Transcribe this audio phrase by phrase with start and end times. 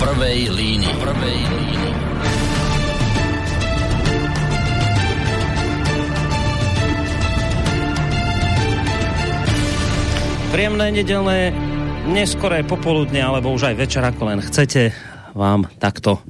[0.00, 0.94] prvej línii.
[0.96, 1.92] Prvej línii.
[10.50, 11.52] Príjemné nedelné
[12.10, 14.90] neskoré popoludne, alebo už aj večer, ako len chcete,
[15.36, 16.24] vám takto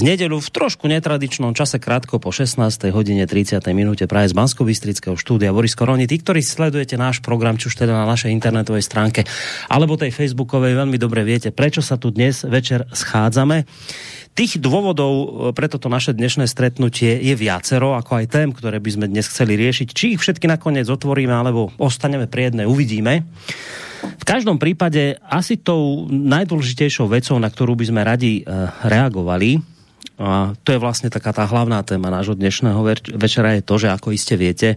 [0.00, 2.56] v nedelu v trošku netradičnom čase krátko po 16.
[2.88, 3.60] hodine 30.
[3.76, 4.64] minúte práve z bansko
[5.12, 6.08] štúdia Boris Koroni.
[6.08, 9.28] Tí, ktorí sledujete náš program, či už teda na našej internetovej stránke
[9.68, 13.68] alebo tej facebookovej, veľmi dobre viete, prečo sa tu dnes večer schádzame.
[14.32, 18.90] Tých dôvodov e, pre toto naše dnešné stretnutie je viacero, ako aj tém, ktoré by
[18.96, 19.88] sme dnes chceli riešiť.
[19.92, 23.28] Či ich všetky nakoniec otvoríme, alebo ostaneme pri jednej, uvidíme.
[24.00, 28.42] V každom prípade asi tou najdôležitejšou vecou, na ktorú by sme radi e,
[28.88, 29.79] reagovali,
[30.20, 32.76] a to je vlastne taká tá hlavná téma nášho dnešného
[33.16, 34.76] večera je to, že ako iste viete,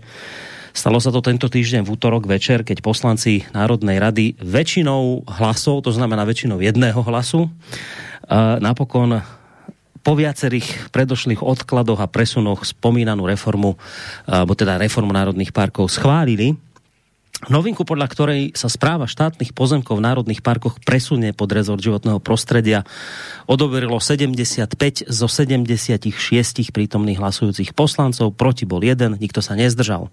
[0.74, 5.94] Stalo sa to tento týždeň v útorok večer, keď poslanci Národnej rady väčšinou hlasov, to
[5.94, 7.46] znamená väčšinou jedného hlasu,
[8.58, 9.22] napokon
[10.02, 13.78] po viacerých predošlých odkladoch a presunoch spomínanú reformu,
[14.26, 16.58] alebo teda reformu národných parkov schválili
[17.52, 22.88] Novinku, podľa ktorej sa správa štátnych pozemkov v národných parkoch presunie pod rezort životného prostredia,
[23.52, 26.08] odoberilo 75 zo 76
[26.72, 30.08] prítomných hlasujúcich poslancov, proti bol jeden, nikto sa nezdržal.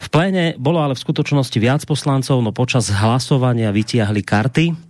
[0.00, 4.89] V pléne bolo ale v skutočnosti viac poslancov, no počas hlasovania vytiahli karty,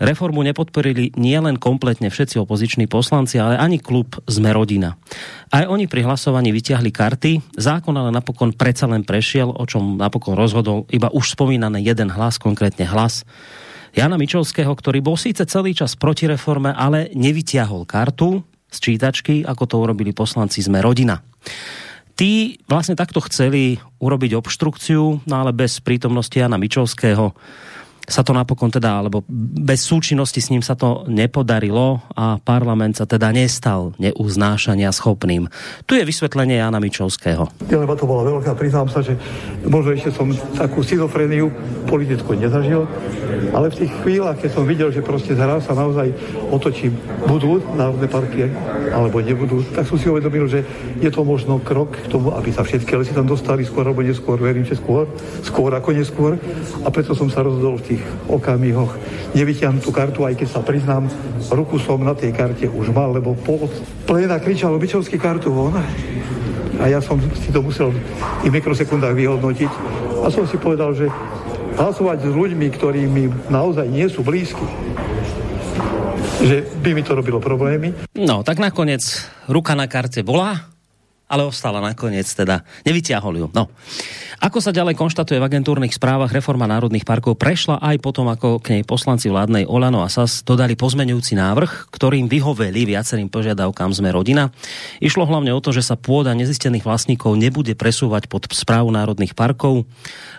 [0.00, 4.96] Reformu nepodporili nielen kompletne všetci opoziční poslanci, ale ani klub Sme rodina.
[5.52, 10.40] Aj oni pri hlasovaní vyťahli karty, zákon ale napokon predsa len prešiel, o čom napokon
[10.40, 13.28] rozhodol iba už spomínaný jeden hlas, konkrétne hlas
[13.92, 19.64] Jana Mičovského, ktorý bol síce celý čas proti reforme, ale nevyťahol kartu z čítačky, ako
[19.66, 21.20] to urobili poslanci Sme rodina.
[22.14, 27.32] Tí vlastne takto chceli urobiť obštrukciu, no ale bez prítomnosti Jana Mičovského
[28.06, 29.22] sa to napokon teda, alebo
[29.62, 35.46] bez súčinnosti s ním sa to nepodarilo a parlament sa teda nestal neuznášania schopným.
[35.86, 37.46] Tu je vysvetlenie Jana Mičovského.
[37.70, 39.14] Lebo to bola veľká, priznám sa, že
[39.62, 41.52] možno ešte som takú schizofreniu
[41.86, 42.88] politickú nezažil,
[43.54, 46.10] ale v tých chvíľach, keď som videl, že proste zhra sa naozaj
[46.50, 46.90] otočí,
[47.26, 48.50] budú národné parky
[48.90, 50.66] alebo nebudú, tak som si uvedomil, že
[50.98, 54.38] je to možno krok k tomu, aby sa všetky lesy tam dostali skôr alebo neskôr,
[54.38, 55.06] verím, že skôr,
[55.46, 56.32] skôr ako neskôr
[56.82, 58.96] a preto som sa rozhodol v tých tých okamihoch
[59.36, 61.12] nevyťahnuť tú kartu, aj keď sa priznám,
[61.52, 63.68] ruku som na tej karte už mal, lebo po
[64.08, 65.76] pléna kričal obyčovský kartu von
[66.80, 68.00] a ja som si to musel v
[68.40, 69.72] tých mikrosekundách vyhodnotiť.
[70.24, 71.12] A som si povedal, že
[71.76, 74.64] hlasovať s ľuďmi, ktorí mi naozaj nie sú blízki,
[76.40, 77.92] že by mi to robilo problémy.
[78.16, 79.04] No, tak nakoniec
[79.44, 80.69] ruka na karte bola,
[81.30, 82.66] ale ostala nakoniec teda.
[82.82, 83.46] Nevyťahol ju.
[83.54, 83.70] No.
[84.40, 88.74] Ako sa ďalej konštatuje v agentúrnych správach, reforma národných parkov prešla aj potom, ako k
[88.74, 94.48] nej poslanci vládnej Olano a SAS dodali pozmenujúci návrh, ktorým vyhoveli viacerým požiadavkám sme rodina.
[94.98, 99.84] Išlo hlavne o to, že sa pôda nezistených vlastníkov nebude presúvať pod správu národných parkov.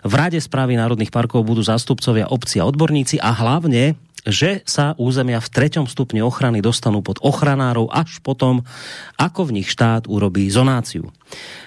[0.02, 3.96] V rade správy národných parkov budú zástupcovia obci a odborníci a hlavne
[4.26, 8.62] že sa územia v treťom stupni ochrany dostanú pod ochranárov až potom,
[9.18, 11.10] ako v nich štát urobí zonáciu.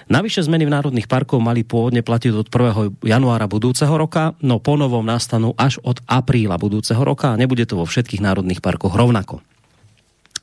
[0.07, 3.01] Navyše zmeny v národných parkoch mali pôvodne platiť od 1.
[3.03, 7.85] januára budúceho roka, no ponovom nastanú až od apríla budúceho roka a nebude to vo
[7.89, 9.41] všetkých národných parkoch rovnako.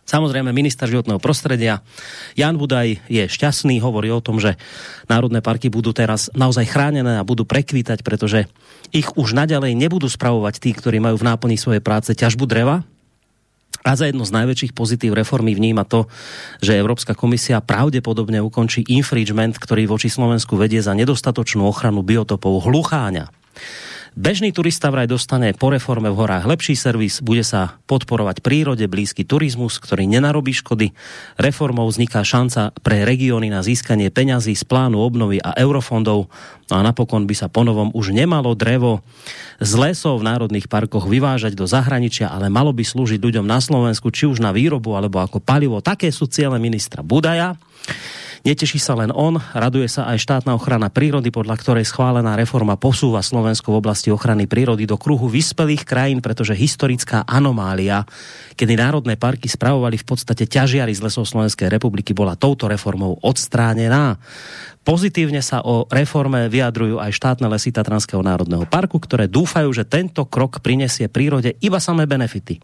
[0.03, 1.81] Samozrejme, minister životného prostredia
[2.35, 4.59] Jan Budaj je šťastný, hovorí o tom, že
[5.07, 8.51] národné parky budú teraz naozaj chránené a budú prekvítať, pretože
[8.91, 12.83] ich už naďalej nebudú spravovať tí, ktorí majú v náplni svojej práce ťažbu dreva,
[13.83, 16.07] a za jedno z najväčších pozitív reformy vníma to,
[16.63, 23.27] že Európska komisia pravdepodobne ukončí infringement, ktorý voči Slovensku vedie za nedostatočnú ochranu biotopov hlucháňa.
[24.13, 29.25] Bežný turista vraj dostane po reforme v horách lepší servis, bude sa podporovať prírode blízky
[29.25, 30.93] turizmus, ktorý nenarobí škody.
[31.41, 36.29] Reformou vzniká šanca pre regióny na získanie peňazí z plánu obnovy a eurofondov.
[36.69, 39.01] No a napokon by sa ponovom už nemalo drevo
[39.65, 44.13] z lesov v národných parkoch vyvážať do zahraničia, ale malo by slúžiť ľuďom na Slovensku,
[44.13, 45.81] či už na výrobu alebo ako palivo.
[45.81, 47.57] Také sú ciele ministra Budaja.
[48.43, 53.23] Neteší sa len on, raduje sa aj štátna ochrana prírody, podľa ktorej schválená reforma posúva
[53.23, 58.03] Slovensko v oblasti ochrany prírody do kruhu vyspelých krajín, pretože historická anomália,
[58.59, 64.19] kedy národné parky spravovali v podstate ťažiari z lesov Slovenskej republiky, bola touto reformou odstránená.
[64.83, 70.27] Pozitívne sa o reforme vyjadrujú aj štátne lesy Tatranského národného parku, ktoré dúfajú, že tento
[70.27, 72.59] krok prinesie prírode iba samé benefity.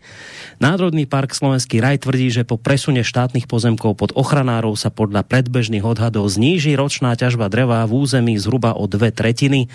[0.59, 5.87] Národný park Slovenský raj tvrdí, že po presune štátnych pozemkov pod ochranárov sa podľa predbežných
[5.87, 9.71] odhadov zníži ročná ťažba dreva v území zhruba o dve tretiny,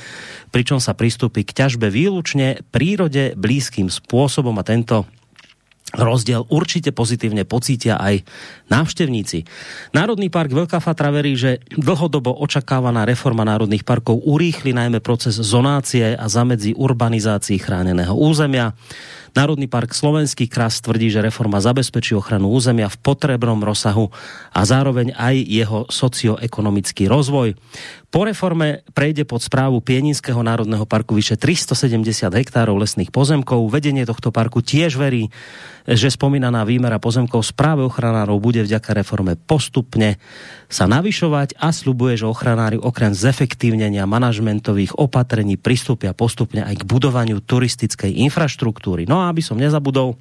[0.52, 5.08] pričom sa pristúpi k ťažbe výlučne prírode blízkym spôsobom a tento
[5.94, 8.26] rozdiel určite pozitívne pocítia aj
[8.74, 9.46] návštevníci.
[9.94, 16.18] Národný park Veľká Fatra verí, že dlhodobo očakávaná reforma národných parkov urýchli najmä proces zonácie
[16.18, 18.74] a zamedzi urbanizácii chráneného územia.
[19.34, 24.14] Národný park Slovenský kras tvrdí, že reforma zabezpečí ochranu územia v potrebnom rozsahu
[24.54, 27.58] a zároveň aj jeho socioekonomický rozvoj.
[28.14, 33.66] Po reforme prejde pod správu Pieninského národného parku vyše 370 hektárov lesných pozemkov.
[33.74, 35.34] Vedenie tohto parku tiež verí,
[35.90, 40.22] že spomínaná výmera pozemkov správe ochranárov bude vďaka reforme postupne
[40.70, 47.42] sa navyšovať a slubuje, že ochranári okrem zefektívnenia manažmentových opatrení pristúpia postupne aj k budovaniu
[47.42, 49.10] turistickej infraštruktúry.
[49.10, 50.16] No aby som nezabudol,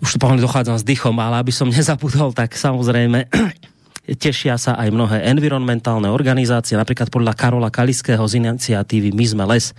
[0.00, 3.28] už tu pomaly dochádzam s dychom, ale aby som nezabudol, tak samozrejme
[4.10, 9.70] Tešia sa aj mnohé environmentálne organizácie, napríklad podľa Karola Kaliského z iniciatívy My sme les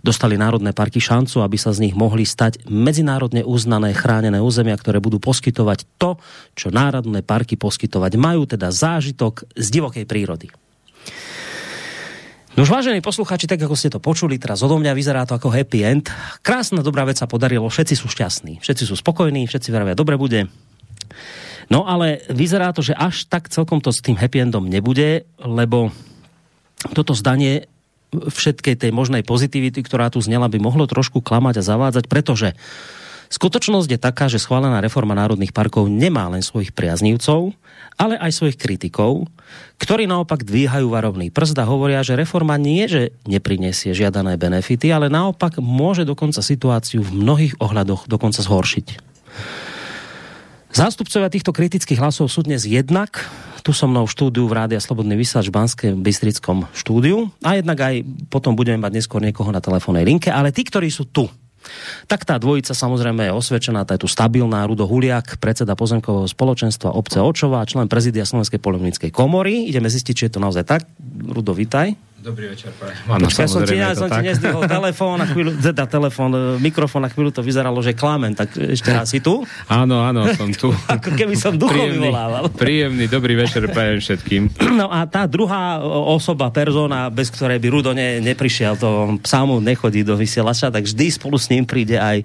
[0.00, 5.04] dostali národné parky šancu, aby sa z nich mohli stať medzinárodne uznané chránené územia, ktoré
[5.04, 6.16] budú poskytovať to,
[6.56, 10.48] čo národné parky poskytovať majú, teda zážitok z divokej prírody.
[12.54, 15.50] No už vážení posluchači, tak ako ste to počuli, teraz odo mňa vyzerá to ako
[15.50, 16.06] happy end.
[16.38, 20.46] Krásna dobrá vec sa podarilo, všetci sú šťastní, všetci sú spokojní, všetci verovia, dobre bude.
[21.66, 25.90] No ale vyzerá to, že až tak celkom to s tým happy endom nebude, lebo
[26.94, 27.66] toto zdanie
[28.14, 32.54] všetkej tej možnej pozitivity, ktorá tu znela, by mohlo trošku klamať a zavádzať, pretože
[33.34, 37.50] skutočnosť je taká, že schválená reforma národných parkov nemá len svojich priaznívcov,
[37.98, 39.26] ale aj svojich kritikov,
[39.82, 45.10] ktorí naopak dvíhajú varovný prst a hovoria, že reforma nie, že neprinesie žiadané benefity, ale
[45.10, 48.86] naopak môže dokonca situáciu v mnohých ohľadoch dokonca zhoršiť.
[50.74, 53.22] Zástupcovia týchto kritických hlasov sú dnes jednak
[53.64, 57.80] tu so mnou v štúdiu v Rádia Slobodný vysielač v Banském Bystrickom štúdiu a jednak
[57.80, 61.24] aj potom budeme mať neskôr niekoho na telefónnej linke, ale tí, ktorí sú tu,
[62.06, 66.94] tak tá dvojica samozrejme je osvedčená, tá je tu stabilná, Rudo Huliak, predseda pozemkového spoločenstva
[66.94, 69.66] obce Očová, člen prezidia Slovenskej polemnickej komory.
[69.68, 70.86] Ideme zistiť, či je to naozaj tak.
[71.24, 72.13] Rudo, vitaj.
[72.24, 72.72] Dobrý večer,
[73.04, 77.04] Áno, Počkaj, som ti, ja som ti nezdvihol telefón, na chvíľu, teda telefón, e, mikrofón,
[77.04, 79.44] na chvíľu to vyzeralo, že klamen, tak ešte raz si tu?
[79.68, 80.72] Áno, áno, som tu.
[80.96, 82.48] Ako keby som duchom príjemný, vyvolával.
[82.48, 84.42] Príjemný, dobrý večer prajem všetkým.
[84.80, 90.00] No a tá druhá osoba, persona, bez ktorej by Rudo ne, neprišiel, to sám nechodí
[90.00, 92.24] do vysielača, tak vždy spolu s ním príde aj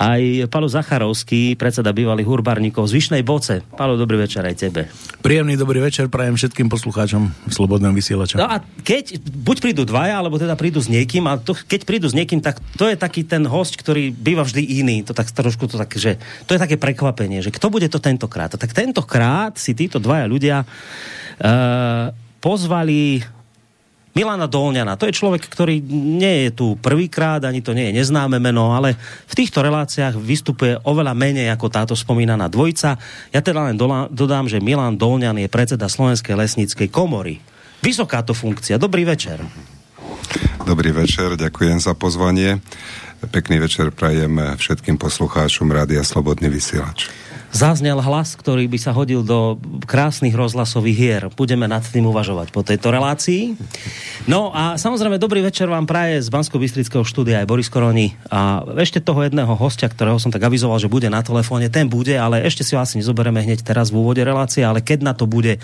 [0.00, 3.60] aj Palo Zacharovský, predseda bývalých hurbarníkov z Vyšnej Boce.
[3.76, 4.88] Palo, dobrý večer aj tebe.
[5.20, 8.40] Príjemný dobrý večer prajem všetkým poslucháčom Slobodného vysielača.
[8.40, 12.08] No a keď buď prídu dvaja, alebo teda prídu s niekým, a to, keď prídu
[12.08, 15.04] s niekým, tak to je taký ten host, ktorý býva vždy iný.
[15.04, 16.16] To tak trošku to tak, že
[16.48, 18.56] to je také prekvapenie, že kto bude to tentokrát.
[18.56, 22.08] A tak tentokrát si títo dvaja ľudia uh,
[22.40, 23.20] pozvali
[24.20, 28.36] Milana Dolňana, to je človek, ktorý nie je tu prvýkrát, ani to nie je neznáme
[28.36, 28.92] meno, ale
[29.24, 33.00] v týchto reláciách vystupuje oveľa menej ako táto spomínaná dvojica.
[33.32, 33.80] Ja teda len
[34.12, 37.40] dodám, že Milan Dolňan je predseda Slovenskej lesníckej komory.
[37.80, 38.76] Vysoká to funkcia.
[38.76, 39.40] Dobrý večer.
[40.68, 42.60] Dobrý večer, ďakujem za pozvanie.
[43.32, 49.58] Pekný večer prajem všetkým poslucháčom Rádia Slobodný vysielač zaznel hlas, ktorý by sa hodil do
[49.84, 51.22] krásnych rozhlasových hier.
[51.34, 53.58] Budeme nad tým uvažovať po tejto relácii.
[54.30, 58.14] No a samozrejme, dobrý večer vám praje z bansko bystrického štúdia aj Boris Koroni.
[58.30, 62.14] A ešte toho jedného hostia, ktorého som tak avizoval, že bude na telefóne, ten bude,
[62.14, 65.26] ale ešte si ho asi nezoberieme hneď teraz v úvode relácie, ale keď na to
[65.26, 65.58] bude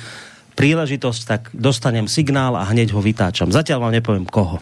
[0.56, 3.52] príležitosť, tak dostanem signál a hneď ho vytáčam.
[3.52, 4.58] Zatiaľ vám nepoviem koho.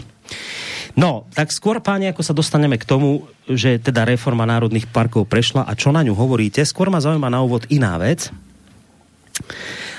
[0.94, 5.66] No, tak skôr, páni, ako sa dostaneme k tomu, že teda reforma národných parkov prešla
[5.66, 8.30] a čo na ňu hovoríte, skôr ma zaujíma na úvod iná vec.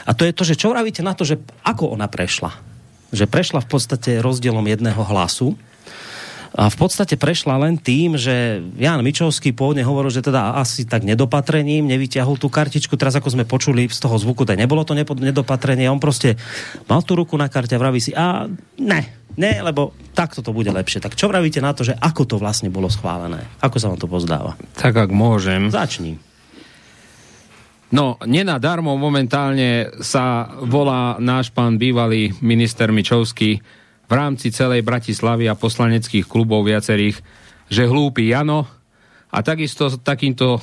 [0.08, 1.36] A to je to, že čo vravíte na to, že
[1.68, 2.56] ako ona prešla?
[3.12, 5.60] Že prešla v podstate rozdielom jedného hlasu,
[6.54, 11.02] a v podstate prešla len tým, že Jan Mičovský pôvodne hovoril, že teda asi tak
[11.02, 12.94] nedopatrením nevyťahol tú kartičku.
[13.00, 15.90] Teraz ako sme počuli z toho zvuku, tak nebolo to nedopatrenie.
[15.90, 16.38] On proste
[16.86, 18.46] mal tú ruku na karte a vraví si, a
[18.78, 19.02] ne,
[19.40, 21.02] ne, lebo takto to bude lepšie.
[21.02, 23.42] Tak čo vravíte na to, že ako to vlastne bolo schválené?
[23.64, 24.54] Ako sa vám to pozdáva?
[24.78, 25.72] Tak ak môžem.
[25.72, 26.22] Začni.
[27.94, 33.62] No, nenadarmo momentálne sa volá náš pán bývalý minister Mičovský
[34.06, 37.20] v rámci celej Bratislavy a poslaneckých klubov viacerých,
[37.70, 38.70] že hlúpi Jano
[39.34, 40.62] a takisto takýmto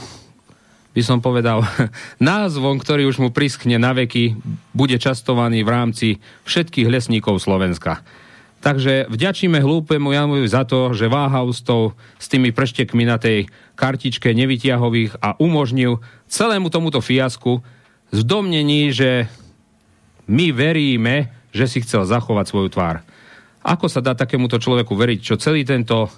[0.93, 1.65] by som povedal,
[2.21, 4.37] názvom, ktorý už mu priskne na veky,
[4.77, 6.09] bude častovaný v rámci
[6.45, 8.05] všetkých lesníkov Slovenska.
[8.63, 13.51] Takže vďačíme hlúpemu Janovi za to, že váhal s, tou, s tými preštekmi na tej
[13.75, 15.99] kartičke nevytiahových a umožnil
[16.31, 17.59] celému tomuto fiasku
[18.15, 19.27] zdomnení, že
[20.31, 23.03] my veríme, že si chcel zachovať svoju tvár.
[23.63, 26.11] Ako sa dá takémuto človeku veriť, čo celý tento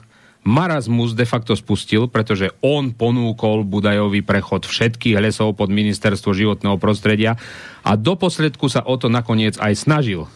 [0.45, 7.41] marazmus de facto spustil, pretože on ponúkol Budajový prechod všetkých lesov pod ministerstvo životného prostredia
[7.81, 10.29] a do posledku sa o to nakoniec aj snažil.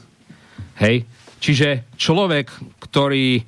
[0.81, 1.05] Hej?
[1.39, 2.51] Čiže človek,
[2.81, 3.45] ktorý,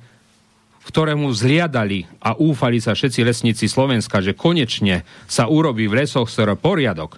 [0.85, 6.55] ktorému zliadali a úfali sa všetci lesníci Slovenska, že konečne sa urobí v lesoch SR
[6.61, 7.17] poriadok,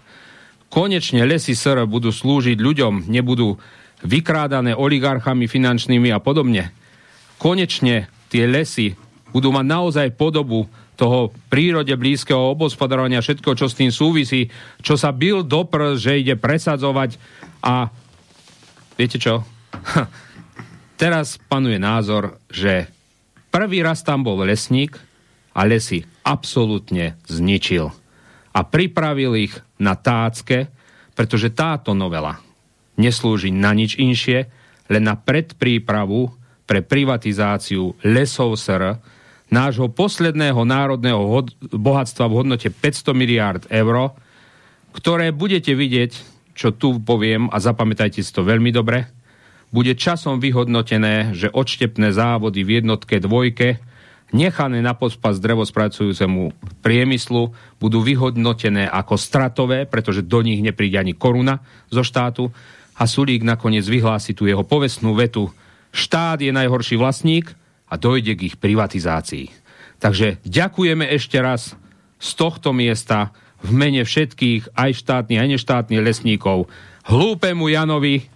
[0.71, 3.59] konečne lesy SR budú slúžiť ľuďom, nebudú
[4.03, 6.75] vykrádané oligarchami finančnými a podobne.
[7.39, 8.93] Konečne tie lesy
[9.31, 14.45] budú mať naozaj podobu toho prírode blízkeho obospodarovania, všetko, čo s tým súvisí,
[14.85, 15.65] čo sa bil do
[15.97, 17.17] že ide presadzovať
[17.65, 17.89] a
[18.93, 19.41] viete čo?
[21.01, 22.85] Teraz panuje názor, že
[23.49, 24.93] prvý raz tam bol lesník
[25.57, 27.89] a lesy absolútne zničil.
[28.53, 30.69] A pripravil ich na tácke,
[31.17, 32.37] pretože táto novela
[32.99, 34.49] neslúži na nič inšie,
[34.91, 36.29] len na predprípravu
[36.63, 38.99] pre privatizáciu lesov SR,
[39.53, 44.17] nášho posledného národného bohatstva v hodnote 500 miliárd eur,
[44.93, 46.11] ktoré budete vidieť,
[46.53, 49.09] čo tu poviem a zapamätajte si to veľmi dobre,
[49.73, 53.81] bude časom vyhodnotené, že odštepné závody v jednotke dvojke
[54.33, 61.61] nechané na pospas drevospracujúcemu priemyslu budú vyhodnotené ako stratové, pretože do nich nepríde ani koruna
[61.89, 62.53] zo štátu
[62.97, 65.49] a Sulík nakoniec vyhlási tu jeho povestnú vetu
[65.93, 67.53] štát je najhorší vlastník
[67.89, 69.53] a dojde k ich privatizácii.
[70.01, 71.77] Takže ďakujeme ešte raz
[72.17, 73.31] z tohto miesta
[73.63, 76.67] v mene všetkých, aj štátnych, aj neštátnych lesníkov,
[77.07, 78.27] hlúpemu Janovi,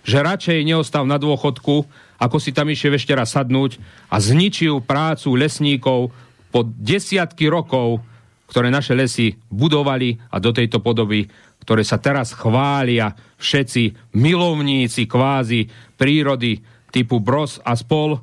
[0.00, 1.84] že radšej neostav na dôchodku,
[2.16, 3.76] ako si tam išiel ešte raz sadnúť
[4.08, 6.12] a zničil prácu lesníkov
[6.48, 8.00] po desiatky rokov,
[8.48, 11.28] ktoré naše lesy budovali a do tejto podoby,
[11.70, 16.58] ktoré sa teraz chvália všetci milovníci kvázi prírody
[16.90, 18.18] typu Bros a spol,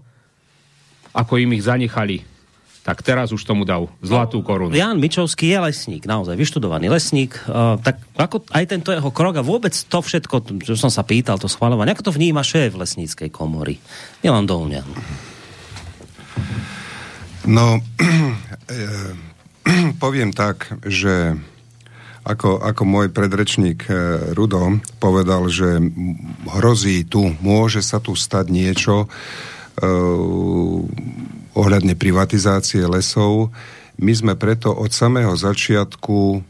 [1.15, 2.27] ako im ich zanechali.
[2.83, 4.75] Tak teraz už tomu dal zlatú korunu.
[4.75, 7.39] Jan Mičovský je lesník, naozaj vyštudovaný lesník.
[7.47, 11.39] Uh, tak ako aj tento jeho krok a vôbec to všetko, čo som sa pýtal,
[11.39, 13.79] to schvalovanie, ako to vníma šéf lesníckej komory?
[14.27, 14.91] Milan Dolňan.
[17.47, 17.79] No,
[20.03, 21.39] poviem tak, že
[22.27, 23.95] ako, ako môj predrečník eh,
[24.35, 25.79] Rudo povedal, že
[26.51, 30.79] hrozí tu, môže sa tu stať niečo, uh,
[31.57, 33.53] ohľadne privatizácie lesov.
[33.97, 36.41] My sme preto od samého začiatku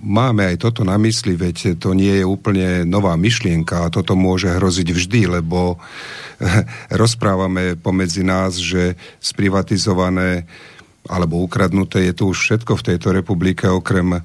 [0.00, 4.50] máme aj toto na mysli, veď to nie je úplne nová myšlienka a toto môže
[4.50, 5.76] hroziť vždy, lebo
[7.02, 10.46] rozprávame pomedzi nás, že sprivatizované
[11.08, 14.20] alebo ukradnuté je tu už všetko v tejto republike okrem e,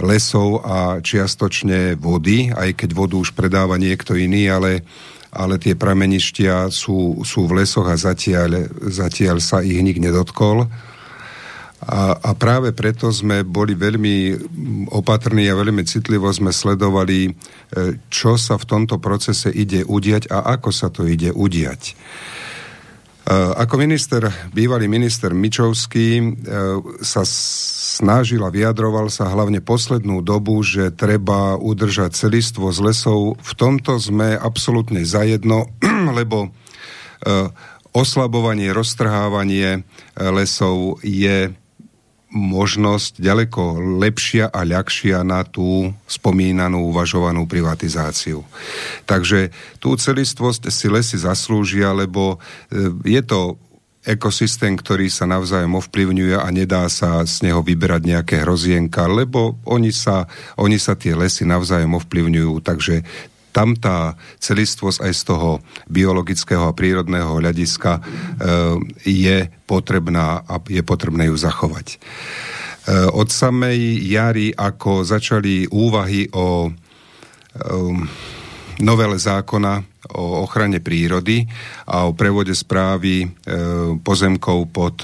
[0.00, 4.86] lesov a čiastočne vody, aj keď vodu už predáva niekto iný, ale
[5.28, 10.64] ale tie prameništia sú, sú v lesoch a zatiaľ, zatiaľ sa ich nik nedotkol.
[11.78, 14.34] A, a práve preto sme boli veľmi
[14.90, 17.30] opatrní a veľmi citlivo sme sledovali, e,
[18.10, 21.94] čo sa v tomto procese ide udiať a ako sa to ide udiať.
[23.28, 24.24] E, ako minister,
[24.56, 26.24] bývalý minister Mičovský e,
[27.04, 33.36] sa snažil a vyjadroval sa hlavne poslednú dobu, že treba udržať celistvo z lesov.
[33.36, 35.68] V tomto sme absolútne zajedno,
[36.18, 37.52] lebo e,
[37.92, 39.84] oslabovanie, roztrhávanie
[40.16, 41.52] lesov je
[42.28, 48.44] možnosť ďaleko lepšia a ľahšia na tú spomínanú uvažovanú privatizáciu.
[49.08, 49.48] Takže
[49.80, 53.56] tú celistvosť si lesy zaslúžia, lebo e, je to
[54.08, 59.92] ekosystém, ktorý sa navzájom ovplyvňuje a nedá sa z neho vyberať nejaké hrozienka, lebo oni
[59.92, 60.24] sa,
[60.56, 63.04] oni sa tie lesy navzájom ovplyvňujú, takže
[63.58, 65.58] tam tá celistvosť aj z toho
[65.90, 68.00] biologického a prírodného hľadiska e,
[69.02, 71.86] je potrebná a je potrebné ju zachovať.
[71.90, 71.96] E,
[73.10, 76.72] od samej jary, ako začali úvahy o e,
[78.78, 81.42] novele zákona o ochrane prírody
[81.90, 83.28] a o prevode správy
[84.00, 85.02] pozemkov pod,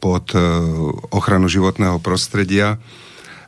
[0.00, 0.26] pod
[1.12, 2.78] ochranu životného prostredia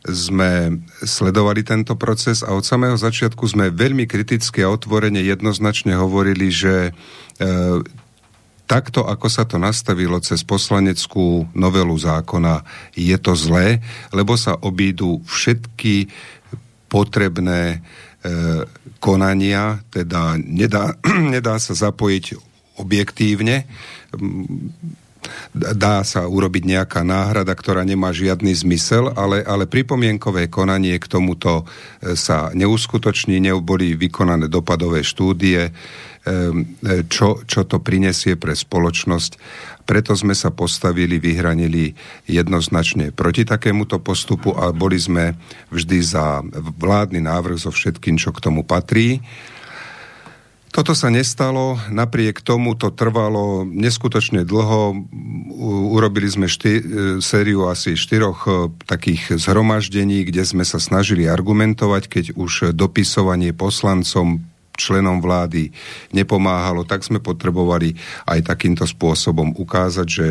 [0.06, 6.52] sme sledovali tento proces a od samého začiatku sme veľmi kriticky a otvorene jednoznačne hovorili,
[6.54, 6.92] že e,
[8.68, 12.62] takto, ako sa to nastavilo cez poslaneckú novelu zákona,
[12.94, 13.80] je to zlé,
[14.12, 16.12] lebo sa obídu všetky
[16.86, 17.78] potrebné e,
[19.00, 20.94] konania, teda nedá,
[21.34, 22.38] nedá sa zapojiť
[22.78, 23.66] objektívne,
[25.54, 31.62] dá sa urobiť nejaká náhrada, ktorá nemá žiadny zmysel, ale, ale pripomienkové konanie k tomuto
[31.62, 35.72] e, sa neuskutoční, neboli vykonané dopadové štúdie, e,
[37.08, 39.32] čo, čo to prinesie pre spoločnosť.
[39.88, 41.96] preto sme sa postavili, vyhranili
[42.28, 45.32] jednoznačne proti takémuto postupu a boli sme
[45.72, 46.44] vždy za
[46.76, 49.24] vládny návrh so všetkým, čo k tomu patrí.
[50.68, 55.00] Toto sa nestalo, napriek tomu to trvalo neskutočne dlho.
[55.96, 56.82] Urobili sme šty, e,
[57.24, 58.50] sériu asi štyroch e,
[58.84, 64.44] takých zhromaždení, kde sme sa snažili argumentovať, keď už dopisovanie poslancom
[64.78, 65.74] členom vlády
[66.14, 67.98] nepomáhalo, tak sme potrebovali
[68.30, 70.28] aj takýmto spôsobom ukázať, že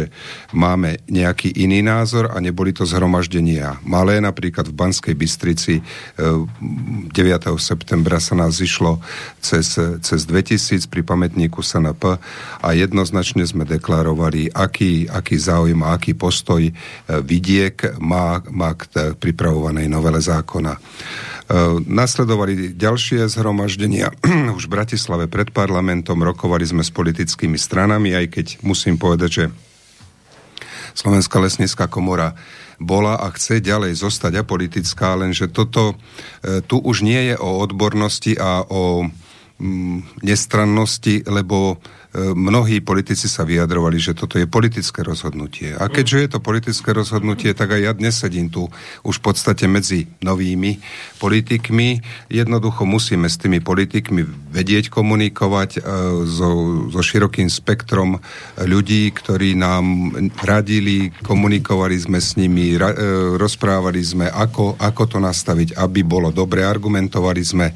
[0.55, 4.23] máme nejaký iný názor a neboli to zhromaždenia malé.
[4.23, 5.83] Napríklad v Banskej Bystrici
[6.15, 7.11] 9.
[7.11, 9.03] Eh, septembra sa nás zišlo
[9.43, 12.15] cez, cez 2000 pri pamätníku SNP
[12.63, 16.73] a jednoznačne sme deklarovali, aký, aký záujem a aký postoj eh,
[17.19, 20.79] vidiek má, má k pripravovanej novele zákona.
[21.47, 24.11] Eh, nasledovali ďalšie zhromaždenia.
[24.59, 29.45] Už v Bratislave pred parlamentom, rokovali sme s politickými stranami, aj keď musím povedať, že
[30.91, 32.35] Slovenská lesnická komora
[32.83, 35.95] bola a chce ďalej zostať apolitická, lenže toto
[36.43, 39.07] eh, tu už nie je o odbornosti a o
[39.55, 45.77] mm, nestrannosti, lebo E, mnohí politici sa vyjadrovali, že toto je politické rozhodnutie.
[45.77, 48.65] A keďže je to politické rozhodnutie, tak aj ja dnes sedím tu
[49.05, 50.81] už v podstate medzi novými
[51.21, 52.01] politikmi.
[52.33, 55.79] Jednoducho musíme s tými politikmi vedieť komunikovať e,
[56.25, 56.49] so,
[56.89, 58.17] so širokým spektrom
[58.65, 65.17] ľudí, ktorí nám radili, komunikovali sme s nimi, ra, e, rozprávali sme, ako, ako to
[65.21, 67.67] nastaviť, aby bolo dobre, argumentovali sme.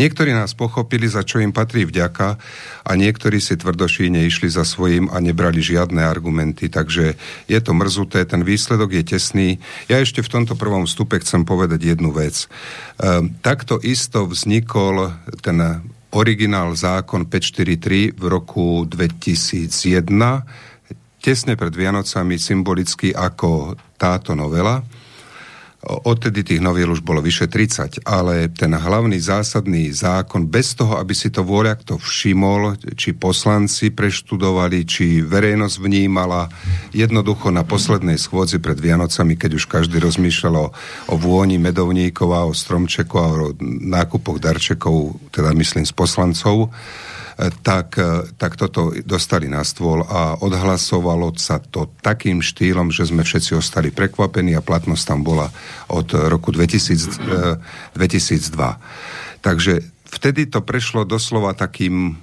[0.00, 2.28] Niektorí nás pochopili, za čo im patrí vďaka
[2.84, 7.18] a niektorí si tvrdošíne išli za svojím a nebrali žiadne argumenty, takže
[7.50, 9.48] je to mrzuté, ten výsledok je tesný.
[9.90, 12.46] Ja ešte v tomto prvom vstupe chcem povedať jednu vec.
[12.46, 15.10] E, takto isto vznikol
[15.42, 15.58] ten
[16.14, 19.66] originál zákon 543 v roku 2001,
[21.18, 24.86] tesne pred Vianocami symbolicky ako táto novela.
[25.84, 31.12] Odtedy tých noviel už bolo vyše 30, ale ten hlavný zásadný zákon, bez toho, aby
[31.12, 36.48] si to vôľa kto všimol, či poslanci preštudovali, či verejnosť vnímala,
[36.96, 40.72] jednoducho na poslednej schôdzi pred Vianocami, keď už každý rozmýšľal o,
[41.12, 43.52] o vôni medovníkov a o stromčeku a o
[43.84, 46.72] nákupoch darčekov, teda myslím z poslancov,
[47.64, 53.26] tak, e, tak toto dostali na stôl a odhlasovalo sa to takým štýlom, že sme
[53.26, 55.50] všetci ostali prekvapení a platnosť tam bola
[55.90, 57.18] od roku 2000,
[57.94, 57.98] 2002.
[57.98, 58.76] E,
[59.44, 62.16] Takže vtedy to prešlo doslova takým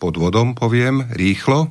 [0.00, 1.68] podvodom, poviem, rýchlo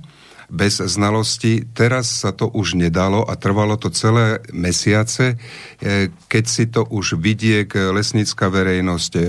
[0.49, 1.65] bez znalosti.
[1.73, 5.35] Teraz sa to už nedalo a trvalo to celé mesiace,
[5.81, 9.21] e, keď si to už vidiek, lesnícka verejnosť e,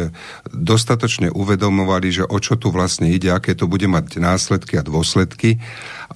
[0.52, 5.60] dostatočne uvedomovali, že o čo tu vlastne ide, aké to bude mať následky a dôsledky.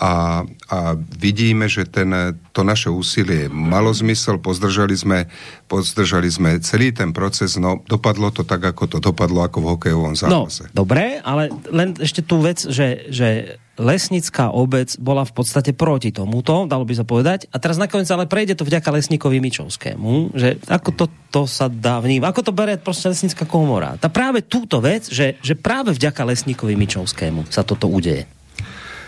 [0.01, 2.09] A, a vidíme, že ten,
[2.57, 5.29] to naše úsilie malo zmysel, pozdržali sme,
[5.69, 10.17] pozdržali sme celý ten proces, no dopadlo to tak, ako to dopadlo, ako v hokejovom
[10.17, 10.73] zápase.
[10.73, 16.13] No, dobre, ale len ešte tú vec, že, že lesnická obec bola v podstate proti
[16.13, 17.49] tomuto, dalo by sa povedať.
[17.53, 22.01] A teraz nakoniec ale prejde to vďaka lesníkovi Mičovskému, že ako to, to sa dá
[22.01, 23.97] vnímať, ako to berie proste lesnická komora.
[23.97, 28.29] Tá práve túto vec, že, že práve vďaka lesníkovi Mičovskému sa toto udeje.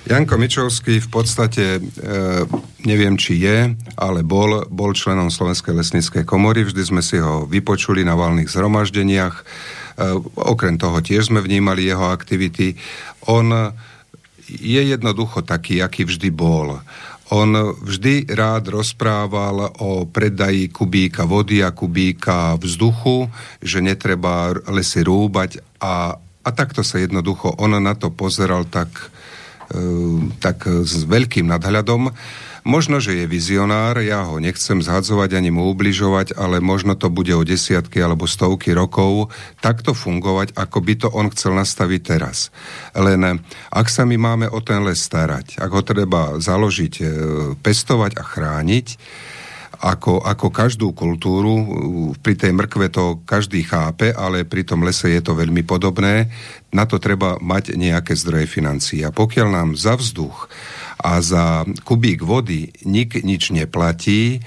[0.03, 1.81] Janko Mičovský v podstate, e,
[2.83, 8.03] neviem či je, ale bol, bol členom Slovenskej lesníckej komory, vždy sme si ho vypočuli
[8.03, 9.43] na valných zhromaždeniach, e,
[10.43, 12.75] okrem toho tiež sme vnímali jeho aktivity.
[13.31, 13.71] On
[14.51, 16.83] je jednoducho taký, aký vždy bol.
[17.33, 23.31] On vždy rád rozprával o predaji kubíka vody a kubíka vzduchu,
[23.63, 29.09] že netreba lesy rúbať a, a takto sa jednoducho on na to pozeral tak,
[30.39, 32.13] tak s veľkým nadhľadom.
[32.63, 37.35] Možno, že je vizionár, ja ho nechcem zhadzovať ani mu ubližovať, ale možno to bude
[37.35, 42.55] o desiatky alebo stovky rokov takto fungovať, ako by to on chcel nastaviť teraz.
[42.95, 47.05] Len ak sa my máme o ten les starať, ak ho treba založiť, e,
[47.59, 48.87] pestovať a chrániť,
[49.83, 51.67] ako, ako každú kultúru,
[52.23, 56.31] pri tej mrkve to každý chápe, ale pri tom lese je to veľmi podobné.
[56.71, 59.03] Na to treba mať nejaké zdroje financií.
[59.03, 60.47] A pokiaľ nám za vzduch
[61.03, 64.39] a za kubík vody nik nič neplatí,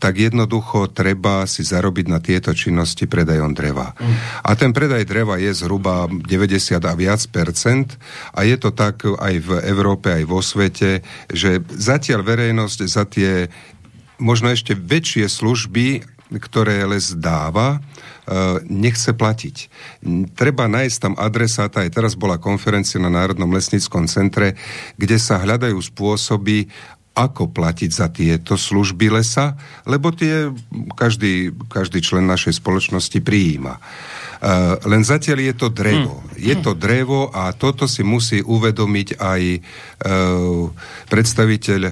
[0.00, 3.92] tak jednoducho treba si zarobiť na tieto činnosti predajom dreva.
[3.92, 4.16] Mm.
[4.40, 7.92] A ten predaj dreva je zhruba 90 a viac percent
[8.32, 13.52] a je to tak aj v Európe, aj vo svete, že zatiaľ verejnosť za tie
[14.18, 17.80] možno ešte väčšie služby, ktoré les dáva,
[18.28, 19.56] Eh, nechce platiť.
[20.36, 24.52] Treba nájsť tam adresáta, aj teraz bola konferencia na Národnom lesníckom centre,
[25.00, 26.68] kde sa hľadajú spôsoby,
[27.16, 29.56] ako platiť za tieto služby lesa,
[29.88, 30.52] lebo tie
[30.92, 33.80] každý, každý člen našej spoločnosti prijíma.
[34.38, 36.22] Uh, len zatiaľ je to drevo.
[36.22, 36.30] Hmm.
[36.38, 40.70] Je to drevo a toto si musí uvedomiť aj uh,
[41.10, 41.90] predstaviteľ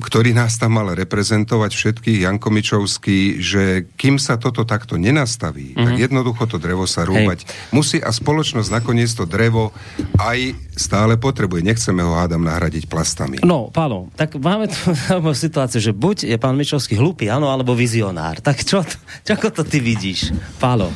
[0.00, 5.84] ktorý nás tam mal reprezentovať všetkých, Janko Mičovský, že kým sa toto takto nenastaví, mm-hmm.
[5.84, 6.02] tak mhm.
[6.08, 7.50] jednoducho to drevo sa rúbať Hej.
[7.76, 9.76] musí a spoločnosť nakoniec to drevo
[10.16, 11.60] aj stále potrebuje.
[11.64, 13.44] Nechceme ho hádam nahradiť plastami.
[13.44, 14.78] No, Pálo, tak máme tu
[15.46, 18.40] situáciu, že buď je pán Mičovský hlupý, áno, alebo vizionár.
[18.40, 18.80] Tak čo,
[19.24, 20.88] čo ako to ty vidíš, Pálo?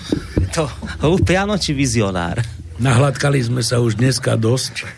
[0.57, 0.65] To
[1.05, 2.41] hlupý, áno, či vizionár?
[2.81, 4.89] Nahladkali sme sa už dneska dosť,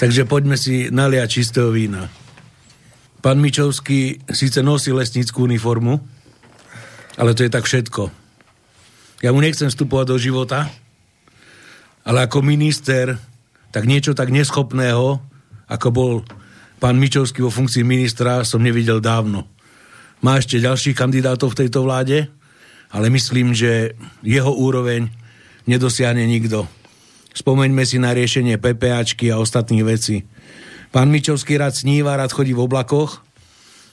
[0.00, 2.08] takže poďme si naliať čistého vína.
[3.28, 6.00] Pán Mičovský síce nosí lesníckú uniformu,
[7.20, 8.08] ale to je tak všetko.
[9.20, 10.72] Ja mu nechcem vstupovať do života,
[12.08, 13.20] ale ako minister,
[13.68, 15.20] tak niečo tak neschopného,
[15.68, 16.12] ako bol
[16.80, 19.44] pán Mičovský vo funkcii ministra, som nevidel dávno.
[20.24, 22.32] Má ešte ďalších kandidátov v tejto vláde,
[22.88, 23.92] ale myslím, že
[24.24, 25.04] jeho úroveň
[25.68, 26.64] nedosiahne nikto.
[27.36, 30.24] Spomeňme si na riešenie PPAčky a ostatných vecí.
[30.88, 33.20] Pán Mičovský rád sníva, rád chodí v oblakoch,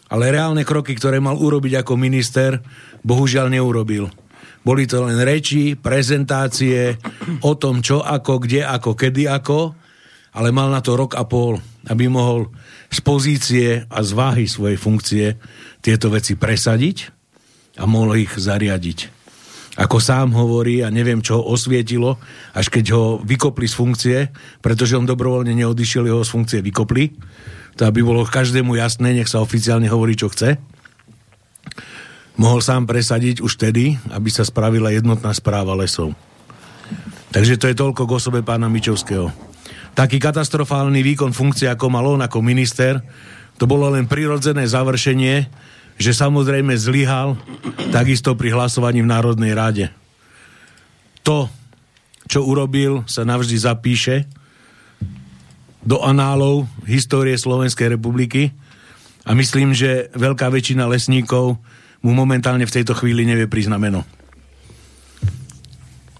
[0.07, 2.63] ale reálne kroky, ktoré mal urobiť ako minister,
[3.03, 4.07] bohužiaľ neurobil.
[4.65, 6.95] Boli to len reči, prezentácie
[7.43, 9.75] o tom, čo ako, kde ako, kedy ako,
[10.35, 12.49] ale mal na to rok a pol, aby mohol
[12.89, 15.25] z pozície a z váhy svojej funkcie
[15.83, 16.97] tieto veci presadiť
[17.79, 19.14] a mohol ich zariadiť.
[19.75, 22.15] Ako sám hovorí, a neviem, čo ho osvietilo,
[22.55, 24.17] až keď ho vykopli z funkcie,
[24.63, 27.11] pretože on dobrovoľne neodišiel, jeho z funkcie vykopli,
[27.75, 30.55] to aby bolo každému jasné, nech sa oficiálne hovorí, čo chce.
[32.39, 36.15] Mohol sám presadiť už tedy, aby sa spravila jednotná správa lesov.
[37.35, 39.27] Takže to je toľko k osobe pána Mičovského.
[39.91, 43.03] Taký katastrofálny výkon funkcie, ako mal on ako minister,
[43.55, 45.47] to bolo len prirodzené završenie
[45.95, 47.39] že samozrejme zlyhal
[47.91, 49.85] takisto pri hlasovaní v Národnej rade.
[51.23, 51.47] To,
[52.27, 54.15] čo urobil, sa navždy zapíše
[55.85, 58.51] do análov histórie Slovenskej republiky
[59.25, 61.61] a myslím, že veľká väčšina lesníkov
[62.05, 64.01] mu momentálne v tejto chvíli nevie priznať meno.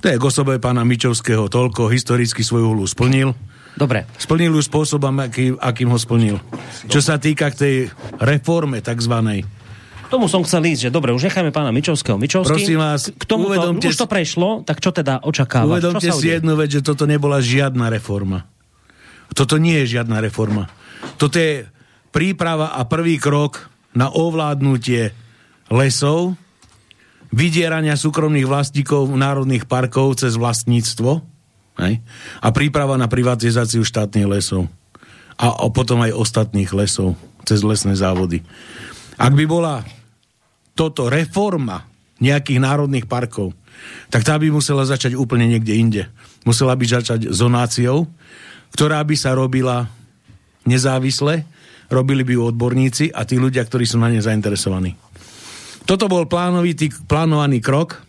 [0.02, 3.34] To je k osobe pána Mičovského toľko, historicky svoju hlu splnil.
[3.74, 4.06] Dobre.
[4.22, 6.38] Splnil ju spôsobom, aký, akým ho splnil.
[6.38, 6.90] Dobre.
[6.94, 7.76] Čo sa týka k tej
[8.22, 9.44] reforme takzvanej,
[10.10, 12.20] tomu som chcel ísť, že dobre, už necháme pána Mičovského.
[12.20, 15.78] Mičovský, Prosím vás, k tomu to, už to prešlo, tak čo teda očakáva?
[15.78, 18.46] Uvedomte si jednu vec, že toto nebola žiadna reforma.
[19.34, 20.70] Toto nie je žiadna reforma.
[21.18, 21.68] Toto je
[22.16, 25.12] príprava a prvý krok na ovládnutie
[25.72, 26.40] lesov,
[27.36, 31.20] vydierania súkromných vlastníkov národných parkov cez vlastníctvo
[31.84, 32.00] hej?
[32.40, 34.72] a príprava na privatizáciu štátnych lesov.
[35.36, 38.40] A, a potom aj ostatných lesov cez lesné závody.
[39.20, 39.84] Ak by bola
[40.76, 41.88] toto reforma
[42.20, 43.56] nejakých národných parkov,
[44.12, 46.04] tak tá by musela začať úplne niekde inde.
[46.48, 48.08] Musela by začať zonáciou,
[48.72, 49.88] ktorá by sa robila
[50.68, 51.48] nezávisle,
[51.92, 54.96] robili by ju odborníci a tí ľudia, ktorí sú na ne zainteresovaní.
[55.86, 58.02] Toto bol plánovitý, plánovaný krok,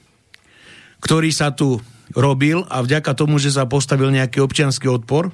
[1.05, 1.77] ktorý sa tu
[2.17, 5.29] robil a vďaka tomu, že sa postavil nejaký občianský odpor,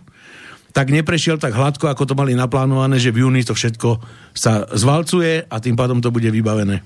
[0.73, 4.01] tak neprešiel tak hladko, ako to mali naplánované, že v júni to všetko
[4.33, 6.81] sa zvalcuje a tým pádom to bude vybavené.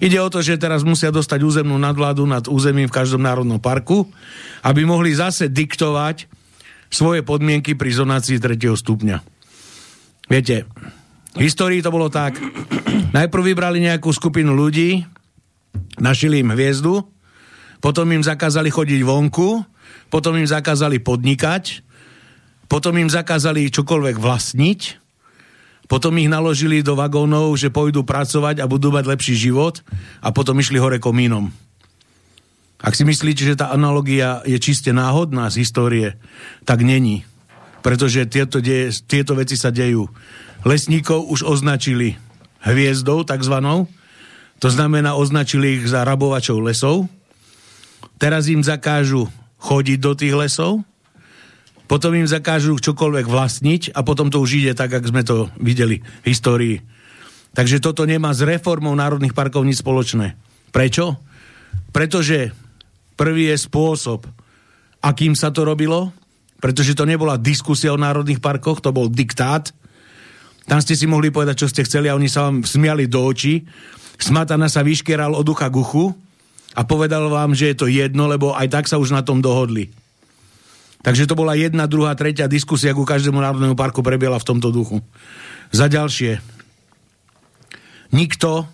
[0.00, 4.08] Ide o to, že teraz musia dostať územnú nadvládu nad územím v každom národnom parku,
[4.64, 6.24] aby mohli zase diktovať
[6.88, 9.20] svoje podmienky pri zonácii tretieho stupňa.
[10.32, 10.64] Viete,
[11.36, 12.40] v histórii to bolo tak.
[13.12, 15.04] Najprv vybrali nejakú skupinu ľudí,
[16.00, 17.04] našili im hviezdu,
[17.84, 19.62] potom im zakázali chodiť vonku,
[20.08, 21.84] potom im zakázali podnikať,
[22.72, 24.80] potom im zakázali čokoľvek vlastniť,
[25.90, 29.82] potom ich naložili do vagónov, že pôjdu pracovať a budú mať lepší život
[30.22, 31.50] a potom išli hore komínom.
[32.78, 36.14] Ak si myslíte, že tá analogia je čiste náhodná z histórie,
[36.62, 37.26] tak není.
[37.82, 40.06] Pretože tieto, deje, tieto veci sa dejú.
[40.62, 42.14] Lesníkov už označili
[42.62, 43.90] hviezdou, takzvanou.
[44.62, 47.10] To znamená, označili ich za rabovačov lesov.
[48.16, 49.26] Teraz im zakážu
[49.58, 50.86] chodiť do tých lesov
[51.90, 55.98] potom im zakážu čokoľvek vlastniť a potom to už ide tak, ako sme to videli
[56.22, 56.78] v histórii.
[57.50, 60.38] Takže toto nemá s reformou národných parkov nič spoločné.
[60.70, 61.18] Prečo?
[61.90, 62.54] Pretože
[63.18, 64.22] prvý je spôsob,
[65.02, 66.14] akým sa to robilo,
[66.62, 69.74] pretože to nebola diskusia o národných parkoch, to bol diktát.
[70.70, 73.66] Tam ste si mohli povedať, čo ste chceli a oni sa vám smiali do očí.
[74.14, 76.14] Smatana sa vyškeral od ducha k uchu
[76.78, 79.90] a povedal vám, že je to jedno, lebo aj tak sa už na tom dohodli.
[81.00, 85.00] Takže to bola jedna, druhá, tretia diskusia ku každému národnému parku prebiela v tomto duchu.
[85.72, 86.36] Za ďalšie,
[88.12, 88.68] nikto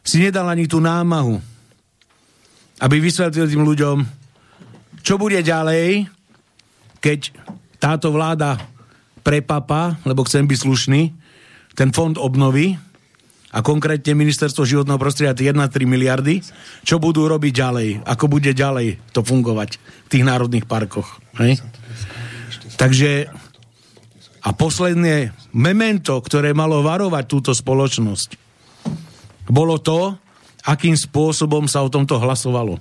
[0.00, 1.36] si nedal ani tú námahu,
[2.80, 3.96] aby vysvetlil tým ľuďom,
[5.04, 6.08] čo bude ďalej,
[7.04, 7.20] keď
[7.76, 8.56] táto vláda
[9.20, 11.02] prepapa, lebo chcem byť slušný,
[11.76, 12.80] ten fond obnovy
[13.54, 16.42] a konkrétne ministerstvo životného prostredia 1,3 miliardy,
[16.82, 21.22] čo budú robiť ďalej, ako bude ďalej to fungovať v tých národných parkoch.
[21.38, 21.62] Hej?
[22.74, 23.30] Takže
[24.44, 28.36] a posledné memento, ktoré malo varovať túto spoločnosť,
[29.48, 30.18] bolo to,
[30.66, 32.76] akým spôsobom sa o tomto hlasovalo.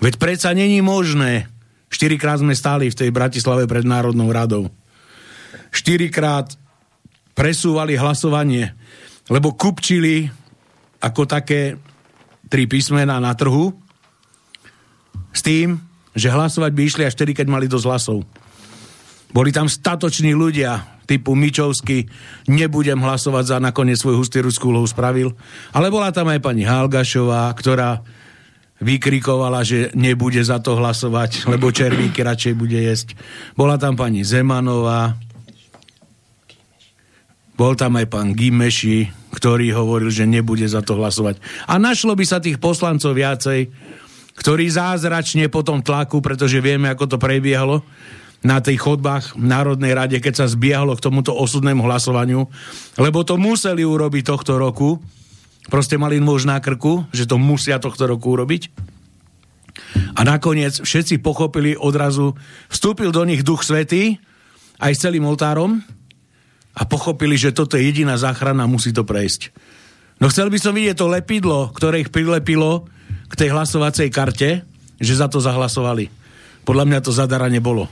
[0.00, 1.50] Veď predsa není možné,
[1.90, 4.70] štyrikrát sme stáli v tej Bratislave pred Národnou radou,
[5.74, 6.54] štyrikrát
[7.34, 8.72] presúvali hlasovanie,
[9.28, 10.28] lebo kupčili
[11.00, 11.76] ako také
[12.48, 13.72] tri písmená na trhu
[15.32, 15.80] s tým,
[16.14, 18.18] že hlasovať by išli až vtedy, keď mali dosť hlasov.
[19.34, 22.06] Boli tam statoční ľudia, typu Mičovský,
[22.46, 25.34] nebudem hlasovať za nakoniec svoju hustierskú úlohu spravil.
[25.74, 28.06] Ale bola tam aj pani Halgašová, ktorá
[28.78, 33.18] vykrikovala, že nebude za to hlasovať, lebo červíky radšej bude jesť.
[33.58, 35.18] Bola tam pani Zemanová,
[37.54, 41.38] bol tam aj pán Gimeši, ktorý hovoril, že nebude za to hlasovať.
[41.70, 43.70] A našlo by sa tých poslancov viacej,
[44.34, 47.86] ktorí zázračne potom tlaku, pretože vieme, ako to prebiehalo,
[48.44, 52.44] na tých chodbách v Národnej rade, keď sa zbiehalo k tomuto osudnému hlasovaniu,
[53.00, 55.00] lebo to museli urobiť tohto roku,
[55.72, 58.68] proste mali nôž na krku, že to musia tohto roku urobiť.
[60.14, 62.36] A nakoniec všetci pochopili odrazu,
[62.68, 64.20] vstúpil do nich duch svetý,
[64.76, 65.80] aj s celým oltárom,
[66.74, 69.54] a pochopili, že toto je jediná záchrana, musí to prejsť.
[70.18, 72.86] No chcel by som vidieť to lepidlo, ktoré ich prilepilo
[73.30, 74.62] k tej hlasovacej karte,
[74.98, 76.10] že za to zahlasovali.
[76.64, 77.90] Podľa mňa to zadara nebolo.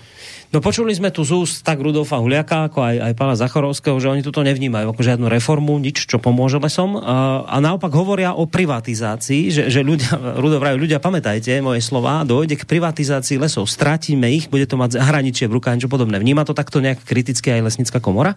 [0.53, 4.13] No počuli sme tu z úst tak Rudolfa Huliaka, ako aj, aj pána Zachorovského, že
[4.13, 7.01] oni tuto nevnímajú ako žiadnu reformu, nič, čo pomôže lesom.
[7.01, 10.13] A, a naopak hovoria o privatizácii, že, že ľudia,
[10.45, 15.49] Rudolf ľudia, pamätajte moje slova, dojde k privatizácii lesov, stratíme ich, bude to mať hraničie
[15.49, 16.21] v rukách, niečo podobné.
[16.21, 18.37] Vníma to takto nejak kriticky aj lesnícka komora?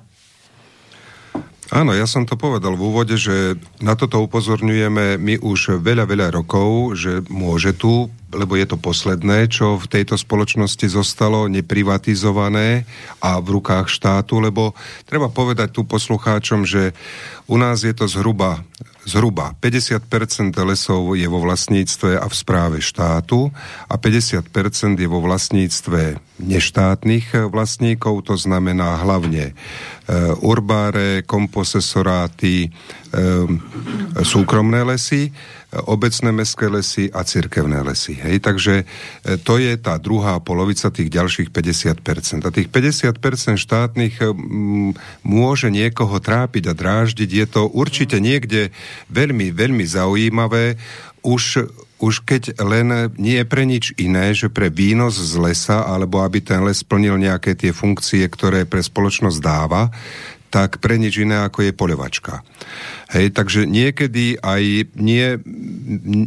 [1.73, 6.27] Áno, ja som to povedal v úvode, že na toto upozorňujeme my už veľa, veľa
[6.37, 12.85] rokov, že môže tu, lebo je to posledné, čo v tejto spoločnosti zostalo neprivatizované
[13.17, 14.77] a v rukách štátu, lebo
[15.09, 16.93] treba povedať tu poslucháčom, že
[17.49, 18.61] u nás je to zhruba
[19.05, 20.01] zhruba 50%
[20.65, 23.53] lesov je vo vlastníctve a v správe štátu
[23.85, 29.53] a 50% je vo vlastníctve neštátnych vlastníkov, to znamená hlavne e,
[30.43, 32.69] urbáre, komposesoráty, e,
[34.25, 35.31] súkromné lesy
[35.83, 38.15] obecné mestské lesy a cirkevné lesy.
[38.15, 38.39] Hej?
[38.39, 38.85] Takže e,
[39.41, 42.47] to je tá druhá polovica tých ďalších 50%.
[42.47, 44.15] A tých 50% štátnych
[45.25, 47.29] môže niekoho trápiť a dráždiť.
[47.29, 48.71] Je to určite niekde
[49.11, 50.79] veľmi, veľmi zaujímavé.
[51.25, 56.43] Už už keď len nie pre nič iné, že pre výnos z lesa, alebo aby
[56.43, 59.95] ten les splnil nejaké tie funkcie, ktoré pre spoločnosť dáva,
[60.55, 62.39] tak pre nič iné ako je poľovačka.
[63.11, 65.35] Hej, takže niekedy aj nie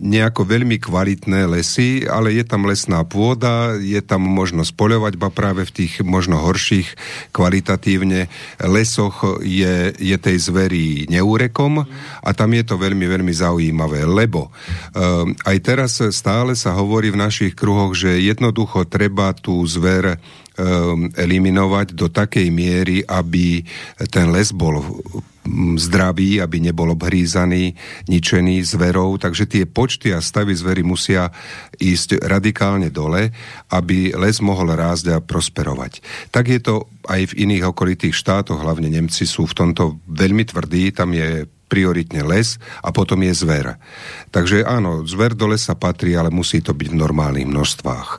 [0.05, 5.65] nejako veľmi kvalitné lesy, ale je tam lesná pôda, je tam možno spoľovať, ba práve
[5.65, 6.93] v tých možno horších
[7.33, 8.29] kvalitatívne
[8.69, 11.89] lesoch je, je tej zvery neúrekom
[12.21, 14.53] a tam je to veľmi, veľmi zaujímavé, lebo
[14.93, 20.21] um, aj teraz stále sa hovorí v našich kruhoch, že jednoducho treba tú zver
[21.15, 23.63] eliminovať do takej miery, aby
[24.11, 24.83] ten les bol
[25.81, 27.73] zdravý, aby nebol obhrízaný,
[28.05, 29.17] ničený zverou.
[29.17, 31.33] Takže tie počty a stavy zvery musia
[31.81, 33.33] ísť radikálne dole,
[33.73, 36.05] aby les mohol rásť a prosperovať.
[36.29, 36.75] Tak je to
[37.09, 42.25] aj v iných okolitých štátoch, hlavne Nemci sú v tomto veľmi tvrdí, tam je prioritne
[42.25, 43.77] les a potom je zver.
[44.33, 48.09] Takže áno, zver do lesa patrí, ale musí to byť v normálnych množstvách.
[48.11, 48.19] E,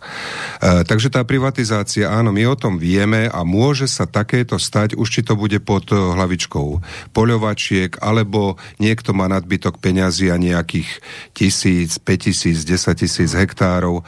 [0.86, 5.22] takže tá privatizácia, áno, my o tom vieme a môže sa takéto stať, už či
[5.26, 6.82] to bude pod hlavičkou
[7.12, 10.90] poľovačiek, alebo niekto má nadbytok peňazí a nejakých
[11.34, 14.04] tisíc, 5 tisíc, 10 tisíc hektárov e,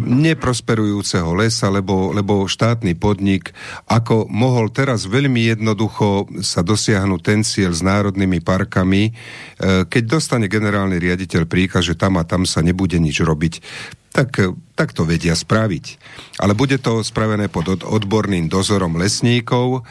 [0.00, 3.52] neprosperujúceho lesa, lebo, lebo štátny podnik,
[3.84, 9.12] ako mohol teraz veľmi jednoducho sa dosiahnuť ten cieľ s národnými parkami, rokami, e,
[9.90, 13.54] keď dostane generálny riaditeľ príkaz, že tam a tam sa nebude nič robiť,
[14.14, 14.38] tak,
[14.78, 15.84] tak to vedia spraviť.
[16.38, 19.82] Ale bude to spravené pod odborným dozorom lesníkov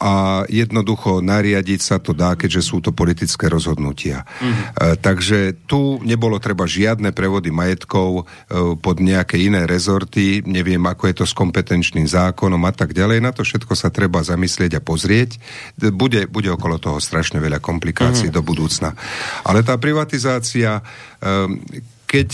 [0.00, 4.24] a jednoducho nariadiť sa to dá, keďže sú to politické rozhodnutia.
[4.24, 4.64] Mm-hmm.
[4.72, 11.04] E, takže tu nebolo treba žiadne prevody majetkov e, pod nejaké iné rezorty, neviem, ako
[11.04, 13.20] je to s kompetenčným zákonom a tak ďalej.
[13.20, 15.36] Na to všetko sa treba zamyslieť a pozrieť.
[15.92, 18.40] Bude, bude okolo toho strašne veľa komplikácií mm-hmm.
[18.40, 18.96] do budúcna.
[19.44, 20.80] Ale tá privatizácia...
[21.20, 22.28] E, keď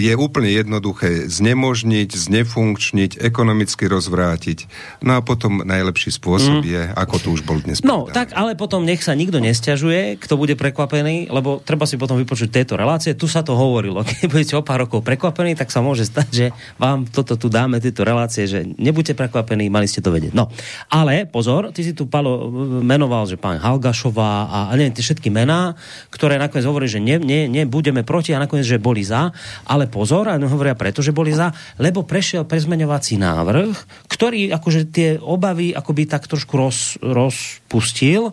[0.00, 4.64] je úplne jednoduché znemožniť, znefunkčniť, ekonomicky rozvrátiť.
[5.04, 6.66] No a potom najlepší spôsob mm.
[6.66, 8.16] je, ako tu už bol dnes No, povedané.
[8.16, 12.48] tak ale potom nech sa nikto nestiažuje, kto bude prekvapený, lebo treba si potom vypočuť
[12.48, 13.12] tieto relácie.
[13.12, 14.00] Tu sa to hovorilo.
[14.08, 16.46] Keď budete o pár rokov prekvapení, tak sa môže stať, že
[16.80, 20.32] vám toto tu dáme, tieto relácie, že nebuďte prekvapení, mali ste to vedieť.
[20.32, 20.48] No,
[20.88, 22.48] ale pozor, ty si tu, Palo,
[22.80, 25.76] menoval, že pán Halgašová a, a neviem, tie všetky mená,
[26.08, 29.34] ktoré nakoniec hovorí, že ne, ne, nebudeme proti a nakoniec, že boli boli za,
[29.66, 31.50] ale pozor, a hovoria preto, že boli za,
[31.82, 38.30] lebo prešiel prezmeňovací návrh, ktorý akože tie obavy akoby tak trošku roz, rozpustil.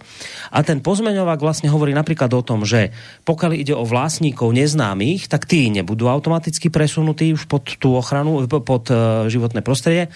[0.54, 2.94] A ten pozmeňovák vlastne hovorí napríklad o tom, že
[3.26, 8.86] pokiaľ ide o vlastníkov neznámych, tak tí nebudú automaticky presunutí už pod tú ochranu, pod
[8.94, 10.14] uh, životné prostredie.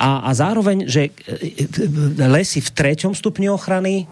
[0.00, 4.08] A, a zároveň, že e, e, lesy v treťom stupni ochrany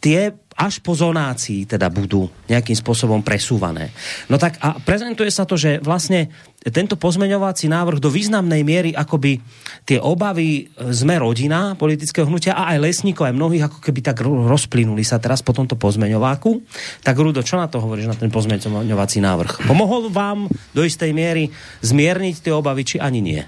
[0.00, 3.96] tie až po zonácii teda budú nejakým spôsobom presúvané.
[4.28, 6.28] No tak a prezentuje sa to, že vlastne
[6.60, 9.40] tento pozmeňovací návrh do významnej miery akoby
[9.88, 14.20] tie obavy e, sme rodina politického hnutia a aj lesníkov, aj mnohých ako keby tak
[14.24, 16.60] rozplynuli sa teraz po tomto pozmeňováku.
[17.00, 19.64] Tak Rudo, čo na to hovoríš, na ten pozmeňovací návrh?
[19.64, 21.48] Pomohol vám do istej miery
[21.80, 23.40] zmierniť tie obavy, či ani nie?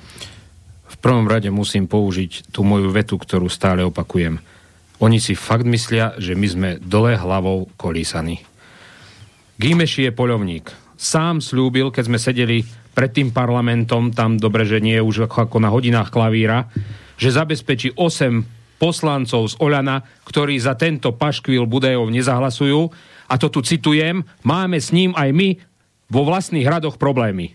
[0.89, 4.41] V prvom rade musím použiť tú moju vetu, ktorú stále opakujem
[5.03, 8.39] oni si fakt myslia, že my sme dole hlavou kolísaní.
[9.59, 10.71] Gímeši je poľovník.
[10.95, 12.63] Sám slúbil, keď sme sedeli
[12.95, 16.71] pred tým parlamentom, tam dobre, že nie už ako na hodinách klavíra,
[17.19, 22.91] že zabezpečí 8 poslancov z Oľana, ktorí za tento paškvil Budajov nezahlasujú.
[23.31, 25.49] A to tu citujem, máme s ním aj my
[26.11, 27.55] vo vlastných hradoch problémy.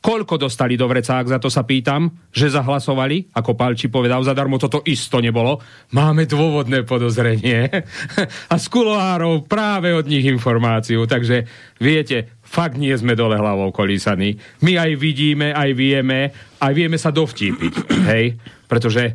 [0.00, 4.80] Koľko dostali do vrecák, za to sa pýtam, že zahlasovali, ako Palči povedal, zadarmo toto
[4.88, 5.60] isto nebolo.
[5.92, 7.68] Máme dôvodné podozrenie.
[8.52, 11.04] A z kuloárov práve od nich informáciu.
[11.04, 11.44] Takže
[11.76, 14.40] viete, fakt nie sme dole hlavou kolísaní.
[14.64, 16.32] My aj vidíme, aj vieme,
[16.64, 17.72] aj vieme sa dovtípiť.
[18.10, 18.40] Hej?
[18.72, 19.12] Pretože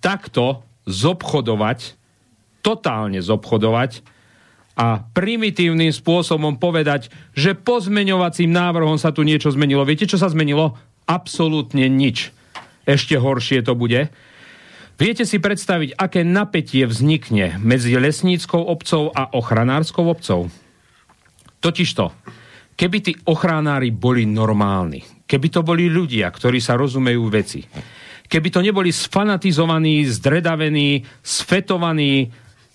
[0.00, 2.00] takto zobchodovať,
[2.64, 4.11] totálne zobchodovať
[4.72, 9.84] a primitívnym spôsobom povedať, že pozmeňovacím návrhom sa tu niečo zmenilo.
[9.84, 10.76] Viete, čo sa zmenilo?
[11.04, 12.32] Absolútne nič.
[12.88, 14.08] Ešte horšie to bude.
[14.96, 20.48] Viete si predstaviť, aké napätie vznikne medzi lesníckou obcov a ochranárskou obcov?
[21.62, 22.04] Totižto,
[22.78, 27.62] keby tí ochranári boli normálni, keby to boli ľudia, ktorí sa rozumejú veci,
[28.26, 32.32] keby to neboli sfanatizovaní, zdredavení, sfetovaní,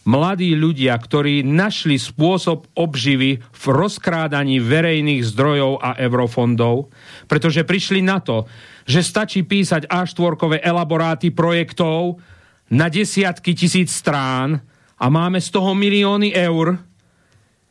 [0.08, 6.88] mladí ľudia, ktorí našli spôsob obživy v rozkrádaní verejných zdrojov a eurofondov,
[7.28, 8.48] pretože prišli na to,
[8.88, 12.24] že stačí písať A4 elaboráty projektov
[12.72, 14.64] na desiatky tisíc strán
[14.96, 16.80] a máme z toho milióny eur,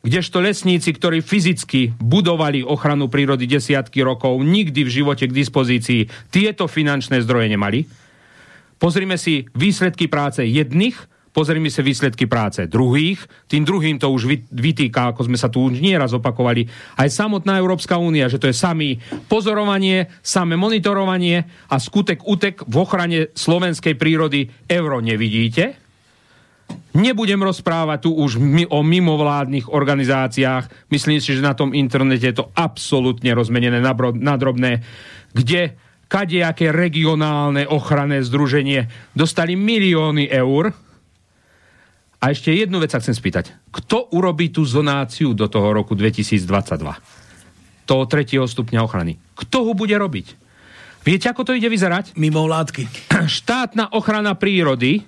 [0.05, 6.69] kdežto lesníci, ktorí fyzicky budovali ochranu prírody desiatky rokov, nikdy v živote k dispozícii tieto
[6.69, 7.83] finančné zdroje nemali.
[8.77, 15.13] Pozrime si výsledky práce jedných pozrime sa výsledky práce druhých, tým druhým to už vytýka,
[15.13, 16.65] ako sme sa tu už nieraz opakovali,
[16.97, 18.97] aj samotná Európska únia, že to je samý
[19.29, 25.77] pozorovanie, samé monitorovanie a skutek utek v ochrane slovenskej prírody euro nevidíte.
[26.97, 28.41] Nebudem rozprávať tu už
[28.73, 30.89] o mimovládnych organizáciách.
[30.89, 33.77] Myslím si, že na tom internete je to absolútne rozmenené
[34.17, 34.81] na drobné,
[35.37, 35.77] kde
[36.09, 40.86] kadejaké regionálne ochranné združenie dostali milióny eur
[42.27, 43.55] a ešte jednu vec sa chcem spýtať.
[43.71, 46.43] Kto urobí tú zonáciu do toho roku 2022?
[47.87, 49.15] Toho tretieho stupňa ochrany.
[49.31, 50.35] Kto ho bude robiť?
[51.07, 52.19] Viete, ako to ide vyzerať?
[52.19, 52.83] Mimo vládky.
[53.39, 55.07] Štátna ochrana prírody,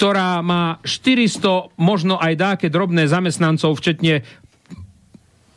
[0.00, 4.24] ktorá má 400, možno aj dáke drobné zamestnancov, včetne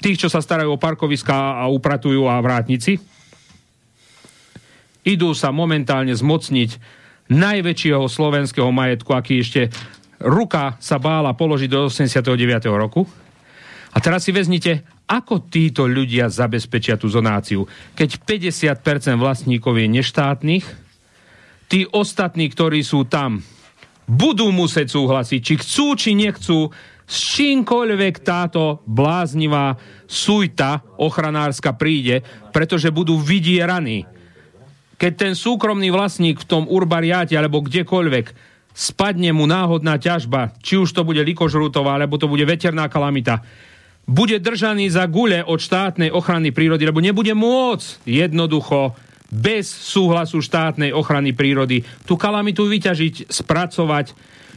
[0.04, 3.00] tých, čo sa starajú o parkoviská a upratujú a vrátnici,
[5.08, 7.00] idú sa momentálne zmocniť
[7.32, 9.72] najväčšieho slovenského majetku, aký ešte
[10.22, 12.32] ruka sa bála položiť do 89.
[12.72, 13.04] roku.
[13.92, 17.68] A teraz si vezmite, ako títo ľudia zabezpečia tú zonáciu.
[18.00, 20.66] Keď 50% vlastníkov je neštátnych,
[21.68, 23.44] tí ostatní, ktorí sú tam,
[24.08, 26.72] budú musieť súhlasiť, či chcú, či nechcú,
[27.12, 29.76] s čímkoľvek táto bláznivá
[30.08, 32.24] sujta ochranárska príde,
[32.56, 34.08] pretože budú vydieraní.
[34.96, 40.92] Keď ten súkromný vlastník v tom urbariáte alebo kdekoľvek spadne mu náhodná ťažba, či už
[40.92, 43.44] to bude likožrutová, alebo to bude veterná kalamita,
[44.08, 48.98] bude držaný za gule od štátnej ochrany prírody, lebo nebude môcť jednoducho
[49.32, 54.12] bez súhlasu štátnej ochrany prírody tú kalamitu vyťažiť, spracovať.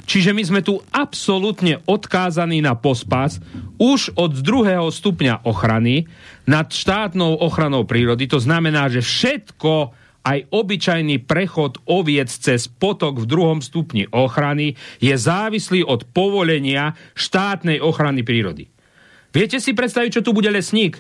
[0.05, 3.41] Čiže my sme tu absolútne odkázaní na pospas
[3.81, 6.05] už od druhého stupňa ochrany
[6.45, 8.29] nad štátnou ochranou prírody.
[8.29, 15.13] To znamená, že všetko, aj obyčajný prechod oviec cez potok v druhom stupni ochrany je
[15.13, 18.73] závislý od povolenia štátnej ochrany prírody.
[19.37, 20.97] Viete si predstaviť, čo tu bude lesník?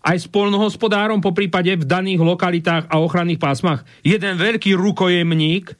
[0.00, 3.84] Aj s po prípade v daných lokalitách a ochranných pásmach.
[4.00, 5.74] Jeden veľký rukojemník,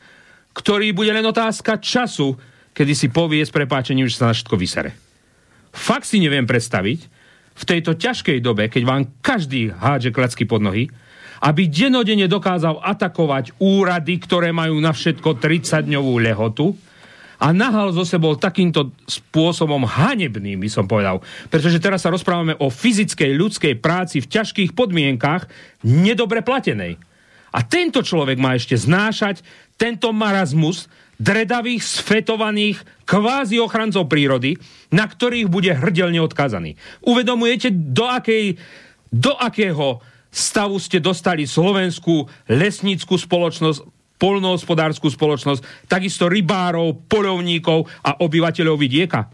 [0.52, 2.36] ktorý bude len otázka času,
[2.74, 4.92] kedy si povie s prepáčením, že sa na všetko vysere.
[5.70, 7.00] Fakt si neviem predstaviť,
[7.58, 10.90] v tejto ťažkej dobe, keď vám každý hádže klacky pod nohy,
[11.42, 16.74] aby denodene dokázal atakovať úrady, ktoré majú na všetko 30-dňovú lehotu,
[17.38, 21.22] a nahal zo sebou takýmto spôsobom hanebným, by som povedal.
[21.46, 25.46] Pretože teraz sa rozprávame o fyzickej ľudskej práci v ťažkých podmienkach,
[25.86, 26.98] nedobre platenej.
[27.54, 29.46] A tento človek má ešte znášať
[29.78, 34.58] tento marazmus dredavých, sfetovaných, kvázi ochrancov prírody,
[34.90, 36.74] na ktorých bude hrdelne odkazaný.
[37.06, 38.58] Uvedomujete, do, akej,
[39.14, 43.84] do akého stavu ste dostali slovenskú lesníckú spoločnosť,
[44.18, 49.30] polnohospodárskú spoločnosť, takisto rybárov, polovníkov a obyvateľov vidieka.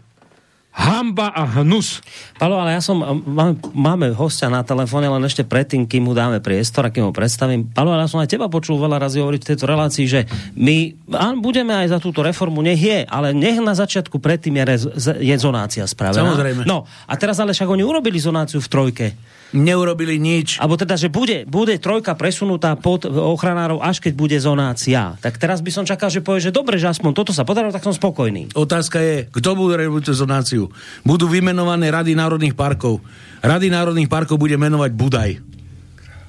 [0.75, 2.03] Hamba a hnus.
[2.35, 6.43] Palo, ale ja som, máme, máme hostia na telefóne, len ešte predtým, kým mu dáme
[6.43, 7.71] priestor a kým ho predstavím.
[7.71, 10.27] Palo, ale ja som aj teba počul veľa razy hovoriť v tejto relácii, že
[10.59, 14.63] my áno, budeme aj za túto reformu, nech je, ale nech na začiatku predtým je,
[14.67, 14.81] rez,
[15.23, 16.27] je zonácia spravená.
[16.27, 16.67] Samozrejme.
[16.67, 19.07] No, a teraz ale však oni urobili zonáciu v trojke
[19.53, 20.57] neurobili nič.
[20.57, 25.19] Alebo teda, že bude, bude trojka presunutá pod ochranárov, až keď bude zonácia.
[25.21, 27.85] Tak teraz by som čakal, že povie, že dobre, že aspoň toto sa podarilo, tak
[27.85, 28.55] som spokojný.
[28.57, 30.71] Otázka je, kto bude robiť zonáciu.
[31.05, 33.03] Budú vymenované rady národných parkov.
[33.45, 35.31] Rady národných parkov bude menovať Budaj.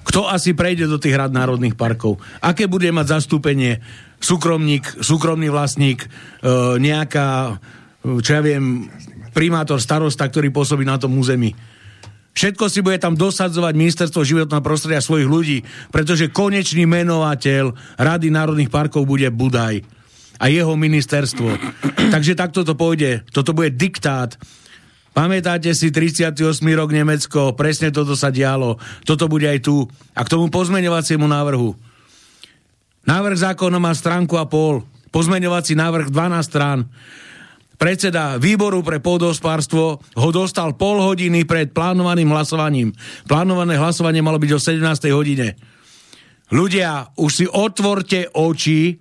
[0.07, 2.23] Kto asi prejde do tých rad národných parkov?
[2.39, 3.83] Aké bude mať zastúpenie
[4.23, 6.09] súkromník, súkromný vlastník, e,
[6.79, 7.59] nejaká,
[8.07, 8.87] e, čo ja viem,
[9.35, 11.53] primátor, starosta, ktorý pôsobí na tom území
[12.37, 15.59] Všetko si bude tam dosadzovať ministerstvo životného prostredia svojich ľudí,
[15.89, 19.81] pretože konečný menovateľ Rady národných parkov bude Budaj
[20.37, 21.49] a jeho ministerstvo.
[22.15, 23.25] Takže takto to pôjde.
[23.33, 24.37] Toto bude diktát.
[25.17, 26.37] Pamätáte si 38.
[26.77, 28.77] rok Nemecko, presne toto sa dialo.
[29.09, 29.89] Toto bude aj tu.
[30.13, 31.73] A k tomu pozmeňovaciemu návrhu.
[33.09, 34.85] Návrh zákona má stránku a pol.
[35.09, 36.85] Pozmeňovací návrh 12 strán
[37.77, 42.93] predseda výboru pre pôdohospodárstvo ho dostal pol hodiny pred plánovaným hlasovaním.
[43.29, 45.13] Plánované hlasovanie malo byť o 17.
[45.13, 45.57] hodine.
[46.53, 48.97] Ľudia, už si otvorte oči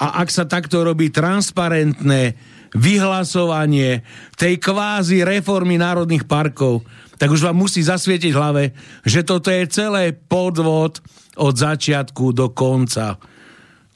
[0.00, 2.38] a ak sa takto robí transparentné
[2.72, 4.06] vyhlasovanie
[4.38, 6.86] tej kvázi reformy národných parkov,
[7.18, 8.72] tak už vám musí zasvietiť hlave,
[9.04, 11.02] že toto je celé podvod
[11.36, 13.18] od začiatku do konca.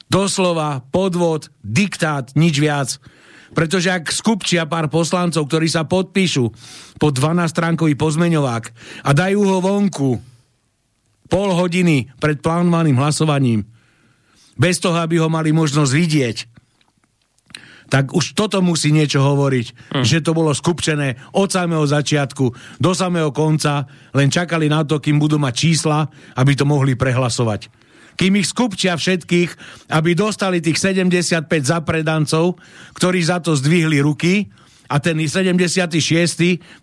[0.05, 3.01] Doslova podvod, diktát, nič viac.
[3.55, 6.45] Pretože ak skupčia pár poslancov, ktorí sa podpíšu
[6.99, 8.63] po 12-stránkový pozmeňovák
[9.07, 10.11] a dajú ho vonku
[11.31, 13.63] pol hodiny pred plánovaným hlasovaním,
[14.59, 16.37] bez toho, aby ho mali možnosť vidieť,
[17.85, 20.03] tak už toto musí niečo hovoriť, hm.
[20.03, 22.45] že to bolo skupčené od samého začiatku
[22.81, 27.84] do samého konca, len čakali na to, kým budú mať čísla, aby to mohli prehlasovať
[28.15, 29.49] kým ich skupčia všetkých,
[29.91, 32.59] aby dostali tých 75 zapredancov,
[32.95, 34.49] ktorí za to zdvihli ruky
[34.89, 35.85] a ten 76.,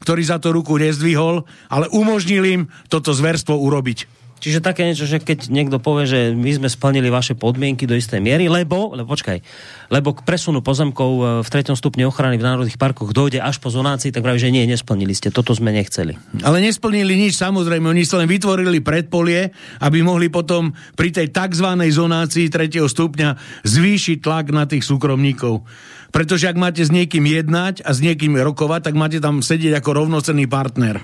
[0.02, 4.21] ktorý za to ruku nezdvihol, ale umožnil im toto zverstvo urobiť.
[4.42, 8.18] Čiže také niečo, že keď niekto povie, že my sme splnili vaše podmienky do istej
[8.18, 9.38] miery, lebo, lebo počkaj,
[9.86, 13.70] lebo k presunu pozemkov e, v treťom stupni ochrany v národných parkoch dojde až po
[13.70, 16.18] zonácii, tak praví, že nie, nesplnili ste, toto sme nechceli.
[16.42, 21.78] Ale nesplnili nič, samozrejme, oni sa len vytvorili predpolie, aby mohli potom pri tej tzv.
[21.78, 25.62] zonácii tretieho stupňa zvýšiť tlak na tých súkromníkov.
[26.10, 30.02] Pretože ak máte s niekým jednať a s niekým rokovať, tak máte tam sedieť ako
[30.02, 31.00] rovnocenný partner.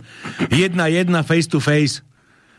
[0.50, 2.07] Jedna jedna face to face.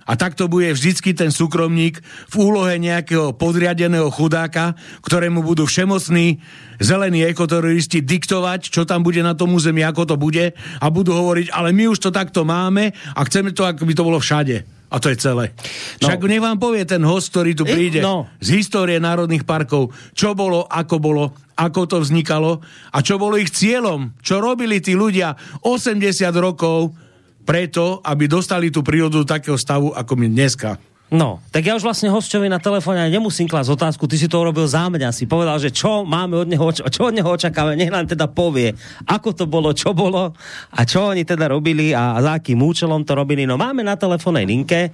[0.10, 2.01] A takto bude vždycky ten súkromník
[2.34, 4.74] v úlohe nejakého podriadeného chudáka,
[5.05, 6.41] ktorému budú všemocní
[6.82, 11.53] zelení ekoteroristi diktovať, čo tam bude na tom území, ako to bude a budú hovoriť,
[11.53, 14.66] ale my už to takto máme a chceme to, ako by to bolo všade.
[14.89, 15.53] A to je celé.
[16.01, 16.26] Však no.
[16.26, 18.26] nech vám povie ten host, ktorý tu príde no.
[18.41, 22.57] z histórie národných parkov, čo bolo, ako bolo, ako to vznikalo
[22.89, 26.10] a čo bolo ich cieľom, čo robili tí ľudia 80
[26.41, 26.97] rokov
[27.44, 30.78] preto, aby dostali tú prírodu do takého stavu, ako my dneska.
[31.10, 34.70] No, tak ja už vlastne hostovi na telefóne nemusím klásť otázku, ty si to urobil
[34.70, 38.05] za mňa, si povedal, že čo máme od neho, čo od neho očakávame, nech nám
[38.05, 38.78] teda povie,
[39.10, 40.38] ako to bolo, čo bolo
[40.70, 43.49] a čo oni teda robili a, a za akým účelom to robili.
[43.49, 44.93] No máme na telefónnej linke,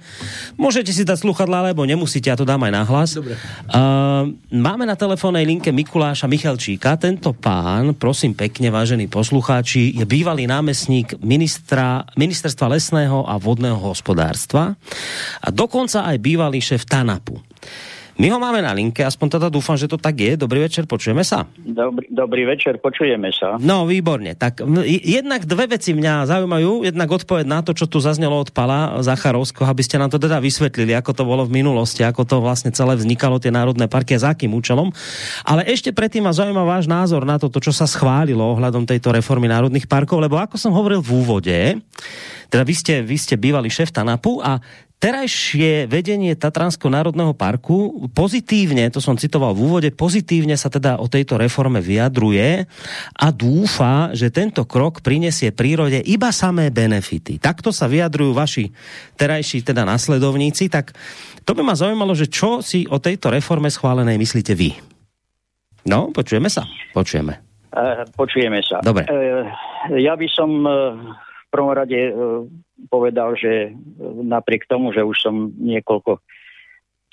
[0.56, 3.10] môžete si dať sluchadla, alebo nemusíte, ja to dám aj nahlas.
[3.12, 3.36] Dobre.
[3.68, 10.48] Uh, máme na telefónnej linke Mikuláša Michalčíka, tento pán, prosím pekne, vážení poslucháči, je bývalý
[10.48, 14.72] námestník ministra, ministerstva lesného a vodného hospodárstva
[15.44, 17.42] a dokonca aj bývalý šéf TANAPu.
[18.16, 20.40] My ho máme na linke, aspoň teda dúfam, že to tak je.
[20.40, 21.44] Dobrý večer, počujeme sa?
[21.52, 23.60] Dobrý, dobrý večer, počujeme sa.
[23.60, 24.32] No, výborne.
[24.32, 24.64] Tak
[25.04, 26.88] jednak dve veci mňa zaujímajú.
[26.88, 30.40] Jednak odpoveď na to, čo tu zaznelo od Pala Zacharovského, aby ste nám to teda
[30.40, 34.22] vysvetlili, ako to bolo v minulosti, ako to vlastne celé vznikalo, tie národné parky a
[34.24, 34.88] za akým účelom.
[35.44, 39.44] Ale ešte predtým ma zaujíma váš názor na to, čo sa schválilo ohľadom tejto reformy
[39.52, 41.58] národných parkov, lebo ako som hovoril v úvode,
[42.48, 44.62] teda vy ste, vy ste bývalý šéf TANAPu a
[44.96, 51.06] terajšie vedenie Tatranského národného parku pozitívne, to som citoval v úvode, pozitívne sa teda o
[51.06, 52.64] tejto reforme vyjadruje
[53.12, 57.36] a dúfa, že tento krok prinesie prírode iba samé benefity.
[57.36, 58.72] Takto sa vyjadrujú vaši
[59.20, 60.96] terajší teda nasledovníci, tak
[61.44, 64.74] to by ma zaujímalo, že čo si o tejto reforme schválenej myslíte vy?
[65.86, 66.66] No, počujeme sa?
[66.96, 67.38] Počujeme.
[67.70, 68.80] Uh, počujeme sa.
[68.80, 69.04] Dobre.
[69.06, 69.44] Uh,
[70.00, 72.42] ja by som uh, v prvom rade uh,
[72.88, 73.72] povedal, že
[74.22, 76.20] napriek tomu, že už som niekoľko,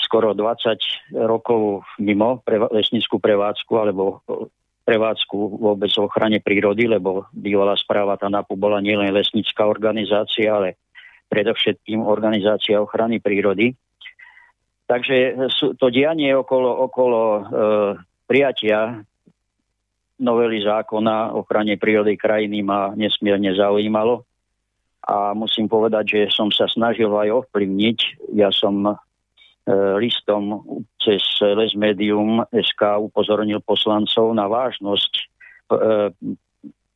[0.03, 4.19] skoro 20 rokov mimo pre, lesnickú prevádzku alebo
[4.83, 10.75] prevádzku vôbec v ochrane prírody, lebo bývalá správa TANAPu bola nielen lesnická organizácia, ale
[11.31, 13.73] predovšetkým organizácia ochrany prírody.
[14.83, 15.47] Takže
[15.79, 17.41] to dianie okolo, okolo e,
[18.27, 18.99] prijatia
[20.19, 24.27] novely zákona o ochrane prírody krajiny ma nesmierne zaujímalo
[25.03, 28.31] a musím povedať, že som sa snažil aj ovplyvniť.
[28.39, 28.95] Ja som e,
[29.99, 30.63] listom
[31.03, 35.23] cez Les Medium SK upozornil poslancov na vážnosť e,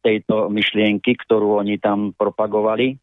[0.08, 2.96] tejto myšlienky, ktorú oni tam propagovali.
[2.96, 2.98] E,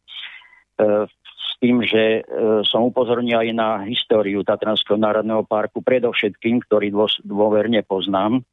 [1.45, 2.27] s tým, že
[2.67, 6.91] som upozornil aj na históriu Tatranského národného parku, predovšetkým, ktorý
[7.23, 8.43] dôverne poznám.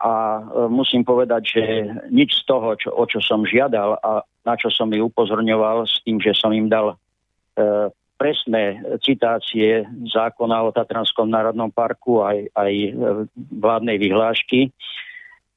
[0.00, 0.42] A e,
[0.72, 1.62] musím povedať, že
[2.08, 6.00] nič z toho, čo, o čo som žiadal a na čo som ich upozorňoval s
[6.00, 12.72] tým, že som im dal e, presné citácie zákona o Tatranskom národnom parku aj, aj
[12.72, 12.90] e,
[13.60, 14.72] vládnej vyhlášky,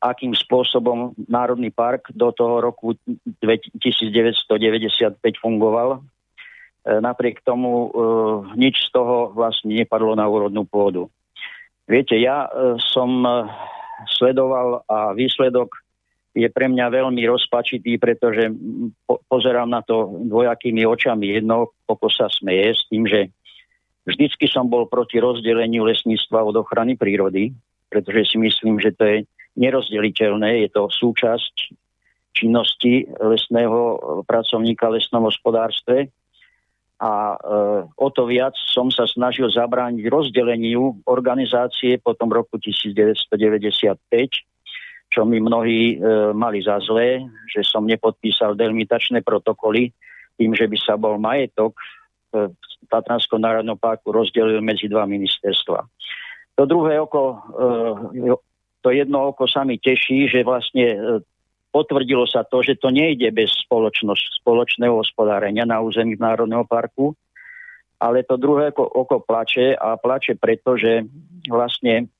[0.04, 3.00] akým spôsobom Národný park do toho roku
[3.40, 6.04] 1995 fungoval.
[6.84, 7.90] E, napriek tomu e,
[8.60, 11.08] nič z toho vlastne nepadlo na úrodnú pôdu.
[11.88, 13.24] Viete, ja e, som
[14.08, 15.70] sledoval a výsledok
[16.34, 18.50] je pre mňa veľmi rozpačitý, pretože
[19.06, 21.38] po- pozerám na to dvojakými očami.
[21.38, 23.30] Jedno oko sa smeje s tým, že
[24.10, 27.54] vždycky som bol proti rozdeleniu lesníctva od ochrany prírody,
[27.94, 29.18] pretože si myslím, že to je
[29.54, 31.78] nerozdeliteľné, je to súčasť
[32.34, 36.10] činnosti lesného pracovníka v lesnom hospodárstve.
[37.04, 37.38] A e,
[38.00, 44.00] o to viac som sa snažil zabrániť rozdeleniu organizácie po tom roku 1995,
[45.12, 49.92] čo mi mnohí e, mali za zlé, že som nepodpísal delimitačné protokoly
[50.40, 51.76] tým, že by sa bol majetok
[52.32, 52.48] e,
[52.88, 55.84] Tatranského národného parku rozdelil medzi dva ministerstva.
[56.56, 57.44] To druhé oko,
[58.16, 58.32] e,
[58.80, 60.98] to jedno oko sa mi teší, že vlastne e,
[61.74, 63.50] potvrdilo sa to, že to nejde bez
[64.46, 67.18] spoločného hospodárenia na území Národného parku,
[67.98, 71.02] ale to druhé oko, plače a plače preto, že
[71.50, 72.14] vlastne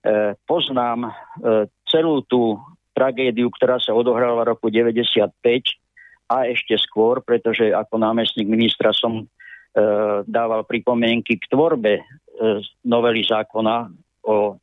[0.00, 1.10] E, poznám e,
[1.84, 2.56] celú tú
[2.96, 5.28] tragédiu, ktorá sa odohrala v roku 95
[6.24, 9.24] a ešte skôr, pretože ako námestník ministra som e,
[10.24, 12.00] dával pripomienky k tvorbe
[12.88, 13.92] novely zákona
[14.24, 14.56] o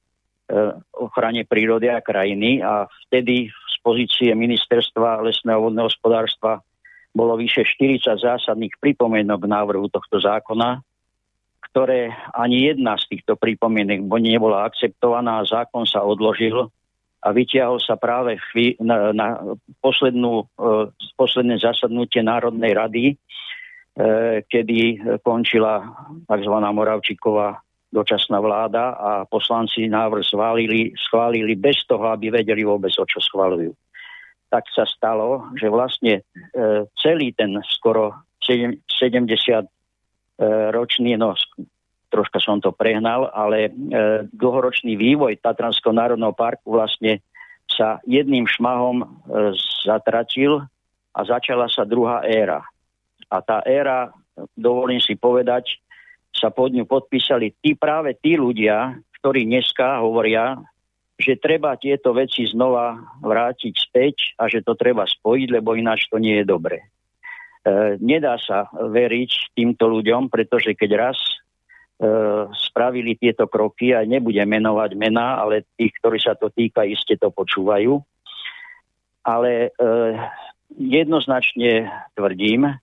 [0.97, 6.59] ochrane prírody a krajiny a vtedy z pozície ministerstva lesného vodného hospodárstva
[7.15, 10.83] bolo vyše 40 zásadných pripomienok k návrhu tohto zákona
[11.77, 16.73] ktoré ani jedna z týchto pripomienok nebola akceptovaná a zákon sa odložil
[17.21, 18.41] a vytiahol sa práve
[18.81, 19.27] na, na
[19.77, 25.85] poslednú, uh, posledné zasadnutie Národnej rady, uh, kedy končila
[26.25, 26.55] tzv.
[26.57, 27.61] Moravčíková
[27.97, 33.73] dočasná vláda a poslanci návrh schválili, schválili bez toho, aby vedeli vôbec, o čo schválujú.
[34.53, 38.13] Tak sa stalo, že vlastne e, celý ten skoro
[38.45, 39.67] 70
[40.71, 41.33] ročný, no
[42.07, 43.71] troška som to prehnal, ale e,
[44.31, 47.19] dlhoročný vývoj Tatranského národného parku vlastne
[47.67, 49.05] sa jedným šmahom e,
[49.83, 50.63] zatratil
[51.11, 52.63] a začala sa druhá éra.
[53.27, 54.15] A tá éra,
[54.55, 55.83] dovolím si povedať,
[56.37, 60.61] sa pod ňu podpísali tí práve tí ľudia, ktorí dneska hovoria,
[61.17, 62.93] že treba tieto veci znova
[63.25, 66.77] vrátiť späť a že to treba spojiť, lebo ináč to nie je dobre.
[66.77, 66.85] E,
[67.97, 71.33] nedá sa veriť týmto ľuďom, pretože keď raz e,
[72.53, 77.33] spravili tieto kroky, aj nebudem menovať mená, ale tých, ktorí sa to týka, iste to
[77.33, 77.97] počúvajú.
[79.25, 79.89] Ale e,
[80.77, 82.77] jednoznačne tvrdím,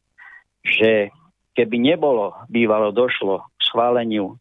[0.66, 1.14] že
[1.54, 4.34] keby nebolo bývalo došlo k schváleniu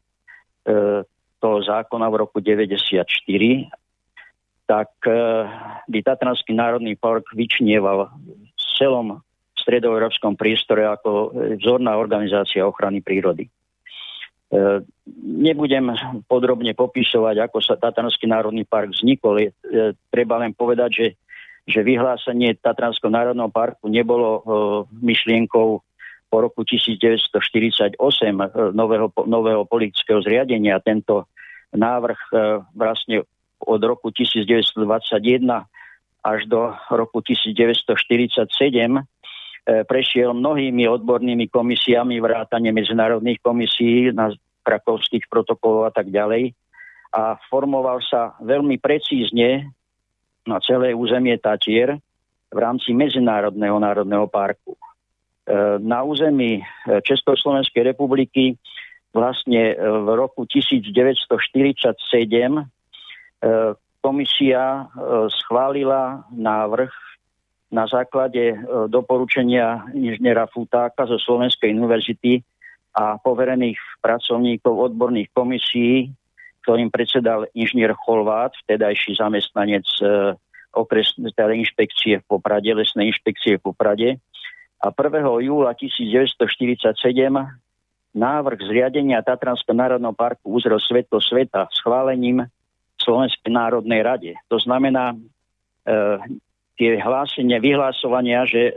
[0.66, 1.06] e,
[1.38, 3.06] toho zákona v roku 94,
[4.66, 5.14] tak e,
[5.88, 9.22] by Tatranský národný park vyčnieval v celom
[9.54, 13.48] stredoeurópskom priestore ako vzorná organizácia ochrany prírody.
[13.48, 13.52] E,
[15.22, 15.94] nebudem
[16.26, 19.38] podrobne popisovať, ako sa Tatranský národný park vznikol.
[19.38, 19.50] Je,
[20.10, 21.08] treba len povedať, že,
[21.70, 24.42] že vyhlásenie Tatranského národného parku nebolo
[24.90, 25.93] myšlienkou
[26.34, 28.02] po roku 1948
[28.74, 30.82] nového, nového politického zriadenia.
[30.82, 31.30] Tento
[31.78, 32.18] návrh
[32.74, 33.22] vlastne
[33.62, 34.82] od roku 1921
[36.26, 39.02] až do roku 1947 e,
[39.86, 44.32] prešiel mnohými odbornými komisiami, vrátane medzinárodných komisí na
[44.64, 46.56] krakovských protokolov a tak ďalej.
[47.14, 49.70] A formoval sa veľmi precízne
[50.48, 52.00] na celé územie Tatier
[52.50, 54.80] v rámci Medzinárodného národného parku.
[55.44, 56.64] E, na území e,
[57.04, 58.58] Československej republiky
[59.14, 61.30] vlastne v roku 1947
[63.44, 64.84] E, komisia e,
[65.44, 66.92] schválila návrh
[67.76, 72.40] na základe e, doporučenia inžiniera Futáka zo Slovenskej univerzity
[72.96, 76.08] a poverených pracovníkov odborných komisí,
[76.64, 79.84] ktorým predsedal inžinier Cholvát, vtedajší zamestnanec
[80.72, 84.10] okres, teda inšpekcie v Poprade, lesnej inšpekcie v Poprade.
[84.84, 85.48] A 1.
[85.48, 86.92] júla 1947
[88.12, 92.44] návrh zriadenia Tatranského národného parku uzrel svetlo sveta schválením
[93.00, 94.32] Slovenskej národnej rade.
[94.52, 95.18] To znamená, e,
[96.76, 98.74] tie hlásenia, vyhlásovania, že e,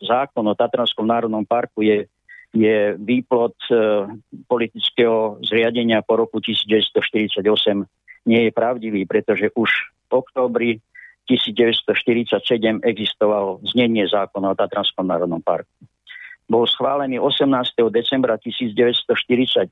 [0.00, 2.08] zákon o Tatranskom národnom parku je,
[2.56, 3.72] je výplod e,
[4.48, 7.44] politického zriadenia po roku 1948
[8.24, 9.70] nie je pravdivý, pretože už
[10.08, 10.70] v oktobri
[11.28, 15.84] 1947 existovalo znenie zákona o Tatranskom národnom parku.
[16.48, 17.76] Bol schválený 18.
[17.92, 19.68] decembra 1948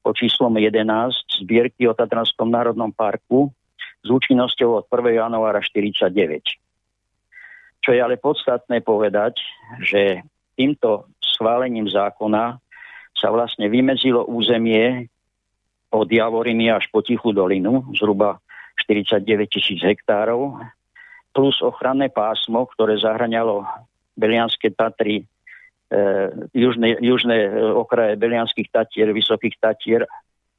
[0.00, 3.52] pod číslom 11 zbierky o Tatranskom národnom parku
[4.00, 5.20] s účinnosťou od 1.
[5.20, 6.08] januára 49.
[7.84, 9.36] Čo je ale podstatné povedať,
[9.84, 10.24] že
[10.56, 12.56] týmto schválením zákona
[13.12, 15.12] sa vlastne vymedzilo územie
[15.92, 18.40] od Javoriny až po Tichú dolinu, zhruba
[18.78, 20.62] 49 tisíc hektárov,
[21.34, 23.66] plus ochranné pásmo, ktoré zahraňalo
[24.14, 25.26] Belianské Tatry,
[25.88, 30.04] Eh, južné, južné eh, okraje Belianských tatier, Vysokých tatier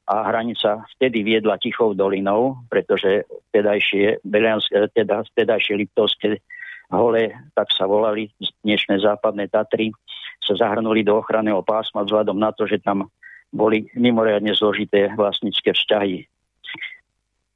[0.09, 6.41] a hranica vtedy viedla Tichou dolinou, pretože vtedajšie, Belianské, eh, teda, vtedajšie Liptovské
[6.89, 8.33] hole, tak sa volali
[8.65, 9.93] dnešné západné Tatry,
[10.41, 13.05] sa zahrnuli do ochranného pásma vzhľadom na to, že tam
[13.53, 16.25] boli mimoriadne zložité vlastnícke vzťahy.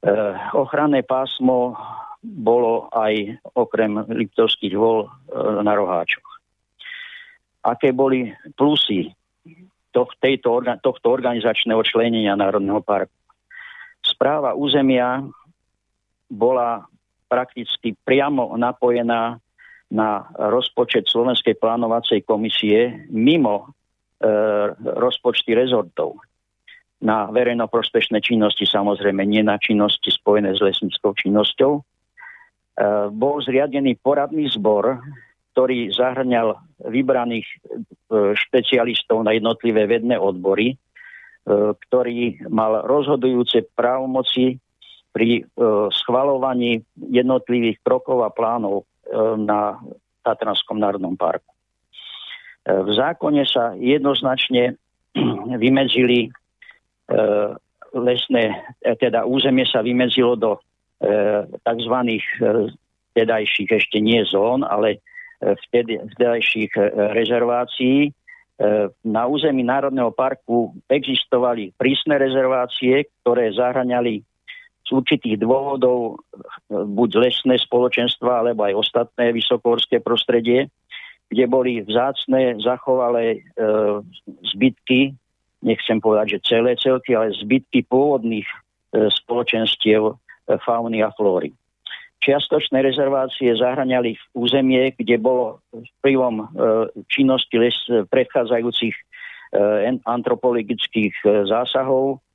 [0.03, 0.11] E,
[0.53, 1.79] ochranné pásmo
[2.23, 5.09] bolo aj okrem Liptovských vol e,
[5.63, 6.33] na Roháčoch
[7.63, 8.27] aké boli
[8.59, 9.07] plusy
[10.19, 10.49] tejto,
[10.83, 13.15] tohto organizačného členenia Národného parku.
[14.03, 15.23] Správa územia
[16.27, 16.83] bola
[17.31, 19.39] prakticky priamo napojená
[19.93, 23.65] na rozpočet Slovenskej plánovacej komisie mimo e,
[24.81, 26.17] rozpočty rezortov
[27.03, 31.71] na verejnoprospešné činnosti, samozrejme nie na činnosti spojené s lesníckou činnosťou.
[31.75, 31.81] E,
[33.11, 35.03] bol zriadený poradný zbor,
[35.51, 36.55] ktorý zahrňal
[36.87, 37.57] vybraných e,
[38.39, 40.75] špecialistov na jednotlivé vedné odbory, e,
[41.75, 44.57] ktorý mal rozhodujúce právomoci
[45.13, 45.45] pri
[45.93, 48.89] schvalovaní jednotlivých krokov a plánov
[49.37, 49.77] na
[50.25, 51.53] Tatranskom národnom parku.
[52.65, 54.73] V zákone sa jednoznačne
[55.61, 56.33] vymedzili
[57.93, 58.43] lesné,
[58.79, 60.51] teda územie sa vymedzilo do
[61.61, 61.95] tzv.
[63.13, 65.03] tedajších ešte nie zón, ale
[65.67, 66.81] vtedy, vtedajších e,
[67.11, 67.97] rezervácií.
[68.07, 68.11] E,
[69.03, 74.23] na území Národného parku existovali prísne rezervácie, ktoré zahraňali
[74.83, 76.13] z určitých dôvodov e,
[76.71, 80.71] buď lesné spoločenstva, alebo aj ostatné vysokohorské prostredie.
[81.33, 83.65] kde boli vzácne zachovalé e,
[84.53, 85.17] zbytky,
[85.63, 88.55] nechcem povedať, že celé celky, ale zbytky pôvodných e,
[89.09, 90.13] spoločenstiev e,
[90.61, 91.55] fauny a flóry.
[92.23, 96.45] Čiastočné rezervácie zahraňali územie, kde bolo vplyvom e,
[97.07, 97.75] činnosti les
[98.11, 98.95] predchádzajúcich
[100.01, 102.25] antropologických zásahov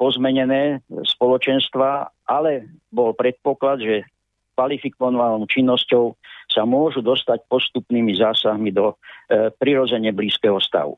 [0.00, 4.08] pozmenené spoločenstva, ale bol predpoklad, že
[4.56, 6.16] kvalifikovanou činnosťou
[6.48, 8.96] sa môžu dostať postupnými zásahmi do
[9.60, 10.96] prirodzene blízkeho stavu.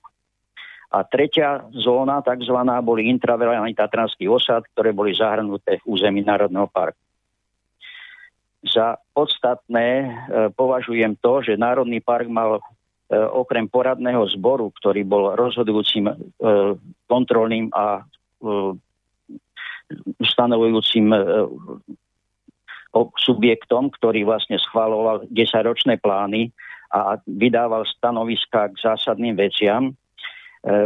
[0.89, 6.97] A tretia zóna, takzvaná, boli intraverálny tatranský osad, ktoré boli zahrnuté v území Národného parku.
[8.65, 10.09] Za podstatné e,
[10.57, 12.63] považujem to, že Národný park mal e,
[13.15, 16.15] okrem poradného zboru, ktorý bol rozhodujúcim e,
[17.07, 18.03] kontrolným a
[20.21, 21.11] stanovujúcim
[23.19, 26.55] subjektom, ktorý vlastne schváloval 10-ročné plány
[26.93, 29.93] a vydával stanoviska k zásadným veciam,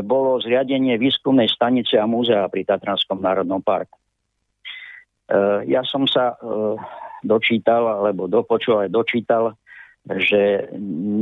[0.05, 3.97] bolo zriadenie výskumnej stanice a múzea pri Tatranskom národnom parku.
[3.97, 4.03] E,
[5.73, 6.77] ja som sa e,
[7.25, 9.57] dočítal, alebo dopočul aj dočítal,
[10.03, 10.67] že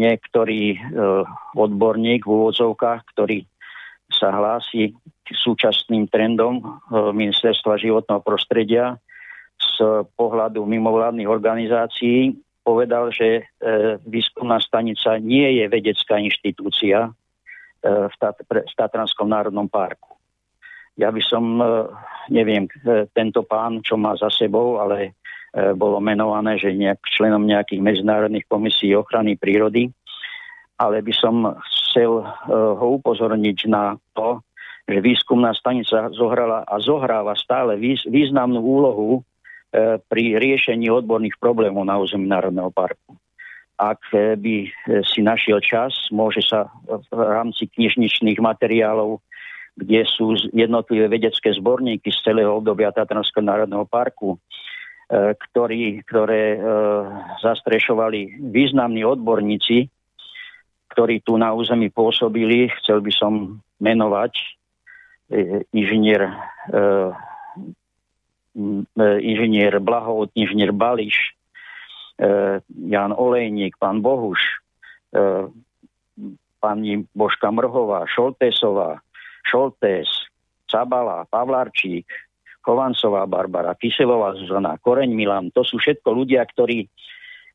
[0.00, 0.80] niektorý
[1.52, 3.44] odborník v úvodzovkách, ktorý
[4.08, 8.96] sa hlási k súčasným trendom Ministerstva životného prostredia,
[9.60, 12.32] z pohľadu mimovládnych organizácií
[12.64, 13.42] povedal, že e,
[14.04, 17.10] výskumná stanica nie je vedecká inštitúcia e,
[17.84, 20.16] v, Tat- v Tatranskom národnom parku.
[21.00, 21.64] Ja by som, e,
[22.28, 25.16] neviem, e, tento pán, čo má za sebou, ale
[25.50, 29.90] bolo menované, že nejak členom nejakých medzinárodných komisí ochrany prírody,
[30.78, 32.22] ale by som chcel
[32.54, 34.46] ho upozorniť na to,
[34.86, 37.74] že výskumná stanica zohrala a zohráva stále
[38.06, 39.26] významnú úlohu
[40.06, 43.18] pri riešení odborných problémov na území Národného parku.
[43.80, 44.68] Ak e, by e,
[45.08, 49.24] si našiel čas, môže sa v rámci knižničných materiálov,
[49.80, 54.36] kde sú jednotlivé vedecké zborníky z celého obdobia Tatranského národného parku,
[55.08, 56.60] ktorý, ktoré
[57.40, 59.88] zastrešovali významní odborníci,
[60.92, 62.68] ktorí tu na území pôsobili.
[62.82, 64.36] Chcel by som menovať
[65.72, 66.28] inžinier
[69.00, 71.34] inžinier Blahovod, inžinier Bališ,
[72.68, 74.40] Jan Olejník, pán Bohuš,
[75.16, 75.48] e,
[76.60, 79.00] pani Božka Mrhová, Šoltésová,
[79.40, 80.28] Šoltés,
[80.68, 82.04] Cabala, Pavlarčík,
[82.60, 86.84] Chovancová Barbara, Kyselová Zuzana, Koreň Milan, to sú všetko ľudia, ktorí,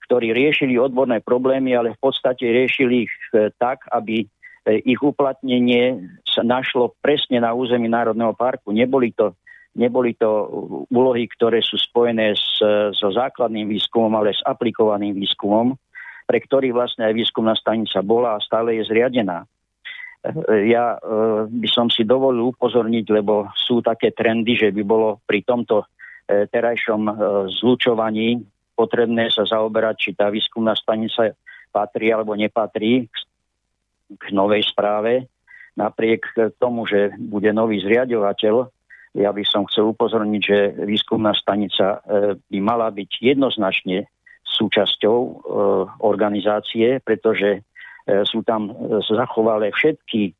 [0.09, 3.13] ktorí riešili odborné problémy, ale v podstate riešili ich
[3.61, 4.25] tak, aby
[4.65, 8.73] ich uplatnenie sa našlo presne na území Národného parku.
[8.73, 9.37] Neboli to
[9.75, 10.47] Neboli to
[10.87, 12.63] úlohy, ktoré sú spojené s,
[12.95, 15.75] so základným výskumom, ale s aplikovaným výskumom,
[16.25, 19.43] pre ktorý vlastne aj výskumná stanica bola a stále je zriadená.
[20.65, 20.99] Ja e,
[21.45, 26.49] by som si dovolil upozorniť, lebo sú také trendy, že by bolo pri tomto e,
[26.49, 27.13] terajšom e,
[27.61, 28.41] zlučovaní
[28.75, 31.31] potrebné sa zaoberať, či tá výskumná stanica
[31.71, 33.07] patrí alebo nepatrí
[34.11, 35.29] k novej správe.
[35.79, 36.27] Napriek
[36.59, 38.67] tomu, že bude nový zriadovateľ,
[39.15, 44.11] ja by som chcel upozorniť, že výskumná stanica e, by mala byť jednoznačne
[44.43, 45.31] súčasťou e,
[46.03, 47.59] organizácie, pretože e,
[48.27, 48.75] sú tam
[49.07, 50.35] zachovalé všetky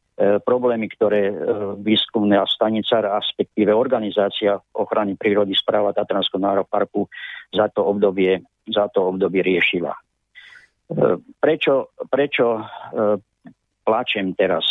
[0.48, 1.28] problémy, ktoré
[1.76, 7.12] výskumná stanica, respektíve organizácia ochrany prírody správa Tatranského národného parku
[7.52, 9.92] za to obdobie, za to obdobie riešila.
[11.20, 12.64] Prečo, prečo
[13.84, 14.64] plačem teraz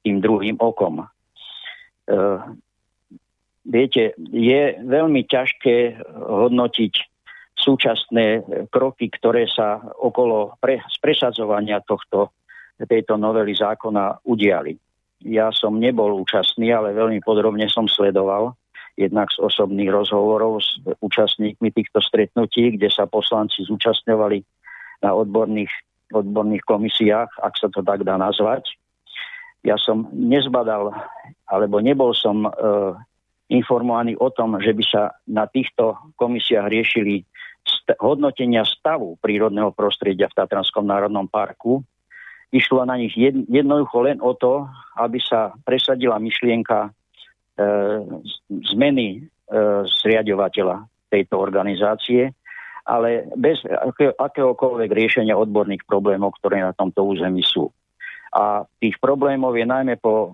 [0.00, 1.04] tým druhým okom?
[3.62, 6.94] Viete, je veľmi ťažké hodnotiť
[7.54, 8.42] súčasné
[8.74, 12.34] kroky, ktoré sa okolo pre, presadzovania tohto,
[12.82, 14.74] tejto novely zákona udiali.
[15.22, 18.58] Ja som nebol účastný, ale veľmi podrobne som sledoval
[18.98, 20.68] jednak z osobných rozhovorov s
[21.00, 24.44] účastníkmi týchto stretnutí, kde sa poslanci zúčastňovali
[25.00, 25.72] na odborných,
[26.12, 28.68] odborných komisiách, ak sa to tak dá nazvať.
[29.62, 30.90] Ja som nezbadal,
[31.46, 32.50] alebo nebol som e,
[33.52, 37.20] informovaní o tom, že by sa na týchto komisiách riešili
[37.60, 41.84] st- hodnotenia stavu prírodného prostredia v Tatranskom národnom parku.
[42.52, 46.90] Išlo na nich jed- jednoducho len o to, aby sa presadila myšlienka e,
[48.72, 49.20] zmeny e,
[50.00, 52.32] zriadovateľa tejto organizácie,
[52.88, 57.68] ale bez akého, akéhokoľvek riešenia odborných problémov, ktoré na tomto území sú.
[58.32, 60.28] A tých problémov je najmä po e,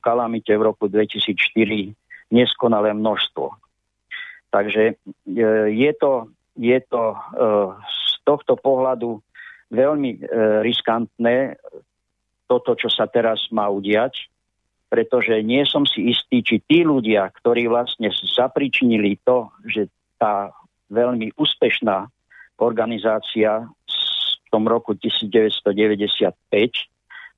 [0.00, 1.92] kalamite v roku 2004
[2.32, 3.52] neskonalé množstvo.
[4.48, 4.94] Takže e,
[5.72, 7.16] je to, je to e,
[7.80, 9.20] z tohto pohľadu
[9.72, 10.18] veľmi e,
[10.64, 11.56] riskantné
[12.48, 14.28] toto, čo sa teraz má udiať,
[14.92, 19.88] pretože nie som si istý, či tí ľudia, ktorí vlastne zapričinili to, že
[20.20, 20.52] tá
[20.92, 22.04] veľmi úspešná
[22.60, 26.36] organizácia v tom roku 1995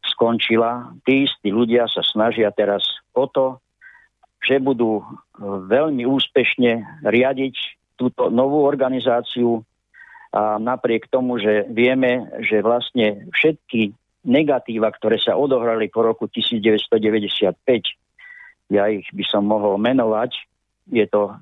[0.03, 2.82] skončila, tí istí ľudia sa snažia teraz
[3.14, 3.62] o to,
[4.45, 5.05] že budú e,
[5.66, 7.57] veľmi úspešne riadiť
[7.97, 9.64] túto novú organizáciu
[10.34, 13.95] a napriek tomu, že vieme, že vlastne všetky
[14.26, 17.55] negatíva, ktoré sa odohrali po roku 1995,
[18.72, 20.34] ja ich by som mohol menovať,
[20.90, 21.34] je to e,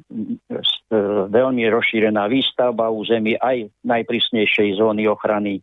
[1.30, 5.58] veľmi rozšírená výstavba území aj najprísnejšej zóny ochrany.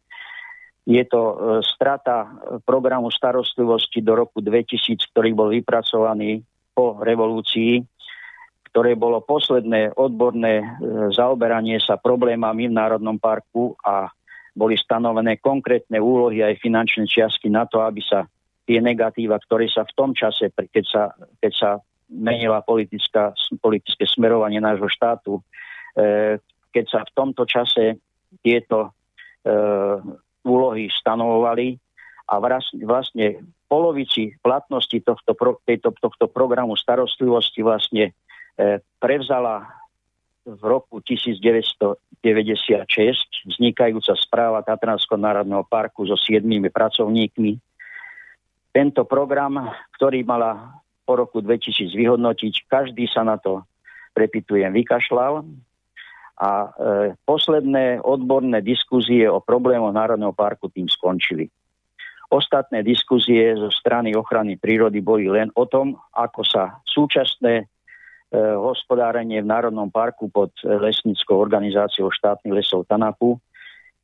[0.84, 2.28] Je to e, strata
[2.68, 6.44] programu starostlivosti do roku 2000, ktorý bol vypracovaný
[6.80, 7.84] po revolúcii,
[8.72, 10.66] ktoré bolo posledné odborné e,
[11.12, 14.08] zaoberanie sa problémami v Národnom parku a
[14.56, 18.24] boli stanovené konkrétne úlohy aj finančné čiastky na to, aby sa
[18.64, 21.04] tie negatíva, ktoré sa v tom čase, keď sa,
[21.44, 21.70] keď sa
[22.08, 25.44] menila politická, politické smerovanie nášho štátu,
[26.00, 26.40] e,
[26.72, 28.00] keď sa v tomto čase
[28.40, 29.52] tieto e,
[30.48, 31.76] úlohy stanovovali
[32.32, 32.40] a
[32.88, 38.12] vlastne polovici platnosti tohto, tejto, tohto programu starostlivosti vlastne
[38.58, 39.70] e, prevzala
[40.50, 41.94] v roku 1996
[43.46, 47.62] vznikajúca správa Tatranského národného parku so siedmými pracovníkmi.
[48.74, 53.62] Tento program, ktorý mala po roku 2000 vyhodnotiť, každý sa na to,
[54.18, 55.46] prepitujem, vykašľal
[56.40, 56.68] a e,
[57.26, 61.52] posledné odborné diskuzie o problémoch Národného parku tým skončili.
[62.30, 67.66] Ostatné diskuzie zo strany ochrany prírody boli len o tom, ako sa súčasné
[68.30, 73.42] Eh, hospodárenie v Národnom parku pod lesnickou organizáciou štátnych lesov Tanapu,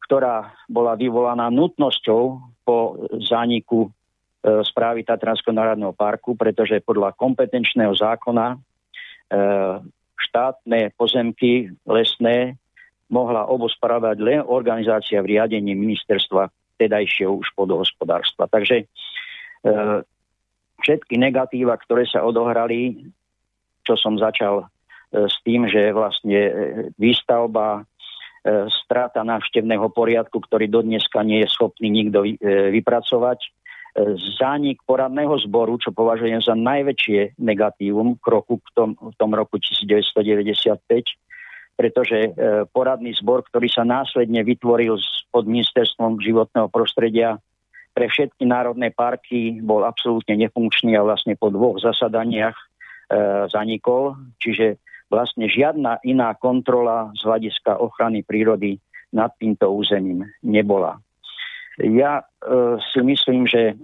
[0.01, 8.57] ktorá bola vyvolaná nutnosťou po zániku eh, správy Tatranského národného parku, pretože podľa kompetenčného zákona
[8.57, 9.77] eh,
[10.17, 12.57] štátne pozemky lesné
[13.05, 18.45] mohla obospravať len organizácia v riadení ministerstva tedajšieho už podohospodárstva.
[18.51, 18.85] Takže
[20.85, 23.09] všetky negatíva, ktoré sa odohrali,
[23.85, 24.65] čo som začal e,
[25.29, 26.51] s tým, že vlastne e,
[26.97, 27.83] výstavba, e,
[28.85, 33.39] strata návštevného poriadku, ktorý do dneska nie je schopný nikto vypracovať,
[34.35, 40.83] zánik poradného zboru, čo považujem za najväčšie negatívum kroku v tom, v tom roku 1995,
[41.75, 42.31] pretože
[42.71, 44.95] poradný zbor, ktorý sa následne vytvoril
[45.27, 47.35] pod ministerstvom životného prostredia
[47.91, 52.55] pre všetky národné parky, bol absolútne nefunkčný a vlastne po dvoch zasadaniach
[53.05, 53.17] E,
[53.53, 54.81] zanikol, čiže
[55.13, 58.81] vlastne žiadna iná kontrola z hľadiska ochrany prírody
[59.13, 60.97] nad týmto územím nebola.
[61.77, 63.75] Ja e, si myslím, že e,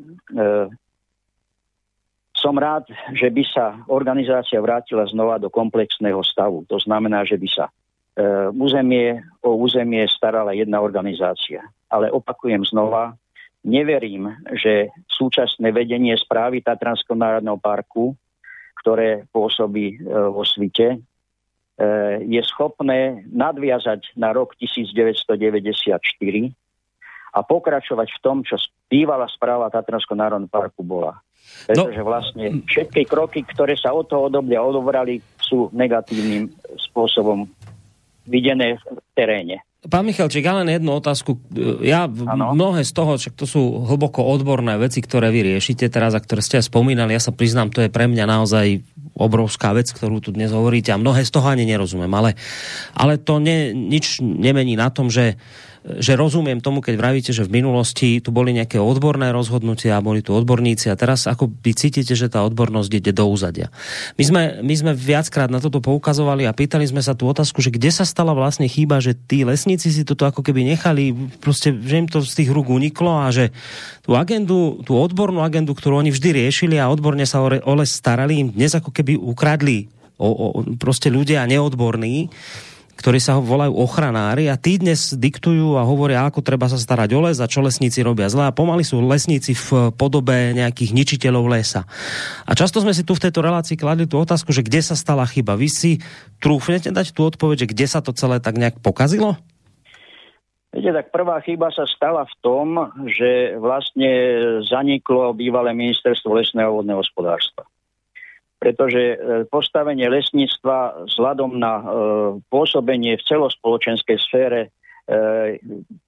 [2.33, 6.65] som rád, že by sa organizácia vrátila znova do komplexného stavu.
[6.65, 7.71] To znamená, že by sa e,
[8.57, 11.64] územie, o územie starala jedna organizácia.
[11.88, 13.16] Ale opakujem znova,
[13.64, 18.16] neverím, že súčasné vedenie správy Tatranského národného parku
[18.82, 20.99] ktoré pôsobí e, vo svite, e,
[22.26, 26.01] je schopné nadviazať na rok 1994
[27.32, 28.57] a pokračovať v tom, čo
[28.89, 31.22] bývalá správa Tatranského národného parku bola.
[31.70, 32.05] Pretože no.
[32.09, 36.49] vlastne všetky kroky, ktoré sa od toho obdobia odobrali, sú negatívnym
[36.89, 37.45] spôsobom
[38.26, 38.84] videné v
[39.17, 39.65] teréne.
[39.82, 41.41] Pán Michalčík, ja len jednu otázku.
[41.82, 42.53] Ja ano.
[42.53, 46.45] mnohé z toho, však to sú hlboko odborné veci, ktoré vy riešite teraz a ktoré
[46.45, 48.86] ste aj spomínali, ja sa priznám, to je pre mňa naozaj
[49.17, 52.38] obrovská vec, ktorú tu dnes hovoríte a mnohé z toho ani nerozumiem, ale,
[52.93, 55.41] ale to ne, nič nemení na tom, že
[55.82, 60.21] že rozumiem tomu, keď vravíte, že v minulosti tu boli nejaké odborné rozhodnutia a boli
[60.21, 63.73] tu odborníci a teraz ako by cítite, že tá odbornosť ide do úzadia.
[64.13, 67.73] My sme, my sme viackrát na toto poukazovali a pýtali sme sa tú otázku, že
[67.73, 71.97] kde sa stala vlastne chyba, že tí lesníci si toto ako keby nechali, proste, že
[71.97, 73.49] im to z tých rúk uniklo a že
[74.05, 77.89] tú agendu, tú odbornú agendu, ktorú oni vždy riešili a odborne sa o, o les
[77.89, 79.89] starali, im dnes ako keby ukradli
[80.21, 82.29] o, o, proste ľudia neodborní
[83.01, 87.25] ktorí sa volajú ochranári a tí dnes diktujú a hovoria, ako treba sa starať o
[87.25, 91.89] les a čo lesníci robia zle a pomaly sú lesníci v podobe nejakých ničiteľov lesa.
[92.45, 95.25] A často sme si tu v tejto relácii kladli tú otázku, že kde sa stala
[95.25, 95.57] chyba.
[95.57, 95.91] Vy si
[96.37, 99.41] trúfnete dať tú odpoveď, že kde sa to celé tak nejak pokazilo?
[100.71, 102.67] Viete, tak prvá chyba sa stala v tom,
[103.09, 104.07] že vlastne
[104.69, 107.65] zaniklo bývalé ministerstvo lesného vodného hospodárstva
[108.62, 109.16] pretože e,
[109.49, 111.84] postavenie lesníctva vzhľadom na e,
[112.45, 114.70] pôsobenie v celospoločenskej sfére e,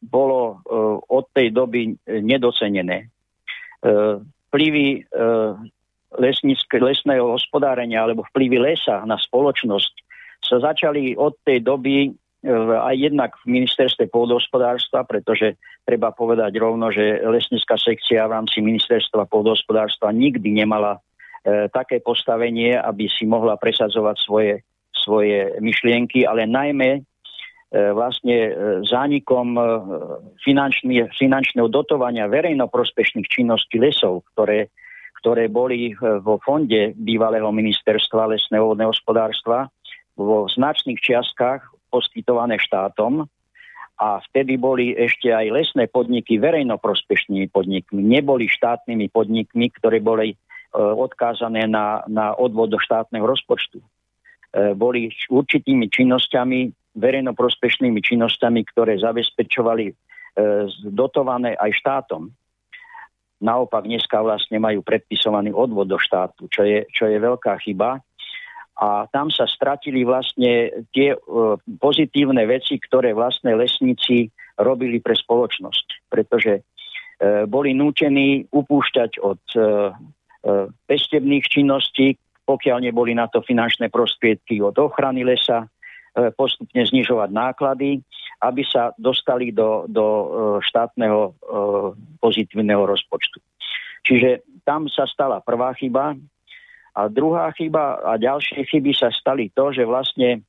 [0.06, 0.62] bolo
[1.10, 3.10] od tej doby nedocenené.
[3.82, 5.10] Vplyvy
[6.80, 9.94] lesného hospodárenia alebo vplyvy lesa na spoločnosť
[10.46, 12.14] sa začali od tej doby
[12.80, 19.28] aj jednak v ministerstve pôdohospodárstva, pretože treba povedať rovno, že lesnická sekcia v rámci ministerstva
[19.28, 21.04] pôdohospodárstva nikdy nemala
[21.76, 24.54] také postavenie, aby si mohla presadzovať svoje,
[25.04, 27.02] svoje myšlienky, ale najmä e,
[27.92, 28.52] vlastne e,
[28.88, 29.62] zánikom e,
[30.48, 34.72] finančný, finančného dotovania verejnoprospešných činností lesov, ktoré,
[35.20, 39.68] ktoré boli e, vo fonde bývalého ministerstva lesného hospodárstva
[40.16, 43.28] vo značných čiastkách poskytované štátom.
[43.94, 50.36] A vtedy boli ešte aj lesné podniky verejnoprospešnými podnikmi, neboli štátnymi podnikmi, ktoré boli e,
[50.74, 53.78] odkázané na, na odvod do štátneho rozpočtu.
[53.80, 53.86] E,
[54.74, 56.60] boli určitými činnosťami,
[56.98, 59.94] verejnoprospešnými činnosťami, ktoré zabezpečovali e,
[60.90, 62.34] dotované aj štátom.
[63.44, 68.02] Naopak dneska vlastne majú predpisovaný odvod do štátu, čo je, čo je veľká chyba
[68.74, 71.14] a tam sa stratili vlastne tie
[71.78, 76.66] pozitívne veci, ktoré vlastne lesníci robili pre spoločnosť, pretože
[77.46, 79.42] boli nútení upúšťať od
[80.44, 87.30] uh, pestebných činností, pokiaľ neboli na to finančné prostriedky od ochrany lesa, uh, postupne znižovať
[87.32, 88.04] náklady,
[88.44, 90.26] aby sa dostali do, do uh,
[90.60, 91.32] štátneho
[92.20, 93.40] pozitívneho rozpočtu.
[94.04, 96.16] Čiže tam sa stala prvá chyba,
[96.94, 100.40] a druhá chyba a ďalšie chyby sa stali to, že vlastne e,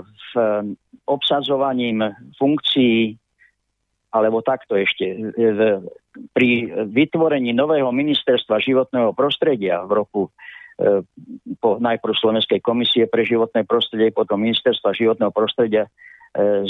[0.00, 0.32] v
[1.04, 2.00] obsadzovaním
[2.40, 3.20] funkcií
[4.08, 5.04] alebo takto ešte,
[5.36, 5.84] v,
[6.32, 10.30] pri vytvorení nového ministerstva životného prostredia v roku e,
[11.58, 15.90] po najprv Slovenskej komisie pre životné prostredie, potom ministerstva životného prostredia, e,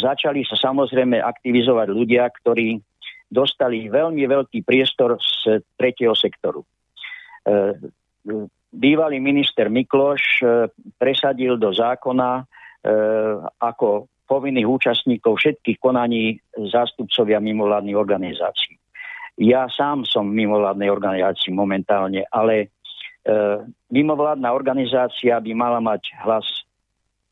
[0.01, 2.80] začali sa samozrejme aktivizovať ľudia, ktorí
[3.28, 6.64] dostali veľmi veľký priestor z tretieho sektoru.
[6.64, 6.68] E,
[8.72, 10.42] bývalý minister Mikloš
[10.99, 12.42] presadil do zákona
[13.61, 18.76] ako povinných účastníkov všetkých konaní zástupcovia mimovládnych organizácií.
[19.35, 22.66] Ja sám som v mimovládnej organizácii momentálne, ale e,
[23.91, 26.47] mimovládna organizácia by mala mať hlas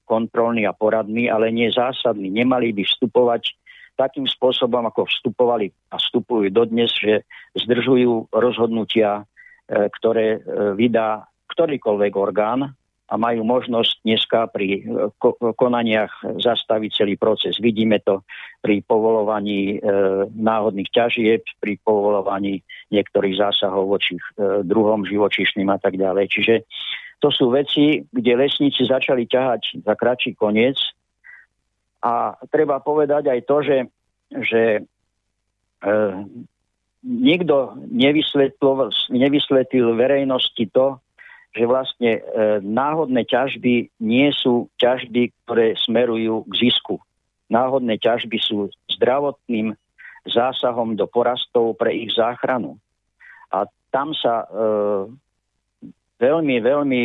[0.02, 2.26] kontrolný a poradný, ale nie zásadný.
[2.26, 3.54] Nemali by vstupovať
[3.94, 7.22] takým spôsobom, ako vstupovali a vstupujú dodnes, že
[7.54, 9.22] zdržujú rozhodnutia,
[9.70, 12.72] e, ktoré e, vydá ktorýkoľvek orgán
[13.08, 14.80] a majú možnosť dneska pri e,
[15.58, 17.58] konaniach zastaviť celý proces.
[17.58, 18.22] Vidíme to
[18.62, 19.88] pri povolovaní e,
[20.32, 22.62] náhodných ťažieb, pri povolovaní
[22.94, 24.22] niektorých zásahov voči e,
[24.64, 26.26] druhom živočíšnym a tak ďalej.
[26.30, 26.54] Čiže
[27.22, 30.74] to sú veci, kde lesníci začali ťahať za kratší koniec
[32.02, 33.78] a treba povedať aj to, že,
[34.42, 34.80] že e,
[37.06, 40.98] nikto nevysvetlil, nevysvetlil verejnosti to,
[41.52, 42.20] že vlastne e,
[42.64, 46.96] náhodné ťažby nie sú ťažby, ktoré smerujú k zisku.
[47.52, 49.76] Náhodné ťažby sú zdravotným
[50.24, 52.80] zásahom do porastov pre ich záchranu.
[53.52, 54.56] A tam sa e,
[56.16, 57.02] veľmi, veľmi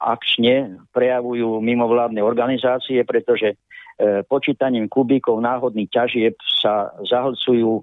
[0.00, 3.56] akčne prejavujú mimovládne organizácie, pretože e,
[4.24, 7.82] počítaním kubíkov náhodných ťažieb sa zahlcujú e,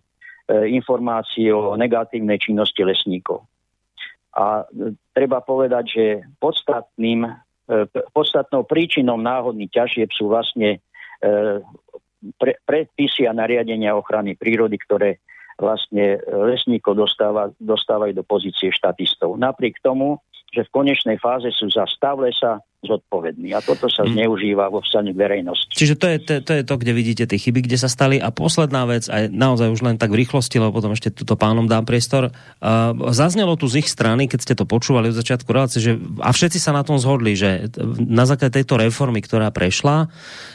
[0.73, 3.45] informácie o negatívnej činnosti lesníkov.
[4.39, 6.05] A e, treba povedať, že
[6.39, 7.31] podstatným, e,
[8.15, 11.29] podstatnou príčinou náhodných ťažieb sú vlastne e,
[12.39, 15.19] pre, predpisy a nariadenia ochrany prírody, ktoré
[15.59, 19.35] vlastne lesníkov dostáva, dostávajú do pozície štatistov.
[19.35, 20.23] Napriek tomu,
[20.55, 23.51] že v konečnej fáze sú za stav lesa zodpovední.
[23.51, 24.15] A toto sa mm.
[24.15, 25.71] zneužíva vo vzťahu verejnosti.
[25.75, 28.23] Čiže to je, to, to je to, kde vidíte tie chyby, kde sa stali.
[28.23, 31.67] A posledná vec, aj naozaj už len tak v rýchlosti, lebo potom ešte túto pánom
[31.67, 32.31] dám priestor.
[32.63, 36.31] Uh, zaznelo tu z ich strany, keď ste to počúvali od začiatku relácie, že a
[36.31, 37.67] všetci sa na tom zhodli, že
[37.99, 40.07] na základe tejto reformy, ktorá prešla,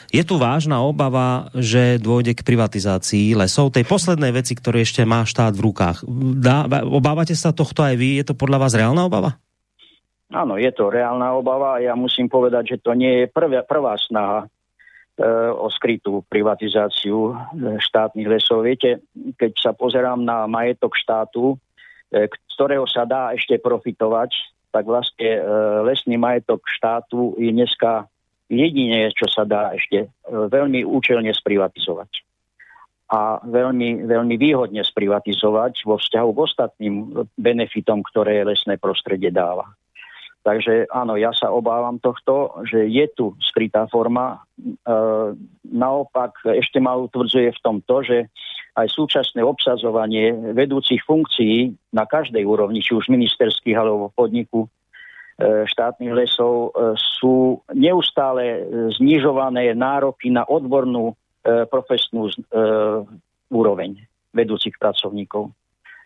[0.09, 5.27] je tu vážna obava, že dôjde k privatizácii lesov, tej poslednej veci, ktoré ešte má
[5.27, 6.07] štát v rukách.
[6.41, 8.17] Dá, obávate sa tohto aj vy?
[8.17, 9.37] Je to podľa vás reálna obava?
[10.33, 13.93] Áno, je to reálna obava a ja musím povedať, že to nie je prvá, prvá
[13.93, 14.47] snaha e,
[15.53, 17.33] o skrytú privatizáciu e,
[17.77, 18.65] štátnych lesov.
[18.65, 19.05] Viete,
[19.37, 21.53] keď sa pozerám na majetok štátu,
[22.09, 22.25] e,
[22.57, 24.33] ktorého sa dá ešte profitovať,
[24.73, 25.41] tak vlastne e,
[25.87, 28.09] lesný majetok štátu je dneska
[28.49, 32.11] jedine, čo sa dá ešte e, veľmi účelne sprivatizovať
[33.05, 36.95] a veľmi, veľmi výhodne sprivatizovať vo vzťahu k ostatným
[37.37, 39.69] benefitom, ktoré lesné prostredie dáva.
[40.45, 44.45] Takže áno, ja sa obávam tohto, že je tu skrytá forma.
[44.61, 44.93] E,
[45.73, 48.29] naopak ešte ma utvrdzuje v tom to, že
[48.77, 56.13] aj súčasné obsazovanie vedúcich funkcií na každej úrovni, či už ministerských alebo podniku e, štátnych
[56.13, 58.69] lesov, e, sú neustále
[59.01, 62.29] znižované nároky na odbornú e, profesnú
[63.49, 63.97] úroveň
[64.29, 65.49] vedúcich pracovníkov.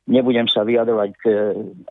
[0.09, 1.11] Nebudem sa vyjadrovať,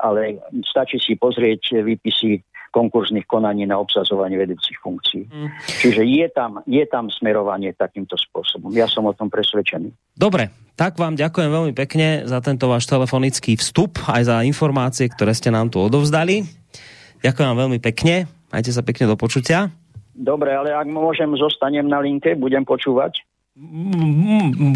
[0.02, 5.24] ale stačí si pozrieť výpisy konkurzných konaní na obsazovanie vedúcich funkcií.
[5.24, 5.48] Mm.
[5.56, 8.68] Čiže je tam, je tam smerovanie takýmto spôsobom.
[8.76, 9.88] Ja som o tom presvedčený.
[10.12, 15.32] Dobre, tak vám ďakujem veľmi pekne za tento váš telefonický vstup, aj za informácie, ktoré
[15.32, 16.44] ste nám tu odovzdali.
[17.24, 18.28] Ďakujem vám veľmi pekne.
[18.52, 19.72] Majte sa pekne do počutia.
[20.18, 23.22] Dobre, ale ak môžem, zostanem na linke, budem počúvať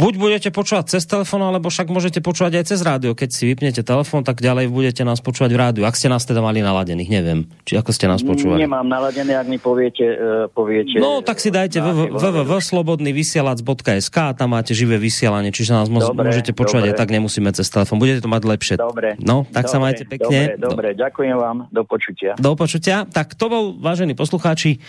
[0.03, 3.14] buď budete počúvať cez telefón, alebo však môžete počúvať aj cez rádio.
[3.14, 5.87] Keď si vypnete telefón, tak ďalej budete nás počúvať v rádiu.
[5.87, 7.47] Ak ste nás teda mali naladených, neviem.
[7.62, 8.66] Či ako ste nás počúvali.
[8.66, 10.03] Nemám naladené, ak mi poviete...
[10.03, 16.35] Uh, poviete no, tak si dajte www.slobodnyvysielac.sk a tam máte živé vysielanie, čiže nás dobre,
[16.35, 16.99] môžete počúvať dobre.
[16.99, 18.03] aj tak, nemusíme cez telefón.
[18.03, 18.83] Budete to mať lepšie.
[18.83, 19.14] Dobre.
[19.22, 20.59] No, tak dobre, sa majte pekne.
[20.59, 21.70] Dobre, dobre, ďakujem vám.
[21.70, 22.35] Do počutia.
[22.35, 23.07] Do počutia.
[23.07, 24.83] Tak to bol, vážení poslucháči,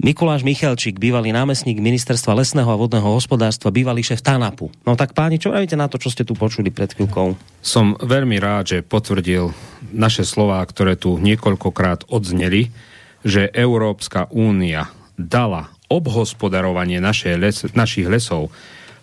[0.00, 4.72] Mikuláš Michalčík, bývalý námestník Ministerstva lesného a vodného hospodárstva, bývalý šéf TANAPu.
[4.88, 7.36] No tak páni, čo pravíte na to, čo ste tu počuli pred chvíľkou?
[7.60, 9.52] Som veľmi rád, že potvrdil
[9.92, 12.72] naše slová, ktoré tu niekoľkokrát odzneli,
[13.28, 14.88] že Európska únia
[15.20, 16.96] dala obhospodarovanie
[17.36, 18.48] les, našich lesov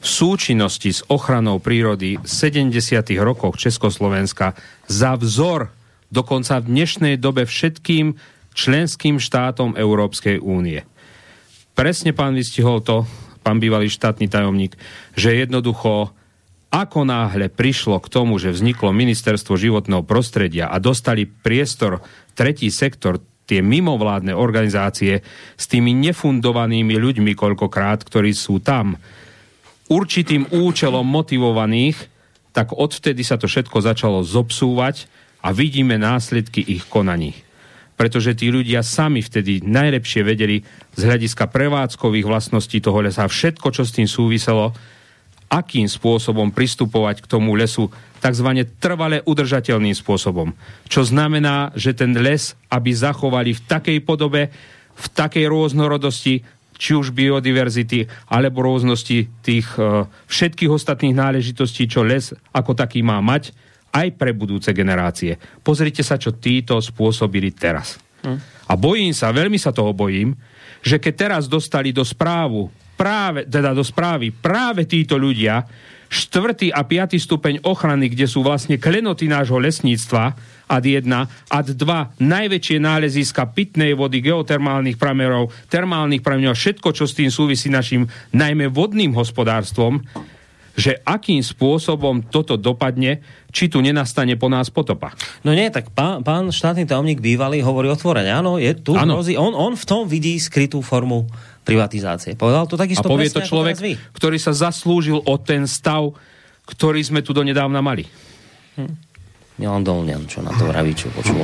[0.01, 2.73] v súčinnosti s ochranou prírody v 70.
[3.21, 4.57] rokoch Československa
[4.89, 5.69] za vzor
[6.09, 8.17] dokonca v dnešnej dobe všetkým
[8.57, 10.81] členským štátom Európskej únie.
[11.77, 13.05] Presne pán vystihol to,
[13.45, 14.73] pán bývalý štátny tajomník,
[15.13, 16.09] že jednoducho
[16.73, 22.01] ako náhle prišlo k tomu, že vzniklo ministerstvo životného prostredia a dostali priestor
[22.33, 25.23] tretí sektor, tie mimovládne organizácie
[25.55, 28.99] s tými nefundovanými ľuďmi koľkokrát, ktorí sú tam
[29.87, 31.95] určitým účelom motivovaných,
[32.51, 35.07] tak odvtedy sa to všetko začalo zobsúvať
[35.39, 37.46] a vidíme následky ich konaní
[37.97, 40.61] pretože tí ľudia sami vtedy najlepšie vedeli
[40.93, 44.77] z hľadiska prevádzkových vlastností toho lesa všetko, čo s tým súviselo,
[45.49, 47.89] akým spôsobom pristupovať k tomu lesu
[48.21, 48.49] tzv.
[48.77, 50.53] trvale udržateľným spôsobom.
[50.85, 54.53] Čo znamená, že ten les, aby zachovali v takej podobe,
[54.93, 56.45] v takej rôznorodosti,
[56.77, 63.17] či už biodiverzity, alebo rôznosti tých uh, všetkých ostatných náležitostí, čo les ako taký má
[63.17, 63.49] mať,
[63.97, 65.33] aj pre budúce generácie.
[65.65, 67.97] Pozrite sa, čo títo spôsobili teraz.
[68.21, 68.37] Hm.
[68.69, 70.37] A bojím sa, veľmi sa toho bojím,
[70.85, 75.65] že keď teraz dostali do správu práve, teda do správy práve títo ľudia
[76.07, 81.03] štvrtý a piatý stupeň ochrany, kde sú vlastne klenoty nášho lesníctva, ad 1,
[81.47, 87.71] ad 2 najväčšie náleziska pitnej vody, geotermálnych pramerov, termálnych pramerov, všetko, čo s tým súvisí
[87.71, 90.03] našim najmä vodným hospodárstvom,
[90.77, 95.17] že akým spôsobom toto dopadne, či tu nenastane po nás potopa.
[95.41, 98.29] No nie, tak pán, pán štátny tajomník bývalý hovorí otvorene.
[98.29, 99.17] Áno, je tu ano.
[99.17, 99.33] hrozí.
[99.33, 101.25] On, on v tom vidí skrytú formu
[101.65, 102.37] privatizácie.
[102.37, 103.75] Povedal to takisto A povie to človek,
[104.13, 106.13] ktorý sa zaslúžil o ten stav,
[106.69, 108.05] ktorý sme tu donedávna mali.
[108.77, 108.93] Hm.
[109.57, 111.41] Milan Dolnian, čo na to vraví, čo počul.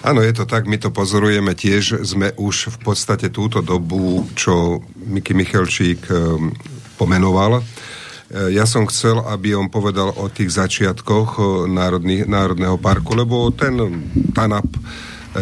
[0.00, 4.80] Áno, je to tak, my to pozorujeme tiež, sme už v podstate túto dobu, čo
[5.04, 6.54] Miky Michalčík um,
[6.96, 7.60] pomenoval,
[8.30, 11.38] ja som chcel, aby on povedal o tých začiatkoch
[11.70, 13.78] Národný, Národného parku, lebo ten
[14.34, 14.66] TANAP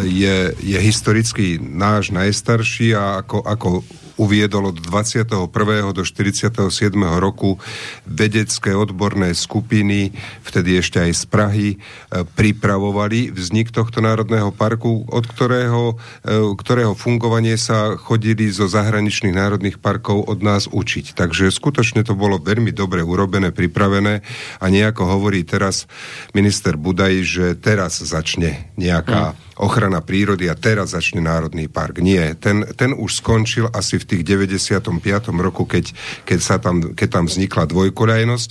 [0.05, 3.69] je, je historicky náš najstarší a ako, ako
[4.15, 5.51] uviedol od 21.
[5.91, 6.71] do 47.
[7.19, 7.59] roku
[8.07, 11.77] vedecké odborné skupiny, vtedy ešte aj z Prahy, e,
[12.23, 19.77] pripravovali vznik tohto národného parku, od ktorého, e, ktorého fungovanie sa chodili zo zahraničných národných
[19.83, 21.15] parkov od nás učiť.
[21.15, 24.23] Takže skutočne to bolo veľmi dobre urobené, pripravené
[24.59, 25.87] a nejako hovorí teraz
[26.31, 32.03] minister Budaj, že teraz začne nejaká hmm ochrana prírody a teraz začne Národný park.
[32.03, 34.91] Nie, ten, ten už skončil asi v tých 95.
[35.39, 35.95] roku, keď,
[36.27, 38.49] keď, sa tam, keď tam vznikla dvojkoľajnosť.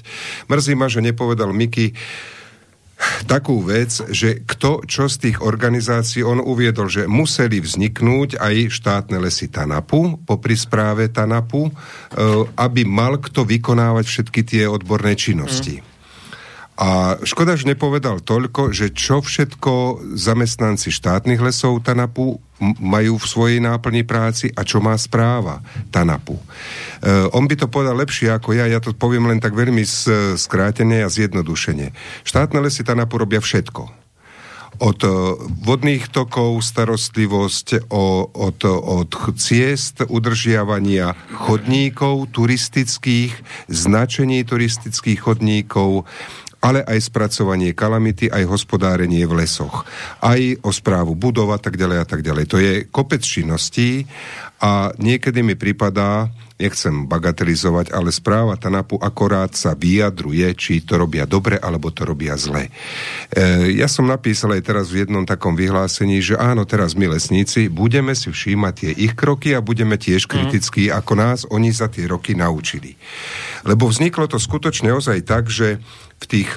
[0.49, 1.93] Mrzí ma, že nepovedal Miky,
[3.27, 9.19] takú vec, že kto čo z tých organizácií, on uviedol, že museli vzniknúť aj štátne
[9.21, 11.73] lesy Tanapu, po správe Tanapu, e,
[12.55, 15.83] aby mal kto vykonávať všetky tie odborné činnosti.
[15.83, 15.94] Mm.
[16.75, 22.43] A škoda, že nepovedal toľko, že čo všetko zamestnanci štátnych lesov TANAPu
[22.83, 25.63] majú v svojej náplni práci a čo má správa
[25.95, 26.35] TANAPu.
[26.35, 26.43] E,
[27.31, 29.87] on by to povedal lepšie ako ja, ja to poviem len tak veľmi
[30.35, 31.95] skrátene a zjednodušene.
[32.27, 34.05] Štátne lesy TANAPu robia všetko
[34.83, 35.11] od e,
[35.63, 43.35] vodných tokov starostlivosť, o, od, od ciest, udržiavania chodníkov turistických,
[43.71, 46.11] značení turistických chodníkov,
[46.65, 49.85] ale aj spracovanie kalamity, aj hospodárenie v lesoch,
[50.25, 52.45] aj o správu budov a tak ďalej a tak ďalej.
[52.49, 54.09] To je kopec činností
[54.65, 56.33] a niekedy mi pripadá,
[56.65, 62.41] nechcem bagatelizovať, ale správa TANAPu akorát sa vyjadruje, či to robia dobre, alebo to robia
[62.41, 62.73] zle.
[63.29, 67.69] E, ja som napísal aj teraz v jednom takom vyhlásení, že áno, teraz my lesníci
[67.69, 70.97] budeme si všímať tie ich kroky a budeme tiež kritickí, mm.
[71.05, 72.97] ako nás oni za tie roky naučili.
[73.69, 75.79] Lebo vzniklo to skutočne ozaj tak, že
[76.19, 76.51] v tých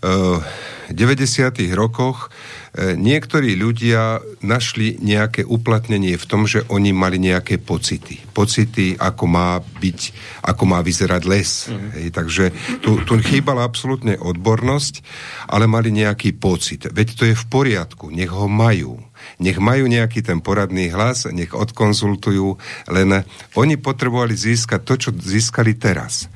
[0.00, 1.76] 90.
[1.76, 8.18] rokoch uh, niektorí ľudia našli nejaké uplatnenie v tom, že oni mali nejaké pocity.
[8.32, 10.00] Pocity, ako má byť,
[10.46, 11.50] ako má vyzerať les.
[11.68, 11.88] Mm.
[12.00, 12.44] Hej, takže
[12.80, 15.04] tu, tu chýbala absolútne odbornosť,
[15.52, 16.88] ale mali nejaký pocit.
[16.88, 18.98] Veď to je v poriadku, nech ho majú
[19.40, 22.56] nech majú nejaký ten poradný hlas, nech odkonzultujú,
[22.92, 23.24] len
[23.56, 26.28] oni potrebovali získať to, čo získali teraz.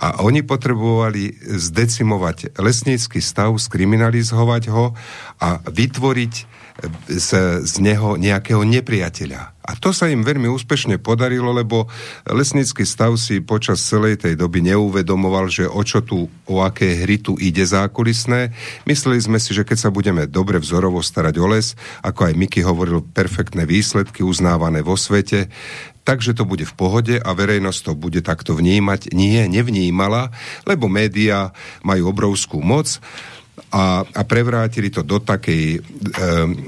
[0.00, 4.96] A oni potrebovali zdecimovať lesnícky stav, skriminalizovať ho
[5.36, 6.34] a vytvoriť
[7.08, 9.60] z, z neho nejakého nepriateľa.
[9.60, 11.86] A to sa im veľmi úspešne podarilo, lebo
[12.26, 17.20] lesnícky stav si počas celej tej doby neuvedomoval, že o čo tu, o aké hry
[17.20, 18.50] tu ide zákulisné.
[18.88, 22.60] Mysleli sme si, že keď sa budeme dobre vzorovo starať o les, ako aj Miky
[22.64, 25.52] hovoril, perfektné výsledky uznávané vo svete,
[26.10, 29.14] takže to bude v pohode a verejnosť to bude takto vnímať.
[29.14, 30.34] Nie, nevnímala,
[30.66, 31.54] lebo médiá
[31.86, 32.98] majú obrovskú moc
[33.70, 35.78] a, a prevrátili to do, takej,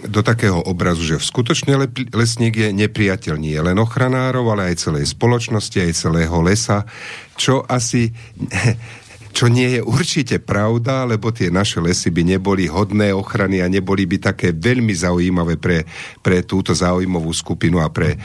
[0.06, 1.74] do takého obrazu, že v skutočne
[2.14, 6.86] lesník je nepriateľ nie len ochranárov, ale aj celej spoločnosti, aj celého lesa,
[7.34, 8.14] čo asi
[9.32, 14.04] čo nie je určite pravda, lebo tie naše lesy by neboli hodné ochrany a neboli
[14.04, 15.88] by také veľmi zaujímavé pre,
[16.20, 18.20] pre túto zaujímavú skupinu a pre,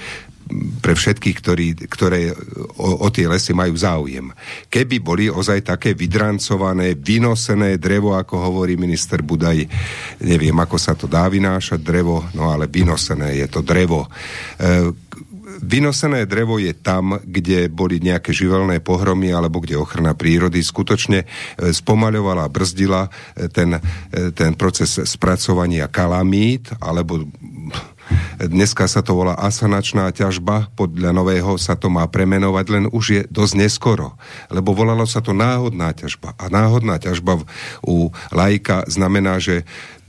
[0.82, 2.32] pre všetkých, ktorí, ktoré
[2.80, 4.32] o, o tie lesy majú záujem.
[4.72, 9.68] Keby boli ozaj také vydrancované, vynosené drevo, ako hovorí minister Budaj,
[10.24, 14.08] neviem, ako sa to dá vynášať drevo, no ale vynosené je to drevo.
[14.58, 15.08] E,
[15.62, 21.28] vynosené drevo je tam, kde boli nejaké živelné pohromy alebo kde ochrana prírody skutočne e,
[21.74, 23.82] spomaľovala, brzdila e, ten, e,
[24.34, 27.26] ten proces spracovania kalamít alebo
[28.38, 33.22] Dneska sa to volá asanačná ťažba, podľa nového sa to má premenovať, len už je
[33.28, 34.16] dosť neskoro,
[34.54, 36.38] lebo volalo sa to náhodná ťažba.
[36.38, 37.42] A náhodná ťažba
[37.84, 39.68] u lajka znamená, že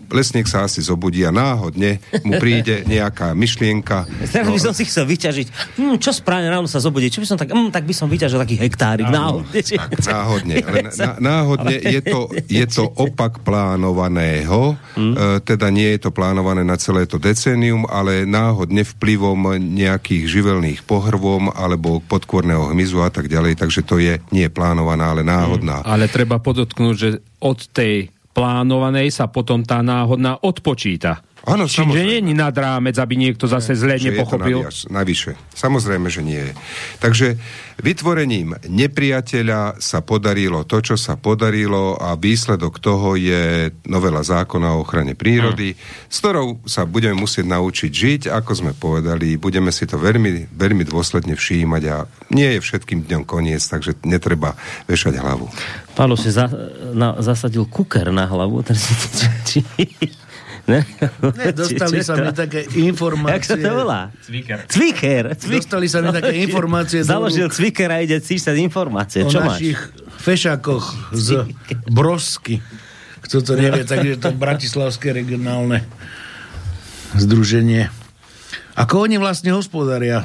[0.09, 4.09] lesník sa asi zobudí a náhodne mu príde nejaká myšlienka.
[4.29, 5.47] Teraz no, by som si chcel vyťažiť,
[5.79, 8.41] hm, čo správne ráno sa zobudí, čo by som tak, hm, tak by som vyťažil
[8.41, 9.61] taký hektárik náhodne.
[9.61, 10.55] Tak, náhodne.
[10.65, 15.15] Len na, náhodne je to, je to opak plánovaného, hmm.
[15.15, 20.81] e, teda nie je to plánované na celé to decénium, ale náhodne vplyvom nejakých živelných
[20.85, 25.85] pohrvom alebo podkvorného hmyzu a tak ďalej, takže to je nie plánovaná, ale náhodná.
[25.85, 25.91] Hmm.
[25.95, 31.27] Ale treba podotknúť, že od tej plánovanej sa potom tá náhodná odpočíta.
[31.47, 34.67] Áno, Čiže nie je nad rámec, aby niekto zase zle že nepochopil.
[34.67, 35.39] Je to navyše.
[35.55, 36.53] Samozrejme, že nie je.
[36.99, 37.39] Takže
[37.79, 44.83] vytvorením nepriateľa sa podarilo to, čo sa podarilo a výsledok toho je novela zákona o
[44.83, 46.11] ochrane prírody, hmm.
[46.11, 50.83] s ktorou sa budeme musieť naučiť žiť, ako sme povedali, budeme si to veľmi, veľmi
[50.83, 51.97] dôsledne všímať a
[52.35, 54.59] nie je všetkým dňom koniec, takže netreba
[54.91, 55.47] vešať hlavu.
[55.95, 56.51] Pálo si za,
[56.95, 58.63] na, zasadil kuker na hlavu,
[59.49, 59.63] či,
[60.69, 60.85] ne?
[61.35, 63.35] Ne, dostali sa mi také informácie.
[63.35, 64.01] Jak sa to volá?
[64.23, 64.59] Cviker.
[64.69, 65.25] Cviker.
[65.35, 65.59] Cvik...
[65.65, 67.01] Dostali sa mi také informácie.
[67.01, 69.25] Založil Cviker a ide cíšať informácie.
[69.25, 70.21] O Čo našich máš?
[70.21, 70.85] fešákoch
[71.17, 71.49] z
[71.89, 72.61] Brosky.
[73.25, 75.83] Kto to nevie, takže to Bratislavské regionálne
[77.17, 77.89] združenie.
[78.79, 80.23] Ako oni vlastne hospodária?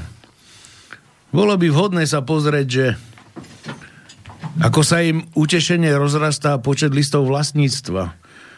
[1.34, 2.86] Bolo by vhodné sa pozrieť, že
[4.62, 8.14] ako sa im utešenie rozrastá počet listov vlastníctva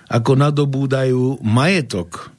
[0.10, 2.30] ako nadobúdajú majetok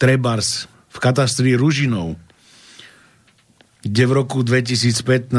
[0.00, 2.16] Trebars v katastri Ružinov,
[3.84, 5.30] kde v roku 2015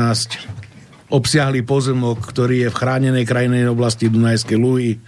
[1.11, 5.01] obsiahli pozemok, ktorý je v chránenej krajinej oblasti Dunajskej Luhy,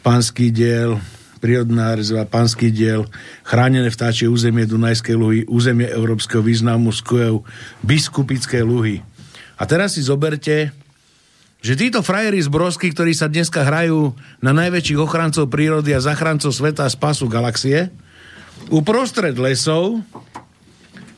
[0.00, 0.96] Panský diel,
[1.44, 3.04] prírodná rezerva Panský diel,
[3.44, 7.44] chránené vtáčie územie Dunajskej Luhy, územie európskeho významu Skujev,
[7.84, 9.04] biskupické Luhy.
[9.60, 10.72] A teraz si zoberte,
[11.60, 16.56] že títo frajeri z Brosky, ktorí sa dneska hrajú na najväčších ochrancov prírody a zachrancov
[16.56, 17.92] sveta a spasu galaxie,
[18.72, 20.00] uprostred lesov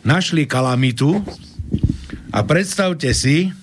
[0.02, 1.22] našli kalamitu
[2.34, 3.54] a predstavte si,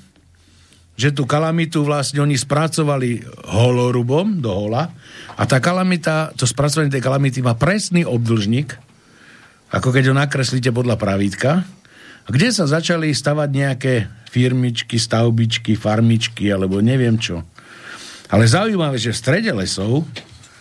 [0.99, 4.91] že tú kalamitu vlastne oni spracovali holorubom do hola
[5.35, 8.75] a tá kalamita, to spracovanie tej kalamity má presný obdlžník,
[9.71, 11.63] ako keď ho nakreslíte podľa pravítka,
[12.29, 13.93] kde sa začali stavať nejaké
[14.29, 17.41] firmičky, stavbičky, farmičky, alebo neviem čo.
[18.29, 20.05] Ale zaujímavé, že v strede lesov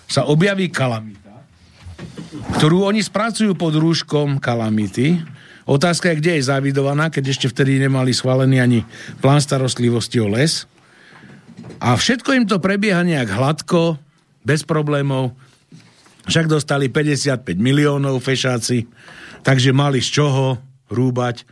[0.08, 1.44] sa objaví kalamita,
[2.56, 5.20] ktorú oni spracujú pod rúškom kalamity.
[5.68, 8.80] Otázka je, kde je zavidovaná, keď ešte vtedy nemali schválený ani
[9.20, 10.64] plán starostlivosti o les.
[11.76, 14.00] A všetko im to prebieha nejak hladko,
[14.40, 15.36] bez problémov.
[16.24, 18.88] Však dostali 55 miliónov fešáci,
[19.44, 20.56] takže mali z čoho
[20.88, 21.44] rúbať.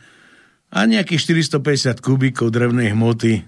[0.76, 3.40] A nejakých 450 kubíkov drevnej hmoty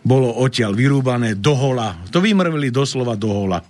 [0.00, 2.00] bolo odtiaľ vyrúbané do hola.
[2.08, 3.60] To vymrvili doslova do hola.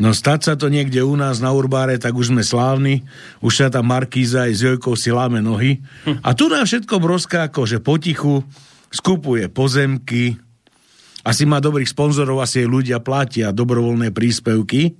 [0.00, 3.06] No stať sa to niekde u nás na Urbáre, tak už sme slávni.
[3.38, 5.78] Už sa tam Markíza aj s Jojkou si láme nohy.
[6.26, 8.42] A tu nám všetko broská, že potichu
[8.90, 10.40] skupuje pozemky,
[11.20, 14.96] asi má dobrých sponzorov, asi aj ľudia platia dobrovoľné príspevky,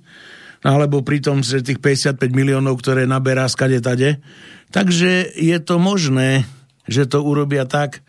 [0.61, 4.21] no alebo pritom že tých 55 miliónov, ktoré naberá skade tade.
[4.69, 6.45] Takže je to možné,
[6.87, 8.01] že to urobia tak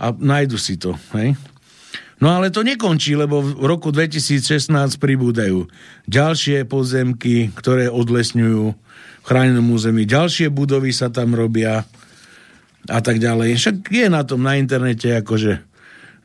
[0.00, 0.96] a nájdu si to.
[1.14, 1.36] Hej?
[2.20, 4.68] No ale to nekončí, lebo v roku 2016
[5.00, 5.64] pribúdajú
[6.04, 8.64] ďalšie pozemky, ktoré odlesňujú
[9.20, 10.04] v chránenom území.
[10.04, 11.88] Ďalšie budovy sa tam robia
[12.88, 13.56] a tak ďalej.
[13.56, 15.64] Však je na tom na internete akože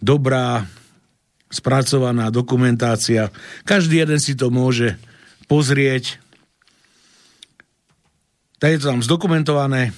[0.03, 0.67] dobrá
[1.47, 3.31] spracovaná dokumentácia.
[3.63, 4.99] Každý jeden si to môže
[5.47, 6.19] pozrieť.
[8.59, 9.95] Tak je to tam zdokumentované.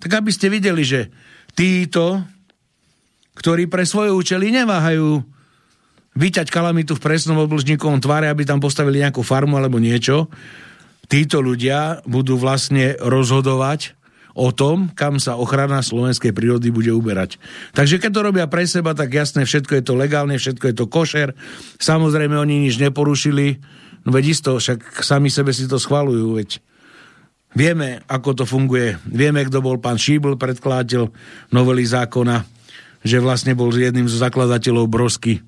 [0.00, 1.12] Tak aby ste videli, že
[1.52, 2.24] títo
[3.40, 5.24] ktorí pre svoje účely neváhajú
[6.12, 10.28] vyťať kalamitu v presnom obložníkovom tvare, aby tam postavili nejakú farmu alebo niečo.
[11.08, 13.96] Títo ľudia budú vlastne rozhodovať
[14.36, 17.40] o tom, kam sa ochrana slovenskej prírody bude uberať.
[17.74, 20.86] Takže keď to robia pre seba, tak jasné, všetko je to legálne, všetko je to
[20.86, 21.34] košer.
[21.82, 23.58] Samozrejme, oni nič neporušili,
[24.06, 26.62] no veď isto, však sami sebe si to schvalujú, veď
[27.52, 28.98] vieme, ako to funguje.
[29.06, 31.10] Vieme, kto bol pán Šíbl, predkladateľ
[31.50, 32.60] novely zákona
[33.00, 35.40] že vlastne bol jedným zo zakladateľov Brosky.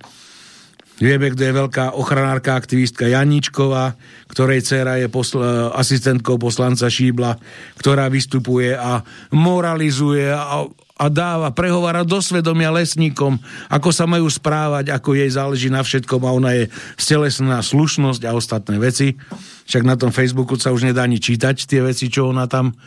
[1.03, 3.99] Vieme, kto je veľká ochranárka, aktivistka Janíčková,
[4.31, 5.43] ktorej dcera je posl-
[5.74, 7.43] asistentkou poslanca Šíbla,
[7.81, 9.03] ktorá vystupuje a
[9.35, 10.62] moralizuje a,
[11.03, 13.35] a dáva, prehovára do svedomia lesníkom,
[13.66, 16.65] ako sa majú správať, ako jej záleží na všetkom a ona je
[16.95, 19.19] stelesná slušnosť a ostatné veci.
[19.66, 22.79] Však na tom Facebooku sa už nedá ani čítať tie veci, čo ona tam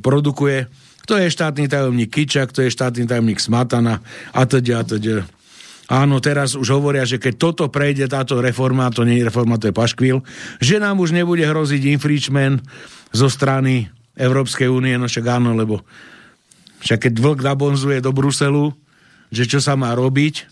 [0.00, 0.72] produkuje.
[1.04, 4.00] Kto je štátny tajomník Kičak, kto je štátny tajomník Smatana
[4.32, 5.28] a teda a teda.
[5.92, 9.68] Áno, teraz už hovoria, že keď toto prejde, táto reforma, to nie je reforma, to
[9.68, 10.24] je paškvil,
[10.56, 12.64] že nám už nebude hroziť infringement
[13.12, 15.84] zo strany Európskej únie, no však áno, lebo
[16.82, 18.74] však keď vlk nabonzuje do Bruselu,
[19.30, 20.50] že čo sa má robiť,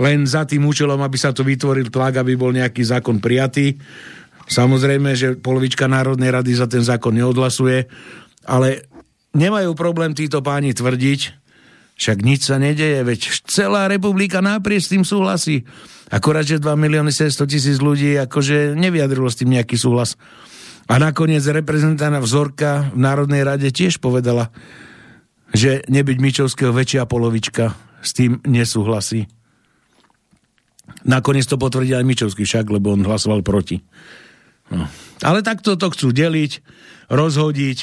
[0.00, 3.76] len za tým účelom, aby sa tu vytvoril tlak, aby bol nejaký zákon prijatý.
[4.48, 7.86] Samozrejme, že polovička Národnej rady za ten zákon neodhlasuje,
[8.48, 8.88] ale
[9.36, 11.20] nemajú problém títo páni tvrdiť,
[12.00, 15.62] však nič sa nedeje, veď celá republika náprieč s tým súhlasí.
[16.10, 20.18] Akorát, že 2 milióny 700 tisíc ľudí akože nevyjadrilo s tým nejaký súhlas.
[20.90, 24.50] A nakoniec reprezentantná vzorka v Národnej rade tiež povedala,
[25.52, 29.28] že nebyť Mičovského väčšia polovička s tým nesúhlasí.
[31.06, 33.80] Nakoniec to potvrdil aj Mičovský však, lebo on hlasoval proti.
[34.72, 34.88] No.
[35.22, 36.64] Ale takto to chcú deliť,
[37.12, 37.78] rozhodiť,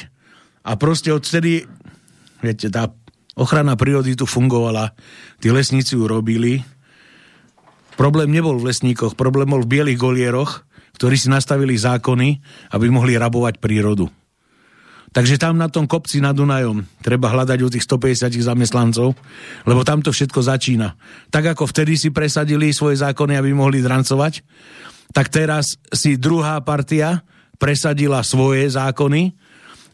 [0.60, 1.64] a proste odtedy,
[2.44, 2.92] viete, tá
[3.32, 4.92] ochrana prírody tu fungovala,
[5.40, 6.60] tí lesníci ju robili.
[7.96, 10.68] Problém nebol v lesníkoch, problém bol v bielých golieroch,
[11.00, 12.44] ktorí si nastavili zákony,
[12.76, 14.12] aby mohli rabovať prírodu.
[15.10, 19.18] Takže tam na tom kopci nad Dunajom treba hľadať u tých 150 zamestnancov,
[19.66, 20.94] lebo tam to všetko začína.
[21.34, 24.46] Tak ako vtedy si presadili svoje zákony, aby mohli drancovať,
[25.10, 27.26] tak teraz si druhá partia
[27.58, 29.34] presadila svoje zákony,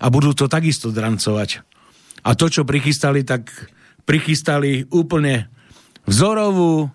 [0.01, 1.65] a budú to takisto drancovať.
[2.27, 3.49] A to, čo prichystali, tak
[4.05, 5.49] prichystali úplne
[6.05, 6.91] vzorovú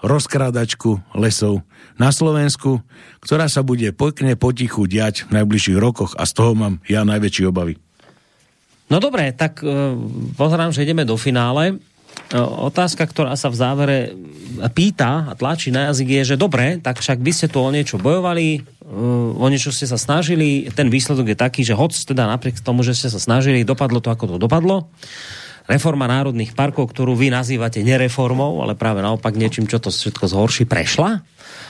[0.00, 1.64] rozkrádačku lesov
[2.00, 2.80] na Slovensku,
[3.20, 7.48] ktorá sa bude pekne potichu diať v najbližších rokoch a z toho mám ja najväčšie
[7.48, 7.76] obavy.
[8.90, 9.94] No dobre, tak uh,
[10.34, 11.78] pozerám, že ideme do finále.
[12.34, 13.98] Otázka, ktorá sa v závere
[14.74, 18.02] pýta a tlačí na jazyk je, že dobre, tak však vy ste tu o niečo
[18.02, 18.66] bojovali,
[19.38, 22.98] o niečo ste sa snažili, ten výsledok je taký, že hoc teda napriek tomu, že
[22.98, 24.90] ste sa snažili, dopadlo to, ako to dopadlo.
[25.70, 30.66] Reforma národných parkov, ktorú vy nazývate nereformou, ale práve naopak niečím, čo to všetko zhorší,
[30.66, 31.22] prešla.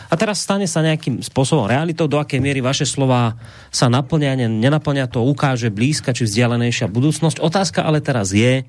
[0.09, 3.37] A teraz stane sa nejakým spôsobom realitou, do akej miery vaše slova
[3.69, 7.45] sa naplňa, nenaplňa, to ukáže blízka či vzdialenejšia budúcnosť.
[7.45, 8.65] Otázka ale teraz je,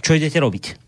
[0.00, 0.80] čo idete robiť.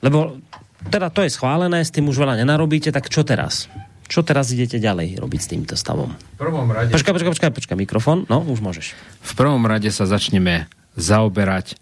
[0.00, 0.40] Lebo
[0.88, 3.68] teda to je schválené, s tým už veľa nenarobíte, tak čo teraz?
[4.08, 6.16] Čo teraz idete ďalej robiť s týmto stavom?
[6.16, 6.90] V prvom rade...
[6.90, 8.98] Počkaj, počkaj, počkaj, počkaj, mikrofón, no, už môžeš.
[9.22, 10.66] V prvom rade sa začneme
[10.98, 11.78] zaoberať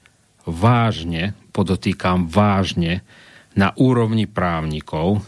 [0.47, 3.03] vážne, podotýkam vážne,
[3.59, 5.27] na úrovni právnikov,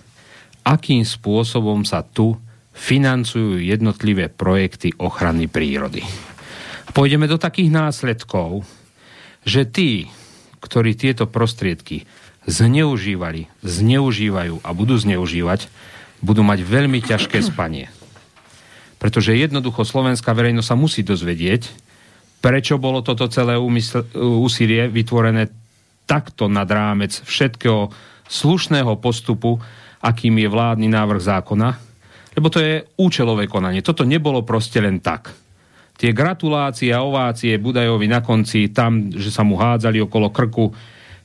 [0.63, 2.39] akým spôsobom sa tu
[2.73, 6.07] financujú jednotlivé projekty ochrany prírody.
[6.95, 8.63] Pôjdeme do takých následkov,
[9.43, 10.07] že tí,
[10.63, 12.07] ktorí tieto prostriedky
[12.47, 15.67] zneužívali, zneužívajú a budú zneužívať,
[16.23, 17.91] budú mať veľmi ťažké spanie.
[19.03, 21.67] Pretože jednoducho slovenská verejnosť sa musí dozvedieť,
[22.43, 25.47] prečo bolo toto celé úmysl, úsilie vytvorené
[26.03, 27.89] takto nad rámec všetkého
[28.27, 29.63] slušného postupu,
[30.03, 31.69] akým je vládny návrh zákona,
[32.35, 33.87] lebo to je účelové konanie.
[33.87, 35.31] Toto nebolo proste len tak.
[35.95, 40.75] Tie gratulácie a ovácie Budajovi na konci, tam, že sa mu hádzali okolo krku,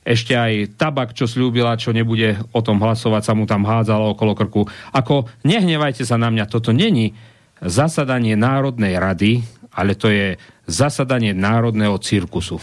[0.08, 4.32] ešte aj tabak, čo slúbila, čo nebude o tom hlasovať, sa mu tam hádzalo okolo
[4.32, 4.64] krku.
[4.94, 7.12] Ako, nehnevajte sa na mňa, toto není
[7.60, 9.42] zasadanie Národnej rady,
[9.78, 10.34] ale to je
[10.66, 12.58] zasadanie Národného cirkusu.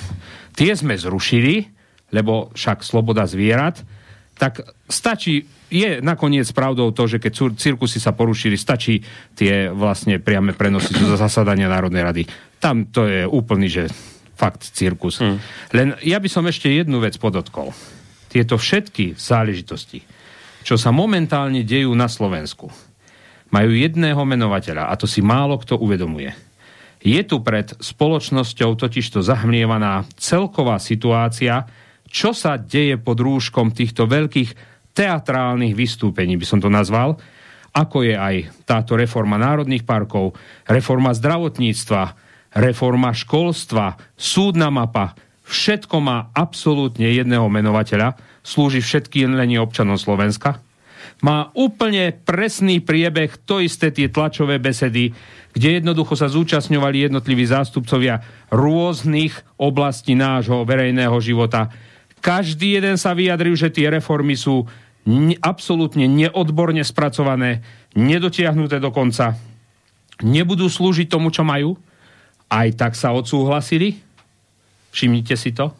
[0.51, 1.63] Tie sme zrušili,
[2.11, 3.79] lebo však sloboda zvierat,
[4.35, 8.99] tak stačí, je nakoniec pravdou to, že keď cirkusy sa porušili, stačí
[9.33, 12.23] tie vlastne priame prenosy do zasadania Národnej rady.
[12.59, 13.83] Tam to je úplný, že
[14.35, 15.23] fakt cirkus.
[15.23, 15.39] Hmm.
[15.71, 17.71] Len ja by som ešte jednu vec podotkol.
[18.27, 20.03] Tieto všetky záležitosti,
[20.67, 22.67] čo sa momentálne dejú na Slovensku,
[23.55, 26.44] majú jedného menovateľa a to si málo kto uvedomuje.
[27.05, 31.69] Je tu pred spoločnosťou totižto zahmlievaná celková situácia,
[32.09, 37.21] čo sa deje pod rúškom týchto veľkých teatrálnych vystúpení, by som to nazval,
[37.77, 40.33] ako je aj táto reforma národných parkov,
[40.65, 42.03] reforma zdravotníctva,
[42.57, 45.13] reforma školstva, súdna mapa,
[45.45, 50.64] všetko má absolútne jedného menovateľa, slúži všetkým len občanom Slovenska.
[51.25, 55.09] Má úplne presný priebeh, to isté tie tlačové besedy,
[55.57, 58.21] kde jednoducho sa zúčastňovali jednotliví zástupcovia
[58.53, 61.73] rôznych oblastí nášho verejného života
[62.25, 64.65] každý jeden sa vyjadril, že tie reformy sú
[65.05, 67.61] ne, absolútne neodborne spracované,
[67.93, 69.37] nedotiahnuté do konca,
[70.25, 71.77] nebudú slúžiť tomu, čo majú.
[72.49, 74.01] Aj tak sa odsúhlasili.
[74.89, 75.77] Všimnite si to.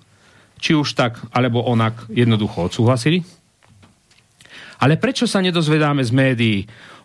[0.62, 3.26] Či už tak, alebo onak jednoducho odsúhlasili.
[4.86, 6.58] Ale prečo sa nedozvedáme z médií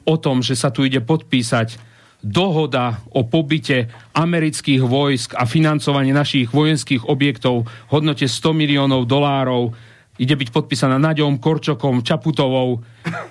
[0.05, 1.81] o tom, že sa tu ide podpísať
[2.21, 9.73] dohoda o pobyte amerických vojsk a financovanie našich vojenských objektov v hodnote 100 miliónov dolárov?
[10.21, 12.85] Ide byť podpísaná Naďom, Korčokom, Čaputovou.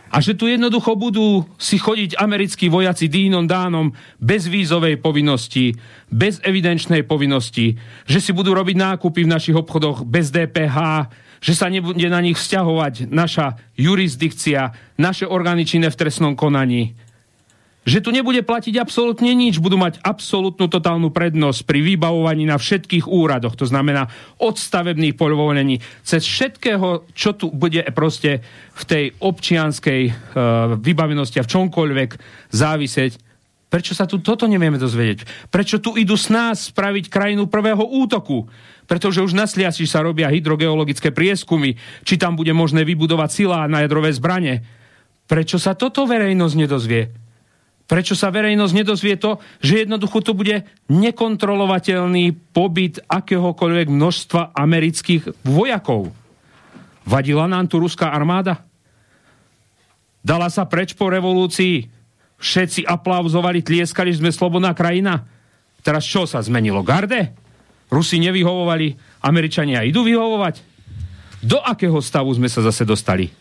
[0.10, 5.78] A že tu jednoducho budú si chodiť americkí vojaci dínom dánom bez vízovej povinnosti,
[6.10, 7.78] bez evidenčnej povinnosti,
[8.10, 11.06] že si budú robiť nákupy v našich obchodoch bez DPH,
[11.40, 16.96] že sa nebude na nich vzťahovať naša jurisdikcia, naše orgány činné v trestnom konaní
[17.90, 23.10] že tu nebude platiť absolútne nič, budú mať absolútnu totálnu prednosť pri vybavovaní na všetkých
[23.10, 24.06] úradoch, to znamená
[24.38, 28.46] od stavebných povolení, cez všetkého, čo tu bude proste
[28.78, 30.14] v tej občianskej uh,
[30.78, 32.10] vybavenosti a v čomkoľvek
[32.54, 33.29] závisieť.
[33.70, 35.50] Prečo sa tu toto nevieme dozvedieť?
[35.54, 38.50] Prečo tu idú s nás spraviť krajinu prvého útoku?
[38.90, 43.86] Pretože už na Sliači sa robia hydrogeologické prieskumy, či tam bude možné vybudovať sila na
[43.86, 44.66] jadrové zbranie.
[45.30, 47.14] Prečo sa toto verejnosť nedozvie?
[47.86, 56.10] Prečo sa verejnosť nedozvie to, že jednoducho to bude nekontrolovateľný pobyt akéhokoľvek množstva amerických vojakov?
[57.06, 58.66] Vadila nám tu ruská armáda?
[60.26, 61.99] Dala sa preč po revolúcii?
[62.40, 65.28] Všetci aplauzovali, tlieskali, že sme slobodná krajina?
[65.84, 66.80] Teraz čo sa zmenilo?
[66.84, 67.36] Garde?
[67.92, 68.96] Rusi nevyhovovali,
[69.28, 70.62] Američania idú vyhovovať?
[71.44, 73.32] Do akého stavu sme sa zase dostali?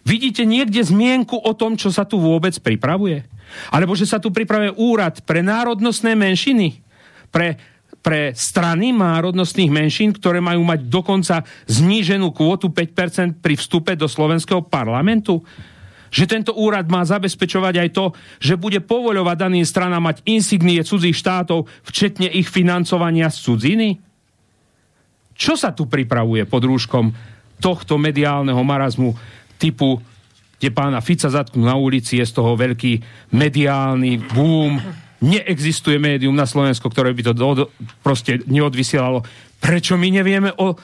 [0.00, 3.26] Vidíte niekde zmienku o tom, čo sa tu vôbec pripravuje?
[3.68, 6.80] Alebo že sa tu pripravuje úrad pre národnostné menšiny?
[7.28, 7.58] Pre,
[8.00, 14.64] pre strany národnostných menšín, ktoré majú mať dokonca zníženú kvotu 5% pri vstupe do slovenského
[14.64, 15.44] parlamentu?
[16.10, 18.04] Že tento úrad má zabezpečovať aj to,
[18.42, 23.88] že bude povoľovať daným stranám mať insignie cudzích štátov, včetne ich financovania z cudziny?
[25.38, 27.14] Čo sa tu pripravuje pod rúškom
[27.62, 29.16] tohto mediálneho marazmu?
[29.60, 30.00] typu,
[30.56, 33.04] kde pána Fica zatknú na ulici, je z toho veľký
[33.36, 34.80] mediálny boom,
[35.20, 37.68] neexistuje médium na Slovensku, ktoré by to do,
[38.00, 39.20] proste neodvysielalo.
[39.60, 40.80] Prečo my nevieme o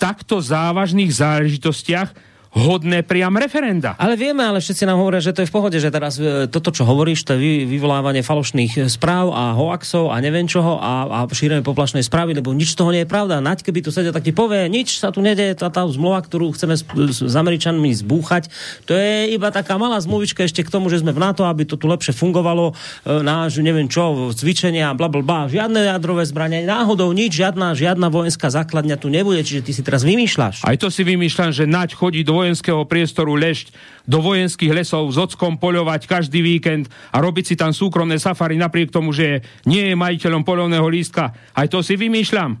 [0.00, 3.98] takto závažných záležitostiach hodné priam referenda.
[3.98, 6.72] Ale vieme, ale všetci nám hovoria, že to je v pohode, že teraz e, toto,
[6.72, 11.18] čo hovoríš, to je vy- vyvolávanie falošných správ a hoaxov a neviem čoho a, a
[11.28, 13.44] šírenie poplašnej správy, lebo nič z toho nie je pravda.
[13.44, 16.54] Naď, keby tu sedel, tak ti povie, nič sa tu nedeje, tá, tá zmluva, ktorú
[16.54, 16.82] chceme s,
[17.20, 18.48] s Američanmi zbúchať,
[18.86, 21.74] to je iba taká malá zmluvička ešte k tomu, že sme v NATO, aby to
[21.74, 22.72] tu lepšie fungovalo,
[23.04, 28.08] e, náš, neviem čo, cvičenia, bla, bla, bla, žiadne jadrové zbrania, náhodou nič, žiadna, žiadna
[28.14, 30.62] vojenská základňa tu nebude, čiže ty si teraz vymýšľaš.
[30.62, 33.72] Aj to si vymýšľam, že Naď chodí do vojenského priestoru lešť,
[34.04, 38.92] do vojenských lesov s ockom poľovať každý víkend a robiť si tam súkromné safari napriek
[38.92, 41.32] tomu, že nie je majiteľom poľovného lístka.
[41.56, 42.60] Aj to si vymýšľam.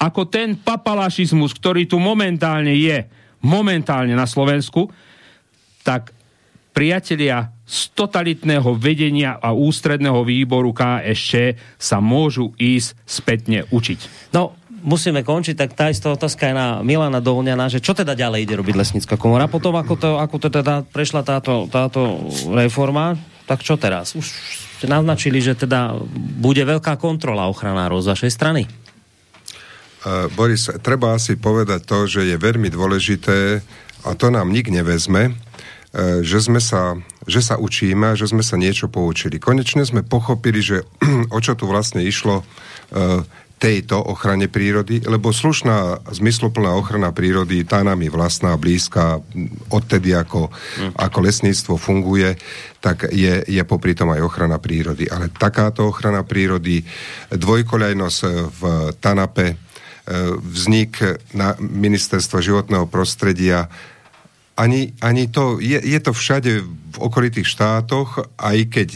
[0.00, 3.04] Ako ten papalašizmus, ktorý tu momentálne je,
[3.44, 4.88] momentálne na Slovensku,
[5.84, 6.16] tak
[6.72, 14.32] priatelia z totalitného vedenia a ústredného výboru KSČ sa môžu ísť spätne učiť.
[14.32, 18.44] No, musíme končiť, tak tá istá otázka je na Milana Dolňana, že čo teda ďalej
[18.44, 19.48] ide robiť lesnícka komora?
[19.48, 23.16] Potom, ako to, ako to teda prešla táto, táto reforma,
[23.48, 24.12] tak čo teraz?
[24.12, 24.28] Už
[24.78, 25.96] ste naznačili, že teda
[26.38, 28.62] bude veľká kontrola ochranárov z vašej strany.
[30.04, 33.64] Uh, Boris, treba asi povedať to, že je veľmi dôležité,
[34.04, 38.60] a to nám nik nevezme, uh, že sme sa, že sa učíme, že sme sa
[38.60, 39.40] niečo poučili.
[39.40, 40.84] Konečne sme pochopili, že
[41.34, 43.24] o čo tu vlastne išlo uh,
[43.64, 49.24] tejto ochrane prírody, lebo slušná, zmysloplná ochrana prírody, tá nám je vlastná, blízka,
[49.72, 50.92] odtedy ako, mm.
[51.00, 52.36] ako lesníctvo funguje,
[52.84, 55.08] tak je, je popri tom aj ochrana prírody.
[55.08, 56.84] Ale takáto ochrana prírody,
[57.32, 58.18] dvojkoľajnosť
[58.52, 58.62] v
[59.00, 59.56] Tanape,
[60.44, 61.00] vznik
[61.32, 63.72] na ministerstva životného prostredia,
[64.60, 68.88] ani, ani to, je, je to všade v okolitých štátoch, aj keď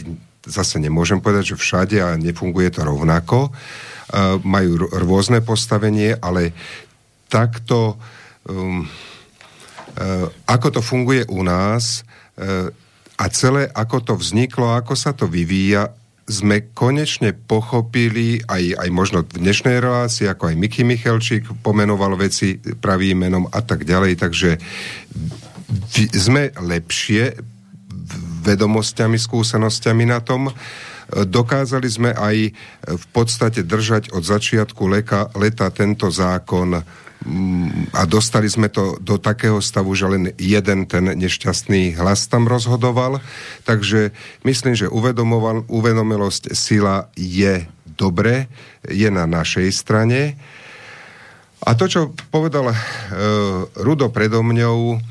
[0.45, 3.88] zase nemôžem povedať, že všade a nefunguje to rovnako, uh,
[4.41, 6.53] majú r- rôzne postavenie, ale
[7.29, 8.01] takto,
[8.49, 12.01] um, uh, ako to funguje u nás
[12.41, 12.73] uh,
[13.19, 15.93] a celé, ako to vzniklo, ako sa to vyvíja,
[16.29, 22.61] sme konečne pochopili, aj, aj možno v dnešnej relácii, ako aj Miky Michalčík pomenoval veci
[22.61, 24.61] pravým menom a tak ďalej, takže
[26.13, 27.33] sme lepšie
[28.45, 30.53] vedomosťami, skúsenosťami na tom.
[31.09, 32.53] Dokázali sme aj
[32.85, 36.85] v podstate držať od začiatku leka, leta tento zákon
[37.91, 43.19] a dostali sme to do takého stavu, že len jeden ten nešťastný hlas tam rozhodoval.
[43.67, 44.15] Takže
[44.47, 44.87] myslím, že
[45.67, 48.47] uvedomelosť sila je dobre,
[48.87, 50.39] je na našej strane.
[51.59, 52.75] A to, čo povedal uh,
[53.75, 55.03] Rudo predo mňou,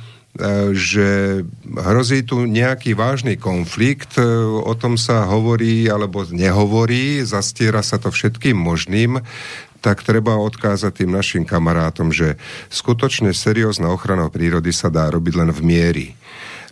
[0.75, 4.25] že hrozí tu nejaký vážny konflikt, uh,
[4.63, 9.19] o tom sa hovorí alebo nehovorí, zastiera sa to všetkým možným
[9.79, 12.35] tak treba odkázať tým našim kamarátom, že
[12.67, 16.07] skutočne seriózna ochrana prírody sa dá robiť len v miery.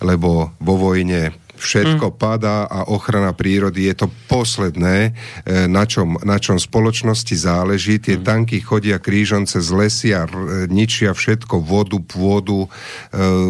[0.03, 2.17] Lebo vo vojne všetko mm.
[2.17, 5.11] padá a ochrana prírody je to posledné,
[5.45, 7.99] e, na čom, na čom spoločnosti záleží.
[7.99, 8.25] Tie mm.
[8.25, 10.29] tanky chodia krížom cez lesy a
[10.69, 12.69] ničia všetko, vodu, pôdu, e,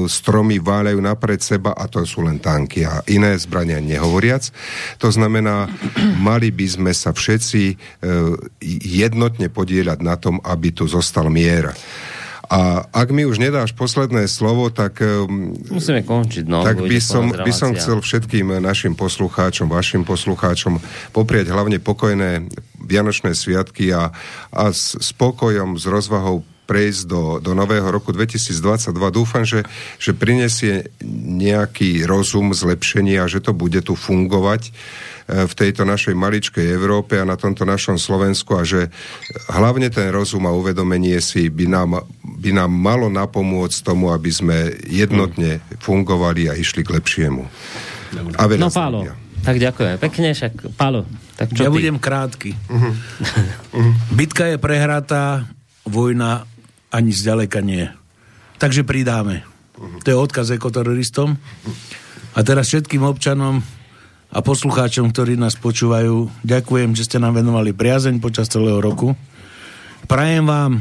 [0.08, 4.48] stromy váľajú napred seba a to sú len tanky a iné zbrania nehovoriac.
[5.02, 5.68] To znamená,
[6.26, 7.74] mali by sme sa všetci e,
[8.86, 11.74] jednotne podieľať na tom, aby tu zostal mier.
[12.47, 15.02] A ak mi už nedáš posledné slovo, tak...
[15.02, 16.62] Ehm, Musíme končiť, no.
[16.62, 20.78] Tak by som, by som chcel všetkým našim poslucháčom, vašim poslucháčom
[21.10, 22.48] poprieť hlavne pokojné
[22.86, 24.14] Vianočné sviatky a,
[24.55, 28.90] a s spokojom, s rozvahou prejsť do, do nového roku 2022.
[29.14, 29.62] Dúfam, že,
[30.02, 30.90] že prinesie
[31.38, 34.74] nejaký rozum, zlepšenie a že to bude tu fungovať
[35.26, 38.94] v tejto našej maličkej Európe a na tomto našom Slovensku a že
[39.51, 44.70] hlavne ten rozum a uvedomenie si by nám, by nám malo napomôcť tomu, aby sme
[44.86, 47.43] jednotne fungovali a išli k lepšiemu.
[48.38, 49.02] A no Pálo,
[49.43, 51.02] tak ďakujem pekne, však Pálo,
[51.34, 51.74] tak čo Ja ty?
[51.74, 52.55] budem krátky.
[52.70, 52.94] Uh-huh.
[53.74, 53.93] Uh-huh.
[54.14, 55.43] Bitka je prehratá,
[55.82, 56.47] vojna
[56.97, 57.93] ani zďaleka nie.
[58.56, 59.44] Takže pridáme.
[59.77, 60.01] Uh-huh.
[60.01, 61.36] To je odkaz ekoteroristom.
[62.32, 63.60] A teraz všetkým občanom
[64.32, 69.12] a poslucháčom, ktorí nás počúvajú, ďakujem, že ste nám venovali priazeň počas celého roku.
[70.09, 70.73] Prajem vám,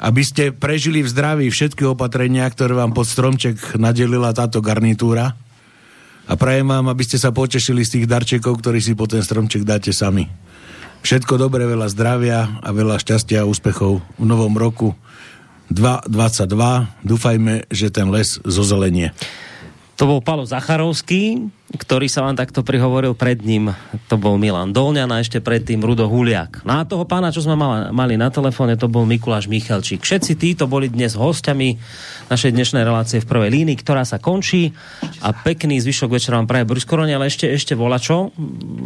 [0.00, 5.32] aby ste prežili v zdraví všetky opatrenia, ktoré vám pod stromček nadelila táto garnitúra.
[6.24, 9.64] A prajem vám, aby ste sa potešili z tých darčekov, ktorý si po ten stromček
[9.64, 10.28] dáte sami.
[11.04, 14.96] Všetko dobré, veľa zdravia a veľa šťastia a úspechov v novom roku
[15.68, 16.48] 2022.
[17.04, 19.12] Dúfajme, že ten les zozelenie.
[19.94, 23.70] To bol Palo Zacharovský, ktorý sa vám takto prihovoril pred ním.
[24.10, 26.66] To bol Milan Dolňan a ešte predtým Rudo Huliak.
[26.66, 27.54] No a toho pána, čo sme
[27.94, 30.02] mali na telefóne, to bol Mikuláš Michalčík.
[30.02, 31.78] Všetci títo boli dnes hostiami
[32.26, 34.74] našej dnešnej relácie v prvej línii, ktorá sa končí
[35.22, 38.34] a pekný zvyšok večera vám praje Boris ale ešte, ešte volá čo?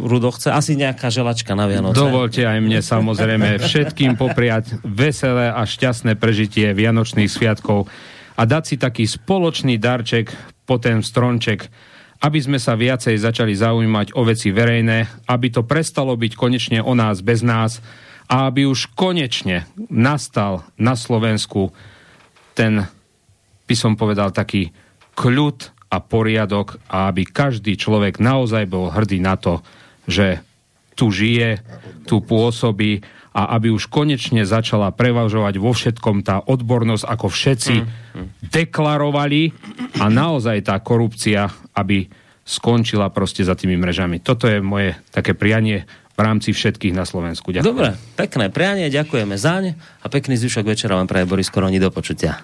[0.05, 1.97] Rudo chce asi nejaká želačka na Vianoce.
[1.97, 7.89] Dovolte aj mne samozrejme všetkým popriať veselé a šťastné prežitie Vianočných sviatkov
[8.39, 10.31] a dať si taký spoločný darček
[10.69, 11.65] po ten stronček,
[12.21, 16.93] aby sme sa viacej začali zaujímať o veci verejné, aby to prestalo byť konečne o
[16.93, 17.81] nás bez nás
[18.29, 21.73] a aby už konečne nastal na Slovensku
[22.53, 22.85] ten,
[23.65, 24.69] by som povedal, taký
[25.17, 29.65] kľud a poriadok a aby každý človek naozaj bol hrdý na to,
[30.05, 30.45] že
[30.93, 31.63] tu žije,
[32.05, 33.01] tu pôsobí
[33.33, 38.27] a aby už konečne začala prevažovať vo všetkom tá odbornosť, ako všetci mm, mm.
[38.49, 39.41] deklarovali
[40.01, 41.45] a naozaj tá korupcia,
[41.77, 42.09] aby
[42.41, 44.25] skončila proste za tými mrežami.
[44.25, 45.85] Toto je moje také prianie
[46.17, 47.53] v rámci všetkých na Slovensku.
[47.53, 47.69] Ďakujem.
[47.69, 52.43] Dobre, pekné prianie, ďakujeme zaň a pekný zvyšok večera vám praje Boris Koroni do počutia.